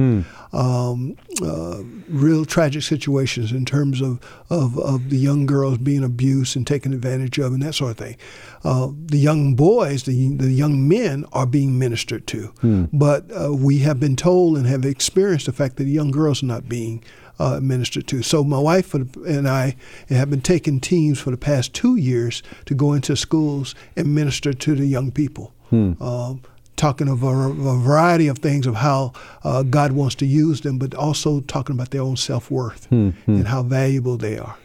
Um, 0.52 1.09
uh, 1.42 1.82
real 2.08 2.44
tragic 2.44 2.82
situations 2.82 3.52
in 3.52 3.64
terms 3.64 4.00
of, 4.00 4.20
of, 4.50 4.78
of 4.78 5.10
the 5.10 5.16
young 5.16 5.46
girls 5.46 5.78
being 5.78 6.04
abused 6.04 6.56
and 6.56 6.66
taken 6.66 6.92
advantage 6.92 7.38
of 7.38 7.52
and 7.52 7.62
that 7.62 7.74
sort 7.74 7.92
of 7.92 7.96
thing. 7.98 8.16
Uh, 8.64 8.88
the 9.06 9.18
young 9.18 9.54
boys, 9.54 10.04
the, 10.04 10.36
the 10.36 10.52
young 10.52 10.88
men 10.88 11.24
are 11.32 11.46
being 11.46 11.78
ministered 11.78 12.26
to. 12.28 12.52
But 12.92 13.30
uh, 13.30 13.52
we 13.54 13.78
have 13.78 13.98
been 14.00 14.16
told 14.16 14.56
and 14.56 14.66
have 14.66 14.84
experienced 14.84 15.46
the 15.46 15.52
fact 15.52 15.76
that 15.76 15.84
the 15.84 15.90
young 15.90 16.10
girls 16.10 16.42
are 16.42 16.46
not 16.46 16.68
being 16.68 17.02
uh, 17.38 17.58
ministered 17.60 18.06
to. 18.08 18.22
So 18.22 18.44
my 18.44 18.58
wife 18.58 18.92
and 18.92 19.48
I 19.48 19.76
have 20.10 20.28
been 20.28 20.42
taking 20.42 20.78
teams 20.78 21.18
for 21.18 21.30
the 21.30 21.38
past 21.38 21.72
two 21.72 21.96
years 21.96 22.42
to 22.66 22.74
go 22.74 22.92
into 22.92 23.16
schools 23.16 23.74
and 23.96 24.14
minister 24.14 24.52
to 24.52 24.74
the 24.74 24.86
young 24.86 25.10
people. 25.10 25.54
Um, 26.02 26.42
talking 26.76 27.08
of 27.08 27.22
a, 27.22 27.26
a 27.28 27.78
variety 27.78 28.26
of 28.28 28.38
things 28.38 28.66
of 28.66 28.76
how 28.76 29.12
uh, 29.44 29.62
God 29.62 29.92
wants 29.92 30.14
to 30.16 30.26
use 30.26 30.62
them, 30.62 30.78
but 30.78 30.94
also 30.94 31.40
talking 31.40 31.74
about 31.76 31.90
their 31.90 32.02
own 32.02 32.16
self 32.16 32.50
worth 32.50 32.90
and 32.90 33.46
how 33.48 33.62
valuable 33.62 34.16
they 34.16 34.38
are. 34.38 34.56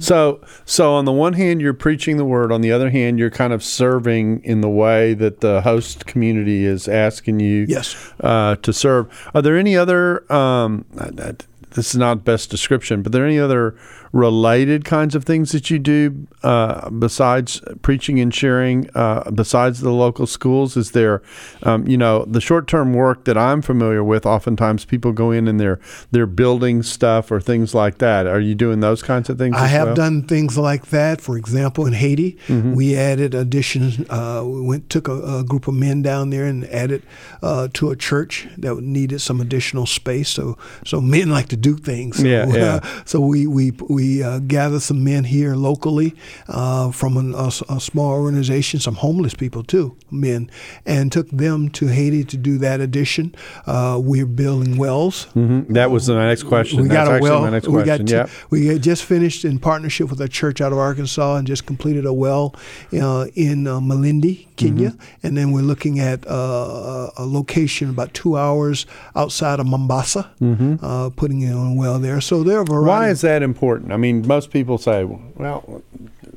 So, 0.00 0.40
so 0.66 0.92
on 0.92 1.06
the 1.06 1.12
one 1.12 1.32
hand, 1.32 1.62
you're 1.62 1.72
preaching 1.72 2.18
the 2.18 2.26
word. 2.26 2.52
On 2.52 2.60
the 2.60 2.70
other 2.72 2.90
hand, 2.90 3.18
you're 3.18 3.30
kind 3.30 3.54
of 3.54 3.64
serving 3.64 4.42
in 4.44 4.60
the 4.60 4.68
way 4.68 5.14
that 5.14 5.40
the 5.40 5.62
host 5.62 6.04
community 6.04 6.66
is 6.66 6.88
asking 6.88 7.40
you 7.40 7.64
Yes. 7.66 8.12
uh, 8.20 8.56
to 8.56 8.72
serve. 8.72 9.30
Are 9.34 9.40
there 9.40 9.56
any 9.56 9.74
other? 9.74 10.30
Um, 10.30 10.84
this 11.70 11.94
is 11.94 11.96
not 11.96 12.22
best 12.22 12.50
description, 12.50 13.00
but 13.02 13.08
are 13.10 13.12
there 13.12 13.26
any 13.26 13.38
other 13.38 13.74
related 14.12 14.84
kinds 14.84 15.14
of 15.14 15.24
things 15.24 15.52
that 15.52 15.70
you 15.70 15.78
do 15.78 16.26
uh, 16.42 16.90
besides 16.90 17.60
preaching 17.82 18.20
and 18.20 18.32
sharing? 18.34 18.88
Uh, 18.94 19.30
besides 19.30 19.80
the 19.80 19.90
local 19.90 20.26
schools, 20.26 20.76
is 20.76 20.90
there, 20.92 21.22
um, 21.62 21.86
you 21.86 21.96
know, 21.96 22.24
the 22.26 22.40
short-term 22.40 22.92
work 22.92 23.24
that 23.24 23.38
I'm 23.38 23.62
familiar 23.62 24.04
with? 24.04 24.26
Oftentimes, 24.26 24.84
people 24.84 25.12
go 25.12 25.30
in 25.30 25.48
and 25.48 25.58
they're 25.58 25.80
they're 26.10 26.26
building 26.26 26.82
stuff 26.82 27.30
or 27.30 27.40
things 27.40 27.74
like 27.74 27.98
that. 27.98 28.26
Are 28.26 28.40
you 28.40 28.54
doing 28.54 28.80
those 28.80 29.02
kinds 29.02 29.30
of 29.30 29.38
things? 29.38 29.56
I 29.56 29.66
have 29.68 29.88
well? 29.88 29.94
done 29.96 30.26
things 30.26 30.58
like 30.58 30.86
that. 30.88 31.20
For 31.20 31.36
example, 31.36 31.86
in 31.86 31.92
Haiti, 31.94 32.38
Mm-hmm. 32.48 32.74
we 32.74 32.96
added 32.96 33.34
additions. 33.34 34.00
Uh, 34.10 34.42
we 34.44 34.60
went 34.60 34.90
took 34.90 35.08
a, 35.08 35.38
a 35.38 35.44
group 35.44 35.68
of 35.68 35.74
men 35.74 36.02
down 36.02 36.30
there 36.30 36.44
and 36.44 36.64
added 36.66 37.02
uh, 37.42 37.68
to 37.74 37.90
a 37.90 37.96
church 37.96 38.46
that 38.58 38.76
needed 38.82 39.20
some 39.20 39.40
additional 39.40 39.86
space. 39.86 40.28
So, 40.28 40.58
so 40.84 41.00
men 41.00 41.30
like 41.30 41.48
to 41.48 41.56
do 41.56 41.76
things. 41.76 42.18
So, 42.18 42.24
Yeah, 42.26 42.46
yeah. 42.48 43.02
so 43.04 43.20
we 43.20 43.46
we 43.46 43.70
we 43.88 44.01
uh, 44.22 44.38
gathered 44.40 44.82
some 44.82 45.02
men 45.04 45.24
here 45.24 45.54
locally 45.54 46.14
uh, 46.48 46.90
from 46.92 47.16
an, 47.16 47.34
a, 47.34 47.50
a 47.68 47.80
small 47.80 48.10
organization, 48.12 48.80
some 48.80 48.96
homeless 48.96 49.34
people 49.34 49.62
too, 49.62 49.96
men, 50.10 50.50
and 50.86 51.10
took 51.12 51.28
them 51.30 51.68
to 51.70 51.86
Haiti 51.86 52.24
to 52.24 52.36
do 52.36 52.58
that 52.58 52.80
addition. 52.80 53.34
Uh, 53.66 54.00
we're 54.02 54.26
building 54.26 54.76
wells. 54.76 55.26
Mhm. 55.34 55.68
That 55.74 55.90
was 55.90 56.08
my 56.08 56.26
next 56.26 56.44
question. 56.44 56.82
We 56.82 56.88
That's 56.88 57.08
got 57.08 57.18
a 57.18 57.22
well. 57.22 57.42
we 57.42 57.60
question. 57.60 57.84
got 57.84 58.10
yeah. 58.10 58.22
two- 58.24 58.30
we 58.50 58.66
had 58.66 58.82
just 58.82 59.02
finished 59.04 59.44
in 59.44 59.58
partnership 59.58 60.10
with 60.10 60.20
a 60.20 60.28
church 60.28 60.60
out 60.60 60.72
of 60.72 60.78
Arkansas 60.78 61.36
and 61.36 61.46
just 61.46 61.66
completed 61.66 62.04
a 62.06 62.12
well 62.12 62.54
uh, 62.92 63.26
in 63.34 63.66
uh, 63.66 63.80
Malindi, 63.80 64.46
Kenya, 64.56 64.90
Mm-hmm. 64.90 65.26
and 65.26 65.36
then 65.36 65.52
we're 65.52 65.62
looking 65.72 65.98
at 66.00 66.26
uh, 66.26 67.10
a 67.16 67.24
location 67.26 67.90
about 67.90 68.14
two 68.14 68.36
hours 68.36 68.86
outside 69.16 69.60
of 69.60 69.66
Mombasa, 69.66 70.30
uh, 70.82 71.10
putting 71.16 71.40
in 71.42 71.52
a 71.52 71.74
well 71.74 71.98
there. 71.98 72.20
So 72.20 72.42
there 72.42 72.58
are 72.58 72.62
a 72.62 72.64
variety. 72.64 72.82
Mm-hmm. 72.82 73.04
Why 73.04 73.08
is 73.10 73.20
that 73.22 73.42
important? 73.42 73.91
I 73.92 73.96
mean, 73.96 74.26
most 74.26 74.50
people 74.50 74.78
say, 74.78 75.04
well, 75.04 75.82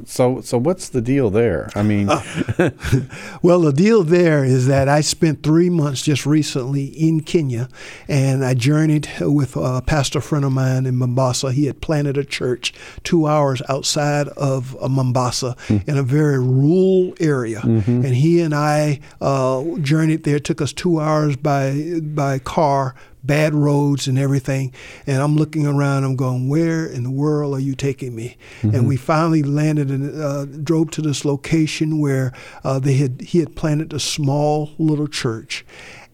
so 0.05 0.41
so 0.41 0.57
what's 0.57 0.89
the 0.89 1.01
deal 1.01 1.29
there? 1.29 1.69
I 1.73 1.81
mean, 1.81 2.07
Well, 3.41 3.61
the 3.61 3.73
deal 3.73 4.03
there 4.03 4.43
is 4.43 4.67
that 4.67 4.89
I 4.89 5.01
spent 5.01 5.41
three 5.41 5.69
months 5.69 6.01
just 6.03 6.25
recently 6.25 6.85
in 6.85 7.21
Kenya, 7.21 7.69
and 8.07 8.43
I 8.43 8.53
journeyed 8.53 9.07
with 9.21 9.55
a 9.55 9.81
pastor 9.81 10.21
friend 10.21 10.43
of 10.45 10.51
mine 10.51 10.85
in 10.85 10.97
Mombasa. 10.97 11.51
He 11.51 11.65
had 11.65 11.81
planted 11.81 12.17
a 12.17 12.23
church 12.25 12.73
two 13.03 13.25
hours 13.27 13.61
outside 13.69 14.27
of 14.29 14.75
uh, 14.81 14.89
Mombasa 14.89 15.55
in 15.69 15.97
a 15.97 16.03
very 16.03 16.39
rural 16.39 17.13
area, 17.19 17.61
and 17.63 18.05
he 18.15 18.41
and 18.41 18.53
I 18.53 18.99
uh, 19.21 19.63
journeyed 19.81 20.23
there. 20.23 20.35
It 20.37 20.43
took 20.43 20.61
us 20.61 20.73
two 20.73 20.99
hours 20.99 21.35
by 21.35 21.99
by 22.01 22.39
car 22.39 22.95
bad 23.25 23.53
roads 23.53 24.07
and 24.07 24.17
everything. 24.19 24.73
And 25.07 25.21
I'm 25.21 25.35
looking 25.35 25.65
around, 25.65 26.03
I'm 26.03 26.15
going, 26.15 26.49
where 26.49 26.85
in 26.85 27.03
the 27.03 27.11
world 27.11 27.53
are 27.55 27.59
you 27.59 27.75
taking 27.75 28.15
me? 28.15 28.37
And 28.61 28.87
we 28.87 28.97
finally 28.97 29.43
landed 29.43 29.89
and 29.89 30.21
uh, 30.21 30.45
drove 30.45 30.91
to 30.91 31.01
this 31.01 31.25
location 31.25 31.99
where 31.99 32.31
uh, 32.63 32.79
they 32.79 32.95
had 32.95 33.21
he 33.21 33.39
had 33.39 33.55
planted 33.55 33.93
a 33.93 33.99
small 33.99 34.71
little 34.77 35.07
church. 35.07 35.65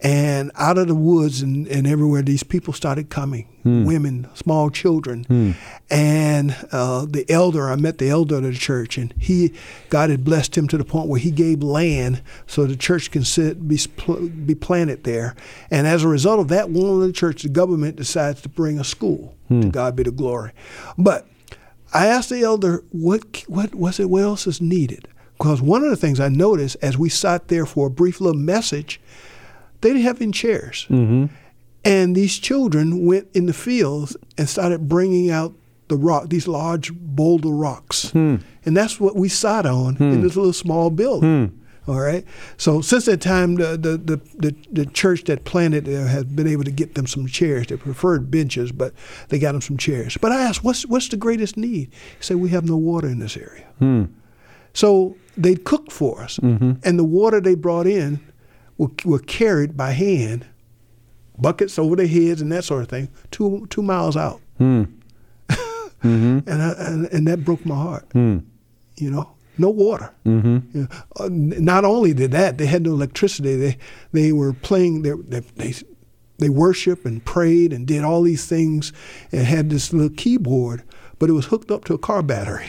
And 0.04 0.52
out 0.56 0.80
of 0.80 0.88
the 0.88 0.96
woods 0.96 1.42
and, 1.42 1.68
and 1.68 1.86
everywhere, 1.86 2.24
these 2.24 2.42
people 2.42 2.74
started 2.74 3.10
coming 3.10 3.46
hmm. 3.62 3.86
women, 3.86 4.28
small 4.34 4.72
children. 4.72 5.26
Hmm. 5.26 5.52
And 5.92 6.56
uh, 6.72 7.06
the 7.06 7.26
elder, 7.30 7.70
I 7.70 7.76
met 7.76 8.00
the 8.00 8.10
elder 8.10 8.38
of 8.38 8.44
the 8.44 8.54
church, 8.54 8.98
and 8.98 9.14
he, 9.20 9.54
God 9.90 10.10
had 10.10 10.24
blessed 10.24 10.58
him 10.58 10.68
to 10.70 10.78
the 10.78 10.84
point 10.84 11.08
where 11.08 11.20
he 11.20 11.30
gave 11.30 11.62
land 11.62 12.24
so 12.48 12.66
the 12.66 12.76
church 12.76 13.12
can 13.12 13.24
sit, 13.24 13.68
be, 13.68 13.80
be 14.46 14.56
planted 14.56 15.04
there. 15.04 15.36
And 15.70 15.86
as 15.86 16.04
a 16.04 16.08
result 16.08 16.40
of 16.40 16.48
that 16.48 16.72
one 16.72 16.90
of 16.90 17.02
the 17.02 17.14
church, 17.14 17.44
the 17.44 17.50
government 17.50 17.96
decides 17.96 18.42
to 18.42 18.50
bring 18.50 18.80
a 18.80 18.84
school. 18.84 19.36
To 19.50 19.56
hmm. 19.56 19.70
God 19.70 19.96
be 19.96 20.04
the 20.04 20.12
glory. 20.12 20.52
But 20.98 21.28
I 21.94 22.08
asked 22.08 22.30
the 22.30 22.42
elder, 22.42 22.84
what, 22.92 23.44
what 23.48 23.76
was 23.76 24.00
it, 24.00 24.10
what 24.10 24.24
else 24.24 24.48
is 24.48 24.62
needed? 24.62 25.08
Because 25.38 25.62
one 25.62 25.84
of 25.84 25.90
the 25.90 25.98
things 25.98 26.20
I 26.20 26.30
noticed 26.30 26.78
as 26.82 26.98
we 26.98 27.10
sat 27.10 27.48
there 27.48 27.66
for 27.66 27.88
a 27.88 27.90
brief 27.90 28.22
little 28.22 28.40
message, 28.40 29.02
they 29.82 29.90
didn't 29.90 30.04
have 30.04 30.22
any 30.22 30.32
chairs. 30.32 30.86
Mm-hmm. 30.90 31.26
And 31.84 32.16
these 32.16 32.38
children 32.38 33.06
went 33.06 33.28
in 33.34 33.48
the 33.48 33.54
fields 33.54 34.16
and 34.38 34.48
started 34.48 34.88
bringing 34.88 35.32
out 35.32 35.54
the 35.88 35.98
rock, 35.98 36.30
these 36.30 36.48
large 36.48 36.94
boulder 36.94 37.50
rocks. 37.50 38.12
Hmm. 38.12 38.38
And 38.66 38.78
that's 38.78 39.00
what 39.00 39.16
we 39.16 39.28
sat 39.28 39.66
on 39.66 39.98
in 39.98 40.16
hmm. 40.16 40.22
this 40.22 40.36
little 40.36 40.54
small 40.54 40.90
building. 40.90 41.48
Hmm. 41.48 41.92
All 41.92 42.00
right. 42.00 42.24
So 42.58 42.82
since 42.82 43.06
that 43.06 43.22
time, 43.22 43.56
the, 43.56 43.76
the, 43.76 43.98
the, 43.98 44.22
the, 44.38 44.56
the 44.72 44.86
church 44.86 45.24
that 45.24 45.44
planted 45.44 45.86
there 45.86 46.08
has 46.08 46.26
been 46.26 46.48
able 46.48 46.64
to 46.64 46.72
get 46.72 46.94
them 46.94 47.08
some 47.08 47.26
chairs. 47.26 47.68
They 47.68 47.76
preferred 47.76 48.30
benches, 48.30 48.72
but 48.72 48.94
they 49.30 49.40
got 49.40 49.54
them 49.54 49.62
some 49.62 49.78
chairs. 49.78 50.16
But 50.18 50.32
I 50.32 50.44
asked, 50.44 50.64
what's, 50.64 50.86
what's 50.86 51.10
the 51.10 51.18
greatest 51.18 51.58
need? 51.58 51.90
He 51.92 52.24
said, 52.24 52.38
we 52.38 52.50
have 52.50 52.66
no 52.66 52.78
water 52.78 53.08
in 53.08 53.18
this 53.18 53.36
area. 53.36 53.66
So 54.74 55.18
they 55.36 55.56
cooked 55.56 55.92
for 55.92 56.22
us, 56.22 56.38
mm-hmm. 56.38 56.74
and 56.84 57.00
the 57.00 57.04
water 57.04 57.42
they 57.42 57.56
brought 57.56 57.88
in 57.88 58.20
were, 58.82 58.90
were 59.06 59.20
carried 59.20 59.78
by 59.78 59.92
hand, 59.92 60.48
buckets 61.38 61.78
over 61.78 61.96
their 61.96 62.08
heads 62.08 62.42
and 62.42 62.52
that 62.52 62.64
sort 62.64 62.82
of 62.82 62.90
thing, 62.90 63.10
two 63.30 63.68
two 63.70 63.84
miles 63.84 64.18
out. 64.18 64.42
Hmm. 64.58 64.84
Hmm. 66.02 66.40
and, 66.48 66.62
I, 66.62 66.74
and 66.78 67.06
and 67.08 67.28
that 67.28 67.46
broke 67.46 67.64
my 67.64 67.76
heart. 67.76 68.08
Hmm. 68.12 68.40
You 68.98 69.12
know, 69.12 69.32
no 69.58 69.70
water. 69.70 70.12
Mm-hmm. 70.26 70.78
You 70.78 70.82
know, 70.82 70.88
uh, 71.20 71.30
not 71.32 71.86
only 71.86 72.14
did 72.14 72.32
that, 72.32 72.58
they 72.58 72.66
had 72.66 72.82
no 72.82 72.92
electricity. 72.92 73.56
They 73.56 73.78
they 74.12 74.32
were 74.32 74.54
playing. 74.54 75.04
They 75.04 75.12
they. 75.12 75.40
they 75.40 75.74
they 76.40 76.50
worshiped 76.50 77.06
and 77.06 77.24
prayed 77.24 77.72
and 77.72 77.86
did 77.86 78.04
all 78.04 78.24
these 78.24 78.48
things 78.48 78.92
and 79.32 79.46
had 79.46 79.70
this 79.70 79.94
little 79.94 80.10
keyboard, 80.10 80.82
but 81.20 81.30
it 81.30 81.34
was 81.34 81.46
hooked 81.46 81.70
up 81.70 81.86
to 81.86 81.94
a 81.94 82.00
car 82.00 82.24
battery. 82.24 82.66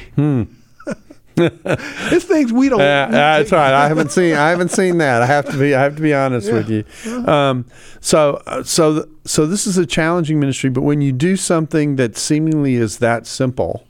it's 1.37 2.25
things 2.25 2.53
we 2.53 2.69
don't. 2.69 2.81
Yeah, 2.81 3.07
we 3.07 3.13
that's 3.13 3.53
right. 3.53 3.73
I 3.73 3.89
haven't 3.89 4.13
seen. 4.13 4.35
I 4.35 4.51
haven't 4.51 4.71
seen 4.71 4.99
that. 4.99 5.23
I 5.23 5.27
have 5.27 5.51
to 5.51 5.59
be. 5.59 5.75
I 5.75 5.83
have 5.83 5.97
to 5.97 6.03
be 6.03 6.15
honest 6.15 6.53
with 6.53 6.69
you. 6.69 6.85
Um, 7.27 7.67
so, 8.01 8.43
uh, 8.47 8.63
so, 8.63 9.09
so 9.25 9.47
this 9.47 9.67
is 9.67 9.79
a 9.79 9.87
challenging 9.87 10.41
ministry. 10.41 10.71
But 10.71 10.83
when 10.83 11.01
you 11.01 11.13
do 11.13 11.37
something 11.37 11.97
that 11.97 12.17
seemingly 12.17 12.75
is 12.75 12.99
that 12.99 13.27
simple, 13.27 13.87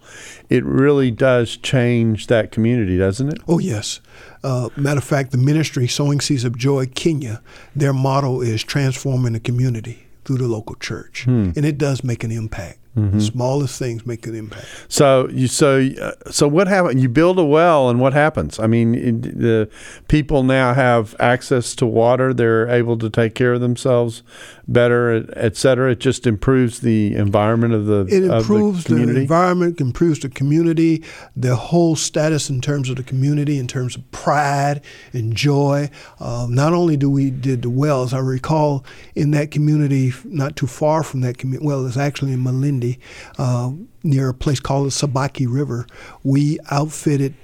it 0.48 0.64
really 0.64 1.10
does 1.10 1.56
change 1.56 2.26
that 2.26 2.52
community, 2.52 2.98
doesn't 2.98 3.28
it? 3.28 3.38
Oh, 3.48 3.58
yes. 3.58 4.00
Uh, 4.44 4.68
matter 4.76 4.98
of 4.98 5.04
fact, 5.04 5.32
the 5.32 5.38
ministry, 5.38 5.86
Sowing 5.88 6.20
Seeds 6.20 6.44
of 6.44 6.58
Joy 6.58 6.86
Kenya, 6.86 7.42
their 7.74 7.92
motto 7.92 8.40
is 8.40 8.62
transforming 8.62 9.32
the 9.32 9.40
community 9.40 10.06
through 10.24 10.38
the 10.38 10.48
local 10.48 10.74
church. 10.76 11.26
And 11.26 11.64
it 11.64 11.78
does 11.78 12.04
make 12.04 12.22
an 12.22 12.30
impact. 12.30 12.78
The 12.94 13.20
smallest 13.22 13.78
things 13.78 14.04
make 14.04 14.26
an 14.26 14.34
impact. 14.34 14.66
So 14.88 15.26
you 15.30 15.48
so 15.48 15.80
uh, 15.80 16.30
so 16.30 16.46
what 16.46 16.68
happened? 16.68 17.00
You 17.00 17.08
build 17.08 17.38
a 17.38 17.44
well, 17.44 17.88
and 17.88 17.98
what 17.98 18.12
happens? 18.12 18.58
I 18.58 18.66
mean, 18.66 18.94
it, 18.94 19.22
the 19.22 19.70
people 20.08 20.42
now 20.42 20.74
have 20.74 21.16
access 21.18 21.74
to 21.76 21.86
water. 21.86 22.34
They're 22.34 22.68
able 22.68 22.98
to 22.98 23.08
take 23.08 23.34
care 23.34 23.54
of 23.54 23.62
themselves 23.62 24.22
better, 24.68 25.10
et, 25.10 25.24
et 25.36 25.56
cetera. 25.56 25.92
It 25.92 26.00
just 26.00 26.26
improves 26.26 26.80
the 26.80 27.14
environment 27.14 27.72
of 27.72 27.86
the 27.86 28.06
It 28.10 28.24
improves 28.24 28.84
the 28.84 28.90
the, 28.90 28.94
community. 28.96 29.20
environment, 29.22 29.80
improves 29.80 30.20
the 30.20 30.28
community, 30.28 31.02
the 31.34 31.56
whole 31.56 31.96
status 31.96 32.50
in 32.50 32.60
terms 32.60 32.90
of 32.90 32.96
the 32.96 33.02
community, 33.02 33.58
in 33.58 33.68
terms 33.68 33.96
of 33.96 34.10
pride 34.10 34.82
and 35.14 35.34
joy. 35.34 35.88
Uh, 36.20 36.46
not 36.50 36.74
only 36.74 36.98
do 36.98 37.08
we 37.08 37.30
did 37.30 37.62
the 37.62 37.70
wells, 37.70 38.12
I 38.12 38.18
recall 38.18 38.84
in 39.14 39.30
that 39.30 39.50
community, 39.50 40.12
not 40.24 40.56
too 40.56 40.66
far 40.66 41.02
from 41.02 41.22
that 41.22 41.38
community. 41.38 41.66
Well, 41.66 41.86
it's 41.86 41.96
actually 41.96 42.32
in 42.32 42.40
Malindi, 42.82 42.98
uh, 43.38 43.72
near 44.02 44.30
a 44.30 44.34
place 44.34 44.60
called 44.60 44.86
the 44.86 44.90
Sabaki 44.90 45.46
River. 45.48 45.86
We 46.22 46.58
outfitted 46.70 47.34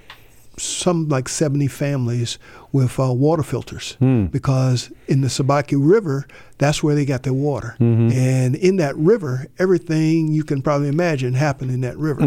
some 0.56 1.08
like 1.08 1.28
70 1.28 1.68
families 1.68 2.36
with 2.72 2.98
uh, 2.98 3.12
water 3.12 3.44
filters 3.44 3.96
because 4.32 4.90
in 5.06 5.20
the 5.20 5.28
Sabaki 5.28 5.76
River, 5.78 6.26
that's 6.58 6.82
where 6.82 6.96
they 6.96 7.04
got 7.04 7.22
their 7.22 7.32
water. 7.32 7.76
And 8.12 8.56
in 8.56 8.76
that 8.78 8.96
river, 8.96 9.46
everything 9.60 10.32
you 10.32 10.42
can 10.42 10.60
probably 10.60 10.88
imagine 10.88 11.34
happened 11.34 11.70
in 11.70 11.82
that 11.82 11.96
river. 11.96 12.22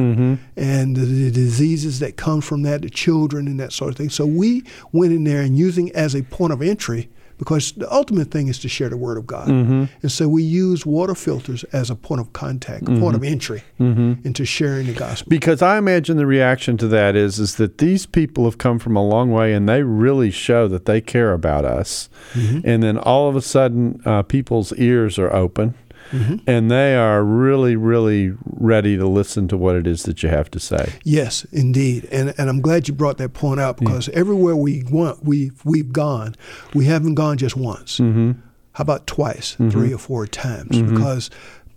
And 0.56 0.96
the, 0.96 1.02
the 1.02 1.32
diseases 1.32 2.00
that 2.00 2.16
come 2.16 2.40
from 2.40 2.62
that, 2.64 2.84
the 2.84 2.90
children 2.90 3.48
and 3.48 3.60
that 3.60 3.74
sort 3.74 3.92
of 3.92 3.98
thing. 3.98 4.10
So 4.10 4.26
we 4.26 4.64
went 4.94 5.12
in 5.12 5.26
there 5.26 5.42
and 5.42 5.58
using 5.58 5.92
as 5.92 6.16
a 6.16 6.24
point 6.24 6.54
of 6.54 6.62
entry 6.62 7.10
because 7.42 7.72
the 7.72 7.92
ultimate 7.92 8.30
thing 8.30 8.48
is 8.50 8.60
to 8.60 8.70
share 8.70 8.88
the 8.90 8.98
word 8.98 9.18
of 9.18 9.26
God. 9.26 9.48
And 9.50 10.12
so 10.12 10.28
we 10.30 10.44
use 10.44 10.86
water 10.86 11.16
filters 11.16 11.64
as 11.74 11.90
a 11.90 11.96
point 11.96 12.22
of 12.22 12.32
contact, 12.34 12.84
a 12.88 13.00
point 13.00 13.16
of 13.16 13.24
entry 13.24 13.64
into 13.80 14.46
sharing 14.46 14.86
the 14.86 14.94
gospel. 14.94 15.28
because 15.30 15.64
I 15.64 15.78
imagine 15.80 16.18
the 16.18 16.28
reaction 16.28 16.78
to 16.78 16.88
that 16.90 17.16
is 17.16 17.40
is 17.40 17.56
that 17.56 17.80
these 17.80 18.06
people 18.06 18.46
have 18.46 18.58
come 18.60 18.78
from 18.78 18.96
a 18.96 19.04
long 19.04 19.32
way 19.32 19.54
and 19.54 19.68
they 19.68 19.82
really 19.82 20.30
show 20.32 20.68
that 20.68 20.86
they 20.86 21.02
care 21.02 21.34
about 21.34 21.66
us, 21.66 22.10
Mm-hmm. 22.34 22.60
and 22.70 22.84
then 22.84 22.98
all 22.98 23.28
of 23.28 23.36
a 23.36 23.42
sudden 23.42 24.00
uh, 24.06 24.22
people's 24.24 24.72
ears 24.78 25.18
are 25.20 25.34
open. 25.34 25.74
Mm-hmm. 26.12 26.38
and 26.48 26.70
they 26.70 26.96
are 26.96 27.24
really, 27.24 27.76
really 27.76 28.34
ready 28.46 28.98
to 28.98 29.08
listen 29.08 29.48
to 29.48 29.58
what 29.58 29.76
it 29.76 29.88
is 29.88 30.04
that 30.04 30.24
you 30.24 30.30
have 30.30 30.52
to 30.52 30.60
say. 30.60 30.94
Yes, 31.04 31.46
indeed, 31.52 32.06
and 32.12 32.34
and 32.38 32.50
I'm 32.50 32.62
glad 32.62 32.88
you 32.88 32.94
brought 32.94 33.18
that 33.18 33.34
point 33.34 33.60
up 33.60 33.80
because 33.80 34.10
everywhere 34.10 34.56
we 34.56 34.84
want 34.84 35.24
we 35.24 35.52
we've 35.64 35.92
gone, 35.92 36.36
we 36.74 36.86
haven't 36.86 37.16
gone 37.16 37.38
just 37.38 37.56
once. 37.56 38.00
Mm-hmm. 38.00 38.32
How 38.74 38.82
about 38.84 39.08
twice, 39.08 39.54
mm-hmm. 39.54 39.70
three 39.70 39.94
or 39.94 39.98
four 39.98 40.28
times? 40.28 40.78
Mm-hmm. 40.78 40.96
Because 40.96 41.30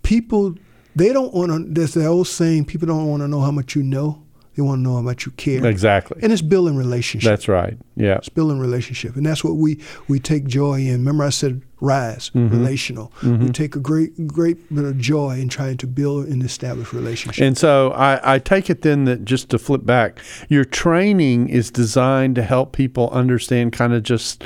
people 0.03 0.55
they 0.95 1.11
don't 1.11 1.33
want 1.33 1.51
to. 1.51 1.73
There's 1.73 1.93
the 1.93 2.05
old 2.05 2.27
saying: 2.27 2.65
people 2.65 2.87
don't 2.87 3.07
want 3.07 3.21
to 3.21 3.27
know 3.27 3.41
how 3.41 3.51
much 3.51 3.75
you 3.75 3.83
know; 3.83 4.23
they 4.55 4.61
want 4.63 4.79
to 4.79 4.83
know 4.83 4.95
how 4.95 5.01
much 5.01 5.25
you 5.25 5.31
care. 5.33 5.65
Exactly. 5.65 6.19
And 6.23 6.31
it's 6.31 6.41
building 6.41 6.75
relationship. 6.77 7.29
That's 7.29 7.47
right. 7.47 7.77
Yeah. 7.95 8.15
It's 8.15 8.29
building 8.29 8.59
relationship, 8.59 9.15
and 9.15 9.25
that's 9.25 9.43
what 9.43 9.55
we 9.57 9.79
we 10.07 10.19
take 10.19 10.45
joy 10.45 10.79
in. 10.79 10.91
Remember, 10.99 11.23
I 11.23 11.29
said 11.29 11.61
rise, 11.81 12.31
Mm-hmm. 12.33 12.55
relational. 12.57 13.11
We 13.21 13.49
take 13.49 13.75
a 13.75 13.79
great 13.79 14.27
great 14.27 14.73
bit 14.73 14.85
of 14.85 14.97
joy 14.97 15.39
in 15.39 15.49
trying 15.49 15.77
to 15.77 15.87
build 15.87 16.27
and 16.27 16.41
establish 16.43 16.93
relationship. 16.93 17.43
And 17.43 17.57
so 17.57 17.91
I, 17.91 18.35
I 18.35 18.39
take 18.39 18.69
it 18.69 18.81
then 18.81 19.05
that 19.05 19.25
just 19.25 19.49
to 19.49 19.59
flip 19.59 19.85
back, 19.85 20.19
your 20.49 20.63
training 20.65 21.49
is 21.49 21.69
designed 21.71 22.35
to 22.35 22.43
help 22.43 22.71
people 22.71 23.09
understand 23.11 23.73
kind 23.73 23.93
of 23.93 24.03
just 24.03 24.43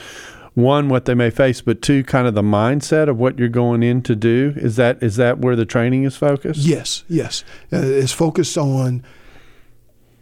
one 0.55 0.89
what 0.89 1.05
they 1.05 1.14
may 1.14 1.30
face, 1.30 1.62
but 1.62 1.82
two 1.82 2.03
kind 2.03 2.28
of 2.28 2.34
the 2.34 2.41
mindset 2.41 3.07
of 3.07 3.18
what 3.18 3.38
you're 3.39 3.47
going 3.47 3.84
in 3.84 4.01
to 4.01 4.16
do. 4.16 4.53
Is 4.57 4.76
that 4.76 5.01
is 5.01 5.16
that 5.18 5.38
where 5.38 5.55
the 5.55 5.66
training 5.66 6.03
is 6.03 6.18
focused? 6.18 6.60
Yes, 6.62 7.03
yes. 7.07 7.43
Uh, 7.72 7.78
it's 7.78 8.12
focused 8.12 8.57
on 8.57 9.03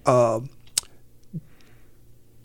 uh, 0.08 0.40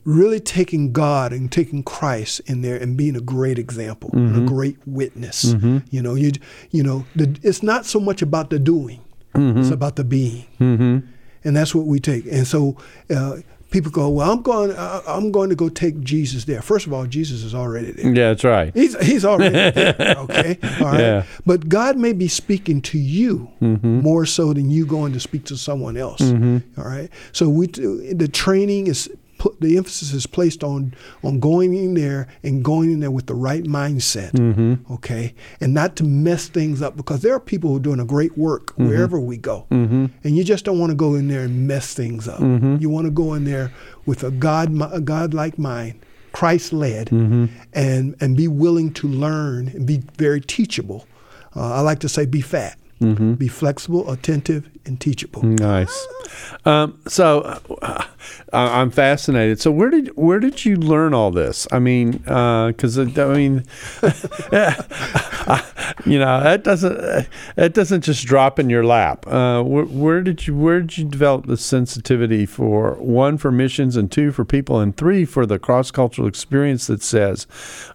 really 0.04 0.40
taking 0.40 0.92
God 0.92 1.32
and 1.32 1.50
taking 1.50 1.82
Christ 1.82 2.40
in 2.46 2.62
there 2.62 2.76
and 2.76 2.96
being 2.96 3.16
a 3.16 3.20
great 3.20 3.58
example, 3.58 4.10
and 4.12 4.36
a 4.36 4.40
great 4.46 4.76
witness. 4.86 5.44
You 5.90 6.02
know, 6.02 6.14
you 6.14 6.32
you 6.70 6.82
know, 6.82 7.04
the, 7.14 7.38
it's 7.42 7.62
not 7.62 7.86
so 7.86 8.00
much 8.00 8.20
about 8.22 8.50
the 8.50 8.58
doing; 8.58 9.00
it's 9.34 9.70
about 9.70 9.96
the 9.96 10.04
being, 10.04 10.44
Mm-hmm. 10.60 11.06
and 11.44 11.56
that's 11.56 11.74
what 11.74 11.86
we 11.86 12.00
take. 12.00 12.26
And 12.26 12.46
so. 12.46 12.76
Uh, 13.08 13.38
People 13.72 13.90
go, 13.90 14.08
well. 14.10 14.30
I'm 14.30 14.42
going. 14.42 14.70
Uh, 14.70 15.00
I'm 15.06 15.32
going 15.32 15.48
to 15.48 15.56
go 15.56 15.68
take 15.68 16.00
Jesus 16.00 16.44
there. 16.44 16.62
First 16.62 16.86
of 16.86 16.92
all, 16.92 17.06
Jesus 17.06 17.42
is 17.42 17.54
already 17.54 17.90
there. 17.92 18.06
Yeah, 18.06 18.28
that's 18.28 18.44
right. 18.44 18.72
He's 18.74 18.96
he's 19.04 19.24
already 19.24 19.54
there. 19.54 20.14
Okay, 20.22 20.58
all 20.80 20.86
right. 20.92 21.00
Yeah. 21.00 21.22
But 21.44 21.68
God 21.68 21.96
may 21.96 22.12
be 22.12 22.28
speaking 22.28 22.80
to 22.82 22.98
you 22.98 23.48
more 23.60 24.26
so 24.26 24.52
than 24.52 24.70
you 24.70 24.86
going 24.86 25.12
to 25.14 25.20
speak 25.20 25.44
to 25.46 25.56
someone 25.56 25.96
else. 25.96 26.20
all 26.22 26.84
right. 26.84 27.08
So 27.32 27.48
we 27.48 27.66
the 27.66 28.28
training 28.32 28.86
is 28.86 29.10
put 29.42 29.60
the 29.60 29.76
emphasis 29.76 30.12
is 30.12 30.24
placed 30.24 30.62
on 30.62 30.94
on 31.24 31.40
going 31.40 31.74
in 31.74 31.94
there 31.94 32.28
and 32.44 32.64
going 32.64 32.92
in 32.92 33.00
there 33.00 33.10
with 33.10 33.26
the 33.26 33.34
right 33.34 33.64
mindset. 33.64 34.30
Mm-hmm. 34.30 34.92
Okay, 34.94 35.34
and 35.60 35.74
not 35.74 35.96
to 35.96 36.04
mess 36.04 36.46
things 36.46 36.80
up 36.80 36.96
because 36.96 37.22
there 37.22 37.34
are 37.34 37.40
people 37.40 37.70
who 37.70 37.78
are 37.78 37.80
doing 37.80 37.98
a 37.98 38.04
great 38.04 38.38
work 38.38 38.66
mm-hmm. 38.66 38.86
wherever 38.86 39.18
we 39.18 39.36
go, 39.36 39.66
mm-hmm. 39.72 40.06
and 40.22 40.36
you 40.36 40.44
just 40.44 40.64
don't 40.64 40.78
want 40.78 40.90
to 40.90 40.94
go 40.94 41.16
in 41.16 41.26
there 41.26 41.40
and 41.40 41.66
mess 41.66 41.92
things 41.92 42.28
up. 42.28 42.40
You 42.40 42.88
want 42.88 43.06
to 43.06 43.10
go 43.10 43.34
in 43.34 43.44
there 43.44 43.72
with 44.06 44.22
a 44.22 44.30
God 44.30 44.80
a 44.92 45.00
God 45.00 45.34
like 45.34 45.58
mind. 45.58 45.98
Christ 46.30 46.72
led, 46.72 47.10
and 47.10 48.14
and 48.20 48.36
be 48.36 48.46
willing 48.46 48.92
to 48.94 49.08
learn 49.08 49.68
and 49.68 49.86
be 49.88 50.02
very 50.18 50.40
teachable. 50.40 51.06
Uh, 51.56 51.74
I 51.74 51.80
like 51.80 51.98
to 51.98 52.08
say, 52.08 52.26
be 52.26 52.40
fat, 52.40 52.78
be 53.36 53.48
flexible, 53.48 54.08
attentive, 54.10 54.70
and 54.84 55.00
teachable. 55.00 55.42
Nice. 55.42 56.06
Um, 56.64 57.00
so 57.06 57.60
uh, 57.82 58.04
I'm 58.52 58.90
fascinated. 58.90 59.60
So 59.60 59.70
where 59.70 59.90
did 59.90 60.16
where 60.16 60.38
did 60.38 60.64
you 60.64 60.76
learn 60.76 61.14
all 61.14 61.30
this? 61.30 61.66
I 61.72 61.78
mean, 61.78 62.12
because 62.12 62.98
I 62.98 63.04
mean, 63.04 63.64
you 66.06 66.18
know, 66.18 66.42
that 66.42 66.60
doesn't 66.62 67.28
that 67.56 67.74
doesn't 67.74 68.02
just 68.02 68.26
drop 68.26 68.58
in 68.58 68.70
your 68.70 68.84
lap. 68.84 69.26
Uh, 69.26 69.62
where, 69.62 69.84
where 69.84 70.22
did 70.22 70.46
you 70.46 70.56
where 70.56 70.80
did 70.80 70.98
you 70.98 71.04
develop 71.04 71.46
the 71.46 71.56
sensitivity 71.56 72.46
for 72.46 72.94
one 72.94 73.38
for 73.38 73.50
missions 73.50 73.96
and 73.96 74.12
two 74.12 74.32
for 74.32 74.44
people 74.44 74.80
and 74.80 74.96
three 74.96 75.24
for 75.24 75.46
the 75.46 75.58
cross 75.58 75.90
cultural 75.90 76.28
experience 76.28 76.86
that 76.86 77.02
says 77.02 77.46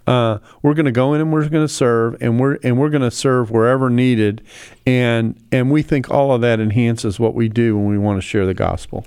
uh, 0.07 0.39
we're 0.61 0.73
going 0.73 0.85
to 0.85 0.91
go 0.91 1.13
in 1.13 1.21
and 1.21 1.31
we're 1.31 1.47
going 1.49 1.65
to 1.65 1.73
serve 1.73 2.15
and 2.21 2.39
we're 2.39 2.57
and 2.63 2.79
we're 2.79 2.89
going 2.89 3.01
to 3.01 3.11
serve 3.11 3.51
wherever 3.51 3.89
needed 3.89 4.41
and 4.85 5.39
and 5.51 5.71
we 5.71 5.81
think 5.81 6.09
all 6.09 6.33
of 6.33 6.41
that 6.41 6.59
enhances 6.77 7.19
what 7.19 7.33
we 7.33 7.49
do 7.49 7.75
when 7.75 7.87
we 7.87 7.97
want 7.97 8.17
to 8.17 8.21
share 8.21 8.45
the 8.45 8.53
gospel. 8.53 9.05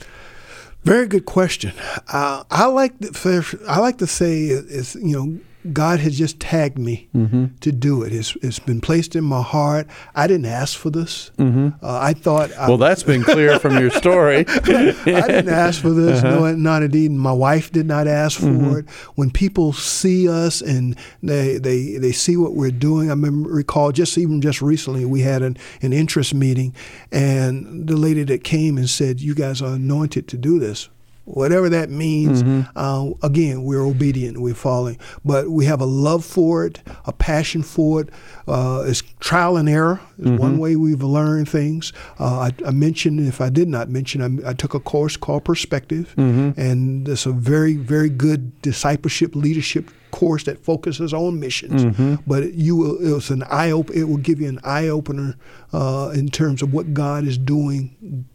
Very 0.85 1.07
good 1.07 1.27
question. 1.27 1.73
Uh, 2.09 2.43
I 2.51 2.67
like 2.67 2.99
to, 3.01 3.61
I 3.69 3.81
like 3.81 3.99
to 3.99 4.07
say 4.07 4.45
is 4.47 4.95
you 4.97 5.17
know 5.17 5.41
God 5.73 6.01
has 6.01 6.17
just 6.17 6.41
tagged 6.41 6.79
me 6.79 7.09
mm-hmm. 7.15 7.47
to 7.61 7.73
do 7.73 8.03
it. 8.03 8.13
It's, 8.13 8.37
it's 8.43 8.59
been 8.59 8.81
placed 8.81 9.15
in 9.15 9.25
my 9.25 9.43
heart. 9.43 9.87
I 10.15 10.27
didn't 10.27 10.47
ask 10.47 10.79
for 10.79 10.91
this. 10.91 11.31
Mm-hmm. 11.37 11.85
Uh, 11.85 11.99
I 11.99 12.15
thought 12.15 12.53
I, 12.57 12.69
Well, 12.69 12.79
that's 12.79 13.03
been 13.03 13.23
clear 13.23 13.59
from 13.59 13.79
your 13.79 13.91
story. 13.91 14.45
I 14.49 14.93
didn't 15.03 15.51
ask 15.51 15.81
for 15.81 15.91
this. 15.91 16.25
Uh-huh. 16.25 16.41
No, 16.41 16.55
not 16.55 16.83
indeed. 16.83 17.11
My 17.11 17.33
wife 17.33 17.71
did 17.71 17.87
not 17.87 18.07
ask 18.07 18.41
for 18.41 18.47
mm-hmm. 18.47 18.79
it. 18.79 18.91
When 19.17 19.31
people 19.31 19.73
see 19.73 20.29
us 20.29 20.61
and 20.61 20.97
they, 21.23 21.59
they 21.59 21.97
they 21.97 22.13
see 22.13 22.37
what 22.37 22.55
we're 22.55 22.71
doing, 22.71 23.09
I 23.09 23.13
remember 23.13 23.51
recall 23.51 23.93
just 23.93 24.17
even 24.17 24.41
just 24.41 24.63
recently 24.63 25.05
we 25.05 25.21
had 25.21 25.43
an, 25.43 25.57
an 25.83 25.93
interest 25.93 26.35
meeting, 26.35 26.75
and 27.13 27.87
the 27.87 27.97
lady 27.97 28.25
that 28.25 28.45
came 28.45 28.79
and 28.79 28.89
said, 28.89 29.21
"You 29.21 29.35
guys 29.35 29.61
are 29.61 29.75
anointed 29.75 30.29
to 30.29 30.37
do 30.37 30.59
this." 30.59 30.89
Whatever 31.25 31.69
that 31.69 31.91
means, 31.91 32.43
uh, 32.75 33.11
again, 33.23 33.63
we're 33.63 33.83
obedient, 33.87 34.41
we're 34.41 34.55
following. 34.55 34.99
But 35.25 35.49
we 35.51 35.65
have 35.67 35.81
a 35.81 35.85
love 35.87 36.25
for 36.25 36.67
it, 36.67 36.81
a 37.07 37.13
passion 37.13 37.63
for 37.63 38.01
it. 38.01 38.09
Uh, 38.49 38.85
it's 38.87 39.03
trial 39.21 39.57
and 39.57 39.69
error 39.69 40.01
is 40.19 40.31
one 40.39 40.59
way 40.59 40.75
we've 40.77 41.03
learned 41.03 41.49
things. 41.49 41.93
Uh, 42.19 42.51
I, 42.51 42.51
I 42.67 42.71
mentioned, 42.73 43.21
if 43.29 43.41
I 43.41 43.49
did 43.49 43.69
not 43.69 43.89
mention, 43.89 44.43
I, 44.45 44.51
I 44.51 44.53
took 44.55 44.75
a 44.75 44.81
course 44.81 45.17
called 45.17 45.45
Perspective, 45.45 46.15
and 46.17 47.09
it's 47.09 47.27
a 47.27 47.33
very, 47.33 47.75
very 47.77 48.09
good 48.11 48.61
discipleship 48.63 49.37
leadership 49.37 49.91
course 50.11 50.43
that 50.45 50.59
focuses 50.65 51.15
on 51.15 51.39
missions. 51.39 51.85
But 52.27 52.55
you 52.55 52.75
will, 52.75 52.97
it 52.99 53.13
was 53.15 53.31
an 53.31 53.45
eye 53.45 53.71
open. 53.71 53.97
It 53.97 54.05
will 54.05 54.17
give 54.17 54.41
you 54.41 54.49
an 54.49 54.59
eye 54.65 54.89
opener 54.89 55.37
uh, 55.73 56.11
in 56.13 56.29
terms 56.29 56.61
of 56.63 56.73
what 56.73 56.93
God 56.93 57.25
is 57.25 57.39
doing 57.39 58.27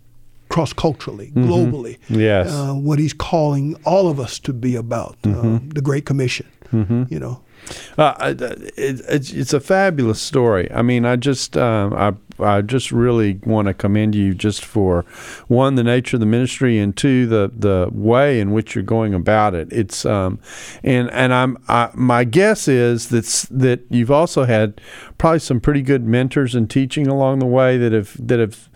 cross 0.49 0.73
culturally, 0.73 1.31
globally. 1.35 1.97
Yes. 2.09 2.51
Uh, 2.51 2.73
what 2.73 2.99
He's 2.99 3.13
calling 3.13 3.75
all 3.85 4.07
of 4.07 4.19
us 4.19 4.39
to 4.39 4.53
be 4.53 4.75
about, 4.75 5.17
uh, 5.23 5.59
the 5.67 5.81
Great 5.83 6.05
Commission. 6.05 6.47
You 6.71 7.19
know. 7.19 7.41
Uh, 7.97 8.35
it, 8.77 9.01
it's, 9.07 9.31
it's 9.31 9.53
a 9.53 9.59
fabulous 9.59 10.21
story. 10.21 10.71
I 10.71 10.81
mean, 10.81 11.05
I 11.05 11.15
just 11.15 11.57
um, 11.57 11.93
I 11.93 12.13
I 12.43 12.61
just 12.61 12.91
really 12.91 13.39
want 13.43 13.67
to 13.67 13.73
commend 13.73 14.13
you 14.13 14.33
just 14.35 14.63
for 14.63 15.05
one 15.47 15.75
the 15.75 15.83
nature 15.83 16.17
of 16.17 16.19
the 16.19 16.25
ministry 16.25 16.77
and 16.77 16.95
two 16.95 17.25
the 17.25 17.51
the 17.57 17.89
way 17.91 18.39
in 18.39 18.51
which 18.51 18.75
you're 18.75 18.83
going 18.83 19.13
about 19.13 19.55
it. 19.55 19.71
It's 19.71 20.05
um, 20.05 20.39
and 20.83 21.09
and 21.11 21.33
I'm 21.33 21.57
I, 21.67 21.89
my 21.93 22.23
guess 22.23 22.67
is 22.67 23.09
that's 23.09 23.43
that 23.43 23.81
you've 23.89 24.11
also 24.11 24.43
had 24.43 24.79
probably 25.17 25.39
some 25.39 25.59
pretty 25.59 25.81
good 25.81 26.05
mentors 26.05 26.55
and 26.55 26.69
teaching 26.69 27.07
along 27.07 27.39
the 27.39 27.45
way 27.45 27.77
that 27.77 27.93
have 27.93 28.15
that 28.27 28.39
have 28.39 28.69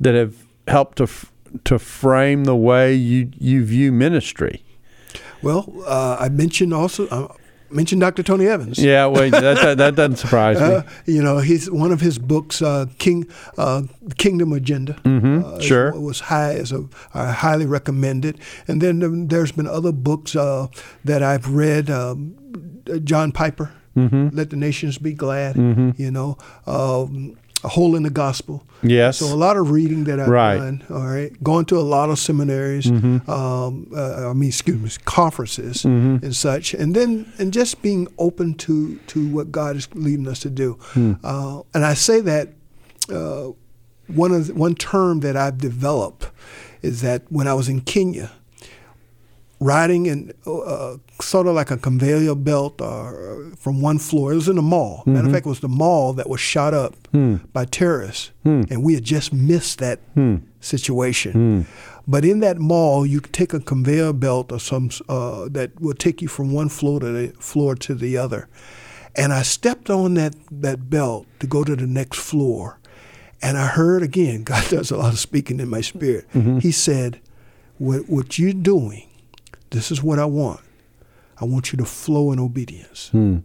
that 0.00 0.14
have 0.14 0.34
helped 0.68 0.98
to 0.98 1.04
f- 1.04 1.32
to 1.64 1.78
frame 1.78 2.44
the 2.44 2.56
way 2.56 2.94
you 2.94 3.30
you 3.38 3.64
view 3.64 3.92
ministry. 3.92 4.62
Well, 5.42 5.66
uh, 5.86 6.16
I 6.20 6.28
mentioned 6.28 6.72
also 6.72 7.06
uh, 7.08 7.28
mentioned 7.70 8.00
Dr. 8.00 8.22
Tony 8.22 8.46
Evans. 8.46 8.78
Yeah, 8.78 9.06
well, 9.06 9.28
that, 9.30 9.56
that, 9.56 9.78
that 9.78 9.94
doesn't 9.96 10.16
surprise 10.16 10.60
me. 10.60 10.66
Uh, 10.66 10.82
you 11.06 11.22
know, 11.22 11.38
he's 11.38 11.70
one 11.70 11.90
of 11.90 12.00
his 12.00 12.18
books, 12.18 12.62
uh, 12.62 12.86
King 12.98 13.26
uh, 13.58 13.82
Kingdom 14.18 14.52
Agenda. 14.52 14.92
Mhm, 15.04 15.42
uh, 15.44 15.56
is- 15.56 15.64
sure. 15.64 15.98
was 15.98 16.20
high 16.20 16.54
as 16.54 16.70
a 16.72 16.84
I 17.12 17.32
highly 17.32 17.66
recommended. 17.66 18.38
And 18.68 18.80
then 18.80 19.02
um, 19.02 19.26
there's 19.28 19.52
been 19.52 19.66
other 19.66 19.92
books 19.92 20.36
uh, 20.36 20.68
that 21.04 21.22
I've 21.22 21.48
read. 21.50 21.90
Um, 21.90 22.36
John 23.04 23.30
Piper, 23.32 23.70
Mm-hmm. 23.96 24.28
Let 24.36 24.48
the 24.50 24.56
Nations 24.56 24.96
Be 24.98 25.12
Glad. 25.12 25.54
You 25.98 26.10
know, 26.10 26.38
um, 26.66 27.36
A 27.64 27.68
Hole 27.68 27.94
in 27.96 28.02
the 28.02 28.10
Gospel. 28.10 28.64
Yes. 28.82 29.18
So 29.18 29.26
a 29.26 29.36
lot 29.36 29.56
of 29.56 29.70
reading 29.70 30.04
that 30.04 30.18
I've 30.18 30.28
Right. 30.28 30.58
done. 30.58 30.82
All 30.90 31.06
right, 31.06 31.30
going 31.44 31.64
to 31.66 31.78
a 31.78 31.86
lot 31.96 32.10
of 32.10 32.18
seminaries. 32.18 32.86
Mm-hmm. 32.86 33.30
Um, 33.30 33.86
uh, 33.94 34.30
I 34.30 34.32
mean, 34.32 34.48
excuse 34.48 34.80
me, 34.82 34.90
conferences 35.04 35.82
Mm-hmm. 35.84 36.24
and 36.24 36.34
such, 36.34 36.74
and 36.74 36.94
then 36.96 37.32
and 37.38 37.52
just 37.52 37.80
being 37.82 38.08
open 38.18 38.54
to 38.54 38.96
to 39.08 39.28
what 39.28 39.52
God 39.52 39.76
is 39.76 39.88
leading 39.94 40.26
us 40.26 40.40
to 40.40 40.50
do. 40.50 40.76
Hmm. 40.94 41.12
Uh, 41.22 41.62
and 41.74 41.84
I 41.84 41.94
say 41.94 42.20
that 42.20 42.48
uh, 43.08 43.52
one 44.08 44.32
of 44.32 44.46
the, 44.48 44.54
one 44.54 44.74
term 44.74 45.20
that 45.20 45.36
I've 45.36 45.58
developed 45.58 46.30
is 46.82 47.00
that 47.02 47.22
when 47.30 47.46
I 47.46 47.54
was 47.54 47.68
in 47.68 47.80
Kenya, 47.82 48.32
riding 49.62 50.06
in 50.06 50.32
uh, 50.46 50.96
sort 51.20 51.46
of 51.46 51.54
like 51.54 51.70
a 51.70 51.76
conveyor 51.76 52.34
belt 52.34 52.80
uh, 52.80 53.12
from 53.56 53.80
one 53.80 53.98
floor. 53.98 54.32
It 54.32 54.36
was 54.36 54.48
in 54.48 54.58
a 54.58 54.62
mall. 54.62 55.02
Matter 55.06 55.18
Mm-hmm. 55.18 55.26
of 55.28 55.32
fact, 55.32 55.46
it 55.46 55.48
was 55.48 55.60
the 55.60 55.68
mall 55.68 56.12
that 56.14 56.28
was 56.28 56.40
shot 56.40 56.74
up 56.74 56.94
Hmm. 57.12 57.36
by 57.52 57.64
terrorists, 57.66 58.30
and 58.44 58.82
we 58.82 58.94
had 58.94 59.04
just 59.04 59.32
missed 59.32 59.78
that 59.78 60.00
situation. 60.60 61.66
But 62.08 62.24
in 62.24 62.40
that 62.40 62.58
mall, 62.58 63.06
you 63.06 63.20
could 63.20 63.32
take 63.32 63.52
a 63.54 63.60
conveyor 63.60 64.12
belt 64.14 64.50
or 64.52 64.58
some 64.58 64.90
uh, 65.08 65.48
that 65.50 65.70
will 65.80 65.94
take 65.94 66.20
you 66.22 66.28
from 66.28 66.52
one 66.52 66.68
floor 66.68 66.98
to 67.00 67.06
the 67.12 67.28
floor 67.38 67.74
to 67.76 67.94
the 67.94 68.16
other. 68.16 68.48
And 69.14 69.32
I 69.32 69.42
stepped 69.42 69.90
on 69.90 70.14
that, 70.14 70.34
that 70.50 70.88
belt 70.90 71.26
to 71.40 71.46
go 71.46 71.62
to 71.64 71.76
the 71.76 71.86
next 71.86 72.18
floor. 72.18 72.78
And 73.42 73.56
I 73.58 73.66
heard 73.66 74.02
again, 74.02 74.42
God 74.52 74.64
does 74.70 74.90
a 74.90 74.96
lot 74.96 75.12
of 75.12 75.18
speaking 75.20 75.60
in 75.60 75.68
my 75.68 75.80
spirit. 75.82 76.26
He 76.60 76.72
said, 76.72 77.20
what, 77.78 78.08
what 78.08 78.38
you're 78.38 78.52
doing, 78.52 79.04
this 79.72 79.90
is 79.90 80.02
what 80.02 80.18
I 80.18 80.24
want. 80.24 80.60
I 81.40 81.44
want 81.44 81.72
you 81.72 81.76
to 81.78 81.84
flow 81.84 82.30
in 82.32 82.38
obedience. 82.38 83.10
And 83.12 83.42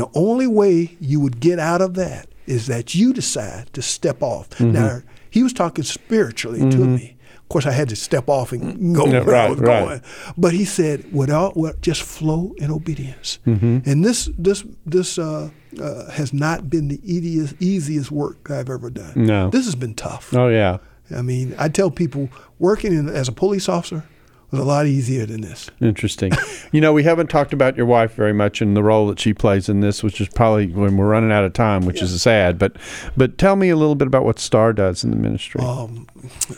the 0.00 0.08
only 0.14 0.46
way 0.46 0.96
you 1.00 1.20
would 1.20 1.40
get 1.40 1.58
out 1.58 1.80
of 1.80 1.94
that 1.94 2.28
is 2.46 2.66
that 2.66 2.94
you 2.94 3.12
decide 3.12 3.72
to 3.72 3.82
step 3.82 4.22
off. 4.22 4.50
Mm-hmm. 4.50 4.72
Now, 4.72 5.02
he 5.30 5.42
was 5.42 5.52
talking 5.52 5.84
spiritually 5.84 6.60
to 6.70 6.78
me. 6.78 7.16
Of 7.38 7.48
course, 7.48 7.66
I 7.66 7.72
had 7.72 7.88
to 7.90 7.96
step 7.96 8.28
off 8.28 8.52
and 8.52 8.94
go 9.00 9.06
Yeah, 9.06 9.22
where 9.24 9.36
I 9.36 9.50
was 9.50 9.58
right. 9.60 9.84
going. 9.84 10.02
But 10.38 10.52
he 10.54 10.64
said, 10.64 11.12
"Without, 11.12 11.56
well, 11.56 11.74
just 11.82 12.02
flow 12.02 12.54
in 12.56 12.70
obedience." 12.70 13.38
Mm-hmm. 13.46 13.80
And 13.88 14.04
this, 14.04 14.30
this, 14.38 14.64
this 14.86 15.18
uh, 15.18 15.50
uh, 15.80 16.10
has 16.12 16.32
not 16.32 16.70
been 16.70 16.88
the 16.88 17.00
easiest, 17.04 17.54
easiest 17.60 18.10
work 18.10 18.50
I've 18.50 18.70
ever 18.70 18.88
done. 18.90 19.12
No. 19.16 19.50
this 19.50 19.66
has 19.66 19.74
been 19.74 19.94
tough. 19.94 20.32
Oh 20.34 20.48
yeah. 20.48 20.78
I 21.14 21.20
mean, 21.22 21.54
I 21.58 21.68
tell 21.68 21.90
people 21.90 22.30
working 22.58 22.92
in, 22.94 23.08
as 23.08 23.28
a 23.28 23.32
police 23.32 23.68
officer 23.68 24.04
was 24.52 24.60
a 24.60 24.64
lot 24.64 24.86
easier 24.86 25.26
than 25.26 25.40
this. 25.40 25.70
Interesting. 25.80 26.30
you 26.72 26.80
know, 26.80 26.92
we 26.92 27.02
haven't 27.02 27.28
talked 27.28 27.52
about 27.52 27.76
your 27.76 27.86
wife 27.86 28.14
very 28.14 28.32
much 28.32 28.60
and 28.60 28.76
the 28.76 28.82
role 28.82 29.08
that 29.08 29.18
she 29.18 29.34
plays 29.34 29.68
in 29.68 29.80
this, 29.80 30.02
which 30.02 30.20
is 30.20 30.28
probably 30.28 30.68
when 30.68 30.96
we're 30.96 31.08
running 31.08 31.32
out 31.32 31.42
of 31.44 31.54
time, 31.54 31.84
which 31.86 32.00
is 32.02 32.20
sad. 32.22 32.58
But 32.58 32.76
but 33.16 33.38
tell 33.38 33.56
me 33.56 33.70
a 33.70 33.76
little 33.76 33.94
bit 33.94 34.06
about 34.06 34.24
what 34.24 34.38
Star 34.38 34.72
does 34.72 35.02
in 35.02 35.10
the 35.10 35.16
ministry. 35.16 35.60
Um, 35.62 36.06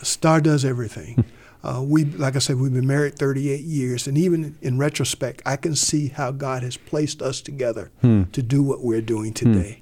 Star 0.03 0.41
does 0.41 0.63
everything. 0.65 1.25
Uh, 1.63 1.81
we, 1.81 2.05
like 2.05 2.35
I 2.35 2.39
said, 2.39 2.57
we've 2.57 2.71
been 2.71 2.85
married 2.85 3.17
38 3.17 3.61
years, 3.61 4.05
and 4.05 4.19
even 4.19 4.55
in 4.61 4.77
retrospect, 4.77 5.41
I 5.47 5.55
can 5.55 5.75
see 5.75 6.09
how 6.09 6.29
God 6.29 6.61
has 6.61 6.77
placed 6.77 7.23
us 7.23 7.41
together 7.41 7.89
to 8.03 8.43
do 8.43 8.61
what 8.61 8.83
we're 8.83 9.01
doing 9.01 9.33
today. 9.33 9.81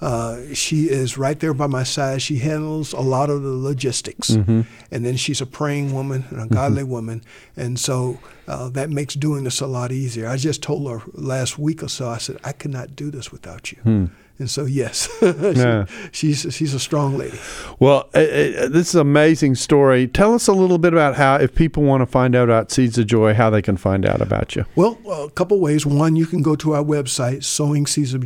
Uh, 0.00 0.40
she 0.52 0.90
is 0.90 1.16
right 1.16 1.38
there 1.38 1.54
by 1.54 1.66
my 1.66 1.82
side. 1.84 2.20
She 2.20 2.38
handles 2.38 2.92
a 2.92 3.00
lot 3.00 3.30
of 3.30 3.42
the 3.42 3.50
logistics, 3.50 4.30
and 4.30 4.66
then 4.90 5.16
she's 5.16 5.40
a 5.40 5.46
praying 5.46 5.92
woman 5.94 6.24
and 6.30 6.40
a 6.40 6.46
godly 6.54 6.84
woman, 6.84 7.22
and 7.56 7.78
so 7.78 8.18
uh, 8.48 8.68
that 8.70 8.90
makes 8.90 9.14
doing 9.14 9.44
this 9.44 9.60
a 9.60 9.66
lot 9.66 9.92
easier. 9.92 10.28
I 10.28 10.36
just 10.36 10.62
told 10.62 10.90
her 10.90 11.02
last 11.14 11.58
week 11.58 11.82
or 11.82 11.88
so. 11.88 12.08
I 12.08 12.18
said 12.18 12.36
I 12.44 12.52
could 12.52 12.72
not 12.72 12.96
do 12.96 13.10
this 13.10 13.30
without 13.32 13.72
you, 13.72 14.10
and 14.38 14.50
so 14.50 14.64
yes, 14.64 15.08
she- 15.20 15.26
Yeah. 15.54 15.86
she's 16.12 16.46
she's 16.50 16.74
a 16.74 16.80
strong 16.80 17.16
lady. 17.18 17.38
Well, 17.78 18.08
uh, 18.14 18.18
uh, 18.18 18.68
this 18.68 18.88
is 18.88 18.94
an 18.96 19.00
amazing 19.02 19.54
story. 19.54 20.06
Tell 20.08 20.34
us 20.34 20.48
a 20.48 20.52
little 20.52 20.78
bit 20.78 20.92
about 20.92 21.14
how, 21.16 21.36
if 21.36 21.54
people 21.54 21.82
want 21.82 22.00
to 22.02 22.06
find 22.06 22.34
out 22.34 22.44
about 22.48 22.70
Seeds 22.70 22.98
of 22.98 23.06
Joy, 23.06 23.34
how 23.34 23.50
they 23.50 23.62
can 23.62 23.76
find 23.76 24.04
out 24.06 24.20
about 24.20 24.54
you. 24.56 24.64
Well, 24.76 24.98
a 25.08 25.30
couple 25.30 25.60
ways. 25.60 25.84
One, 25.86 26.16
you 26.16 26.26
can 26.26 26.42
go 26.42 26.56
to 26.56 26.74
our 26.74 26.82
website, 26.84 27.38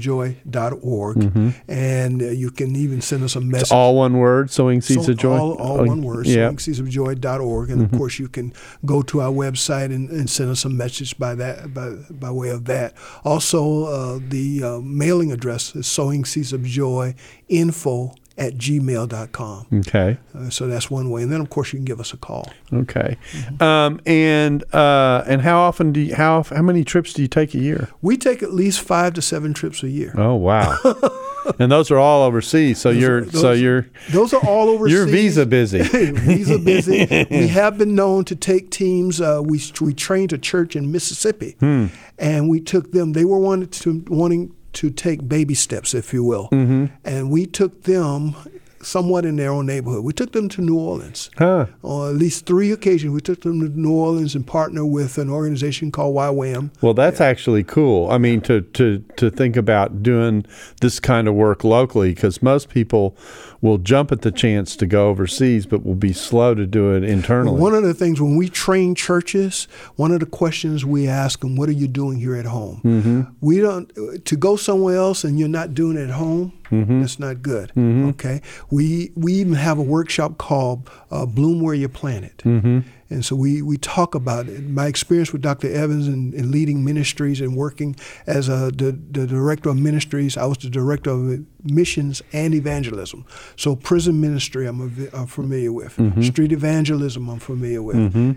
sowingseedsofjoy.org, 0.08 1.52
and 1.68 2.22
uh, 2.22 2.26
you 2.26 2.50
can 2.50 2.76
even 2.76 3.00
send 3.00 3.22
us 3.22 3.36
a 3.36 3.40
message. 3.40 3.62
It's 3.62 3.72
all 3.72 3.96
one 3.96 4.18
word, 4.18 4.50
Sowing 4.50 4.80
Seeds 4.80 5.06
So- 5.06 5.12
of 5.12 5.18
Joy? 5.18 5.38
All, 5.38 5.52
all 5.54 5.78
Oh, 5.80 5.84
one 5.84 6.02
word, 6.02 6.26
Yeah. 6.26 6.50
sowingseedsofjoy.org. 6.50 7.70
And 7.70 7.82
of 7.82 7.96
course, 7.98 8.18
you 8.18 8.28
can 8.28 8.52
go 8.84 9.02
to 9.02 9.20
our 9.20 9.30
website 9.32 9.86
and, 9.94 10.08
and 10.10 10.28
send 10.28 10.50
us 10.50 10.64
a 10.64 10.68
message 10.68 11.16
by 11.18 11.34
that 11.36 11.72
by, 11.74 11.90
by 12.10 12.30
way 12.30 12.48
of 12.50 12.64
that. 12.66 12.94
Also, 13.24 13.84
uh, 13.84 14.18
the 14.28 14.62
uh, 14.64 14.78
mailing 14.80 15.30
address 15.32 15.74
is 15.76 15.86
sowing 15.98 16.24
seeds 16.24 16.52
of 16.52 16.62
joy 16.62 17.12
info 17.48 18.14
at 18.36 18.54
gmail.com. 18.54 19.66
Okay. 19.80 20.16
Uh, 20.32 20.48
so 20.48 20.68
that's 20.68 20.88
one 20.88 21.10
way. 21.10 21.22
And 21.24 21.32
then, 21.32 21.40
of 21.40 21.50
course, 21.50 21.72
you 21.72 21.78
can 21.80 21.84
give 21.84 21.98
us 21.98 22.12
a 22.12 22.16
call. 22.16 22.48
Okay. 22.72 23.16
Um, 23.58 24.00
and 24.06 24.62
uh, 24.72 25.24
and 25.26 25.42
how 25.42 25.58
often 25.58 25.90
do 25.92 25.98
you, 26.00 26.14
how 26.14 26.44
how 26.44 26.62
many 26.62 26.84
trips 26.84 27.12
do 27.12 27.22
you 27.22 27.26
take 27.26 27.52
a 27.54 27.58
year? 27.58 27.88
We 28.00 28.16
take 28.16 28.44
at 28.44 28.52
least 28.54 28.80
five 28.80 29.14
to 29.14 29.22
seven 29.22 29.54
trips 29.54 29.82
a 29.82 29.88
year. 29.88 30.14
Oh 30.16 30.36
wow. 30.36 30.76
and 31.58 31.72
those 31.72 31.90
are 31.90 31.98
all 31.98 32.22
overseas. 32.22 32.78
So 32.80 32.90
you're 32.90 33.24
so 33.30 33.40
those- 33.40 33.60
you're 33.60 33.88
Those 34.10 34.32
are 34.32 34.44
all 34.46 34.68
overseas. 34.74 34.96
you're 34.96 35.06
visa 35.06 35.44
busy. 35.44 35.82
visa 35.82 36.58
busy. 36.60 37.26
we 37.30 37.48
have 37.48 37.76
been 37.76 37.96
known 37.96 38.24
to 38.26 38.36
take 38.36 38.70
teams. 38.70 39.20
Uh, 39.20 39.40
we 39.44 39.60
we 39.80 39.92
trained 39.92 40.32
a 40.32 40.38
church 40.38 40.76
in 40.76 40.92
Mississippi, 40.92 41.56
Hmm. 41.58 41.86
and 42.20 42.48
we 42.48 42.60
took 42.60 42.92
them. 42.92 43.14
They 43.14 43.24
were 43.24 43.40
wanted 43.40 43.72
to 43.82 44.04
wanting 44.08 44.54
to 44.80 44.90
take 44.90 45.28
baby 45.28 45.54
steps, 45.54 45.94
if 45.94 46.12
you 46.12 46.22
will, 46.24 46.48
Mm-hmm. 46.52 46.86
and 47.04 47.30
we 47.30 47.46
took 47.46 47.82
them 47.84 48.34
somewhat 48.80 49.24
in 49.24 49.36
their 49.36 49.50
own 49.50 49.66
neighborhood. 49.66 50.04
We 50.04 50.12
took 50.12 50.32
them 50.32 50.48
to 50.50 50.60
New 50.60 50.78
Orleans. 50.78 51.30
Huh. 51.36 51.66
On 51.82 52.10
at 52.10 52.16
least 52.16 52.46
three 52.46 52.72
occasions, 52.72 53.12
we 53.12 53.20
took 53.20 53.40
them 53.42 53.60
to 53.60 53.68
New 53.68 53.92
Orleans 53.92 54.34
and 54.34 54.46
partnered 54.46 54.86
with 54.86 55.18
an 55.18 55.30
organization 55.30 55.90
called 55.90 56.14
YWAM. 56.14 56.70
Well, 56.80 56.94
that's 56.94 57.20
actually 57.20 57.64
cool. 57.64 58.10
I 58.10 58.18
mean, 58.18 58.40
to, 58.42 58.62
to, 58.62 59.04
to 59.16 59.30
think 59.30 59.56
about 59.56 60.02
doing 60.02 60.46
this 60.80 61.00
kind 61.00 61.28
of 61.28 61.34
work 61.34 61.64
locally, 61.64 62.14
because 62.14 62.42
most 62.42 62.68
people 62.68 63.16
will 63.60 63.78
jump 63.78 64.12
at 64.12 64.22
the 64.22 64.30
chance 64.30 64.76
to 64.76 64.86
go 64.86 65.08
overseas, 65.08 65.66
but 65.66 65.84
will 65.84 65.96
be 65.96 66.12
slow 66.12 66.54
to 66.54 66.66
do 66.66 66.94
it 66.94 67.02
internally. 67.02 67.60
One 67.60 67.74
of 67.74 67.82
the 67.82 67.94
things 67.94 68.20
when 68.20 68.36
we 68.36 68.48
train 68.48 68.94
churches, 68.94 69.66
one 69.96 70.12
of 70.12 70.20
the 70.20 70.26
questions 70.26 70.84
we 70.84 71.08
ask 71.08 71.40
them, 71.40 71.56
"What 71.56 71.68
are 71.68 71.72
you 71.72 71.88
doing 71.88 72.18
here 72.18 72.36
at 72.36 72.44
home?" 72.44 72.80
Mm-hmm. 72.84 73.22
We 73.40 73.58
don't 73.58 73.90
to 74.24 74.36
go 74.36 74.54
somewhere 74.54 74.96
else 74.96 75.24
and 75.24 75.40
you're 75.40 75.48
not 75.48 75.74
doing 75.74 75.96
it 75.96 76.04
at 76.04 76.10
home. 76.10 76.52
Mm-hmm. 76.70 77.00
That's 77.00 77.18
not 77.18 77.42
good. 77.42 77.72
Okay. 77.76 78.42
We 78.70 79.12
we 79.14 79.34
even 79.34 79.54
have 79.54 79.78
a 79.78 79.82
workshop 79.82 80.38
called 80.38 80.90
uh, 81.10 81.26
"Bloom 81.26 81.60
Where 81.60 81.74
You 81.74 81.88
Planted." 81.88 82.38
Mm-hmm. 82.38 82.80
And 83.10 83.24
so 83.24 83.34
we, 83.34 83.62
we 83.62 83.78
talk 83.78 84.14
about 84.14 84.48
it. 84.48 84.68
My 84.68 84.86
experience 84.86 85.32
with 85.32 85.40
Dr. 85.40 85.72
Evans 85.72 86.08
in, 86.08 86.34
in 86.34 86.50
leading 86.50 86.84
ministries 86.84 87.40
and 87.40 87.56
working 87.56 87.96
as 88.26 88.48
a, 88.48 88.70
the, 88.70 88.92
the 88.92 89.26
director 89.26 89.70
of 89.70 89.78
ministries, 89.78 90.36
I 90.36 90.44
was 90.44 90.58
the 90.58 90.68
director 90.68 91.10
of 91.10 91.44
missions 91.64 92.20
and 92.32 92.54
evangelism. 92.54 93.24
So 93.56 93.74
prison 93.74 94.20
ministry, 94.20 94.66
I'm, 94.66 95.08
I'm 95.14 95.26
familiar 95.26 95.72
with. 95.72 95.98
Street 96.24 96.52
evangelism, 96.52 97.30
I'm 97.30 97.38
familiar 97.38 97.82
with. 97.82 97.96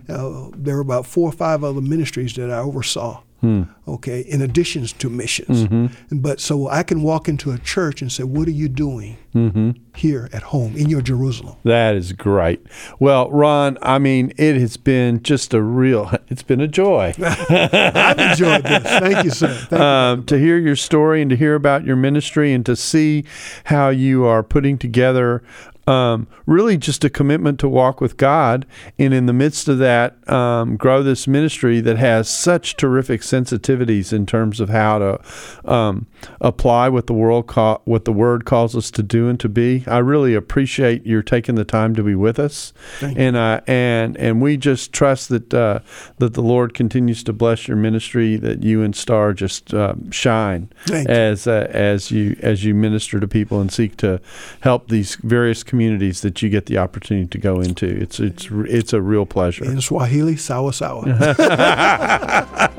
Uh, 0.09 0.51
there 0.55 0.75
were 0.75 0.81
about 0.81 1.05
four 1.05 1.27
or 1.27 1.33
five 1.33 1.63
other 1.63 1.81
ministries 1.81 2.33
that 2.35 2.49
I 2.49 2.59
oversaw. 2.59 3.23
Hmm. 3.41 3.63
Okay, 3.87 4.21
in 4.21 4.41
addition 4.41 4.85
to 4.85 5.09
missions, 5.09 5.65
mm-hmm. 5.65 6.19
but 6.19 6.39
so 6.39 6.67
I 6.67 6.83
can 6.83 7.01
walk 7.01 7.27
into 7.27 7.51
a 7.51 7.57
church 7.57 8.03
and 8.03 8.11
say, 8.11 8.21
"What 8.21 8.47
are 8.47 8.51
you 8.51 8.69
doing 8.69 9.17
mm-hmm. 9.33 9.71
here 9.95 10.29
at 10.31 10.43
home 10.43 10.77
in 10.77 10.89
your 10.89 11.01
Jerusalem?" 11.01 11.55
That 11.63 11.95
is 11.95 12.13
great. 12.13 12.63
Well, 12.99 13.31
Ron, 13.31 13.79
I 13.81 13.97
mean, 13.97 14.31
it 14.37 14.57
has 14.57 14.77
been 14.77 15.23
just 15.23 15.55
a 15.55 15.61
real, 15.61 16.11
it's 16.27 16.43
been 16.43 16.61
a 16.61 16.67
joy. 16.67 17.15
I've 17.19 18.19
enjoyed 18.19 18.63
this. 18.63 18.83
Thank 18.83 19.23
you, 19.23 19.31
sir. 19.31 19.47
Thank 19.47 19.71
you. 19.71 19.77
um, 19.77 20.25
to 20.27 20.37
hear 20.37 20.59
your 20.59 20.75
story 20.75 21.21
and 21.23 21.31
to 21.31 21.35
hear 21.35 21.55
about 21.55 21.83
your 21.83 21.95
ministry 21.95 22.53
and 22.53 22.63
to 22.67 22.75
see 22.75 23.25
how 23.65 23.89
you 23.89 24.23
are 24.23 24.43
putting 24.43 24.77
together 24.77 25.41
um, 25.87 26.27
really 26.45 26.77
just 26.77 27.03
a 27.03 27.09
commitment 27.09 27.59
to 27.59 27.67
walk 27.67 28.01
with 28.01 28.17
God. 28.17 28.65
And 28.99 29.13
in 29.13 29.25
the 29.25 29.33
midst 29.33 29.67
of 29.67 29.79
that 29.79 30.27
um, 30.31 30.77
grow 30.77 31.03
this 31.03 31.27
ministry 31.27 31.81
that 31.81 31.97
has 31.97 32.29
such 32.29 32.77
terrific 32.77 33.21
sensitivities 33.21 34.13
in 34.13 34.25
terms 34.25 34.59
of 34.59 34.69
how 34.69 34.99
to 34.99 35.21
um, 35.65 36.07
apply 36.39 36.89
what 36.89 37.07
the 37.07 37.13
world 37.13 37.47
call, 37.47 37.81
what 37.85 38.05
the 38.05 38.13
word 38.13 38.45
calls 38.45 38.75
us 38.75 38.91
to 38.91 39.03
do 39.03 39.27
and 39.27 39.39
to 39.39 39.49
be. 39.49 39.83
I 39.87 39.97
really 39.97 40.33
appreciate 40.35 41.05
your 41.05 41.23
taking 41.23 41.55
the 41.55 41.65
time 41.65 41.95
to 41.95 42.03
be 42.03 42.15
with 42.15 42.39
us, 42.39 42.73
Thank 42.99 43.17
and 43.17 43.35
uh, 43.35 43.61
and 43.67 44.17
and 44.17 44.41
we 44.41 44.57
just 44.57 44.93
trust 44.93 45.29
that 45.29 45.53
uh, 45.53 45.79
that 46.19 46.33
the 46.33 46.41
Lord 46.41 46.73
continues 46.73 47.23
to 47.23 47.33
bless 47.33 47.67
your 47.67 47.77
ministry, 47.77 48.37
that 48.37 48.63
you 48.63 48.83
and 48.83 48.95
Star 48.95 49.33
just 49.33 49.73
um, 49.73 50.09
shine 50.11 50.71
Thank 50.85 51.09
as 51.09 51.47
uh, 51.47 51.67
as 51.71 52.11
you 52.11 52.37
as 52.41 52.63
you 52.63 52.73
minister 52.73 53.19
to 53.19 53.27
people 53.27 53.59
and 53.59 53.71
seek 53.71 53.97
to 53.97 54.21
help 54.61 54.89
these 54.89 55.15
various 55.15 55.63
communities 55.63 55.80
that 55.89 56.41
you 56.41 56.49
get 56.49 56.65
the 56.65 56.77
opportunity 56.77 57.27
to 57.27 57.37
go 57.37 57.59
into. 57.59 57.85
It's 57.85 58.19
it's 58.19 58.47
it's 58.51 58.93
a 58.93 59.01
real 59.01 59.25
pleasure. 59.25 59.65
In 59.65 59.81
Swahili, 59.81 60.35
sawa 60.35 60.73
sawa. 60.73 61.03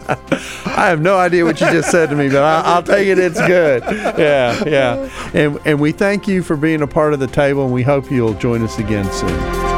I 0.66 0.88
have 0.88 1.00
no 1.00 1.16
idea 1.18 1.44
what 1.44 1.60
you 1.60 1.70
just 1.70 1.90
said 1.90 2.10
to 2.10 2.16
me, 2.16 2.28
but 2.28 2.42
I, 2.42 2.62
I'll 2.62 2.82
take 2.82 3.08
it. 3.08 3.18
It's 3.18 3.40
good. 3.46 3.82
Yeah, 4.18 4.62
yeah. 4.66 5.10
And 5.34 5.58
and 5.64 5.80
we 5.80 5.92
thank 5.92 6.28
you 6.28 6.42
for 6.42 6.56
being 6.56 6.82
a 6.82 6.86
part 6.86 7.12
of 7.14 7.20
the 7.20 7.26
table, 7.26 7.64
and 7.64 7.72
we 7.72 7.82
hope 7.82 8.10
you'll 8.10 8.34
join 8.34 8.62
us 8.62 8.78
again 8.78 9.10
soon. 9.12 9.72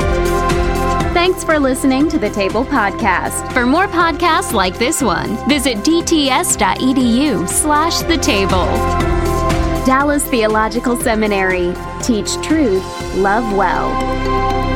Thanks 1.15 1.45
for 1.45 1.59
listening 1.59 2.09
to 2.11 2.19
the 2.19 2.31
Table 2.31 2.65
Podcast. 2.65 3.53
For 3.53 3.65
more 3.65 3.87
podcasts 3.87 4.53
like 4.53 4.79
this 4.79 5.01
one, 5.03 5.49
visit 5.49 5.79
dts.edu 5.79 7.49
slash 7.49 8.01
the 8.01 8.19
table. 8.19 9.24
Dallas 9.85 10.25
Theological 10.25 10.97
Seminary. 10.97 11.75
Teach 12.03 12.37
truth, 12.41 12.83
love 13.17 13.55
well. 13.55 14.74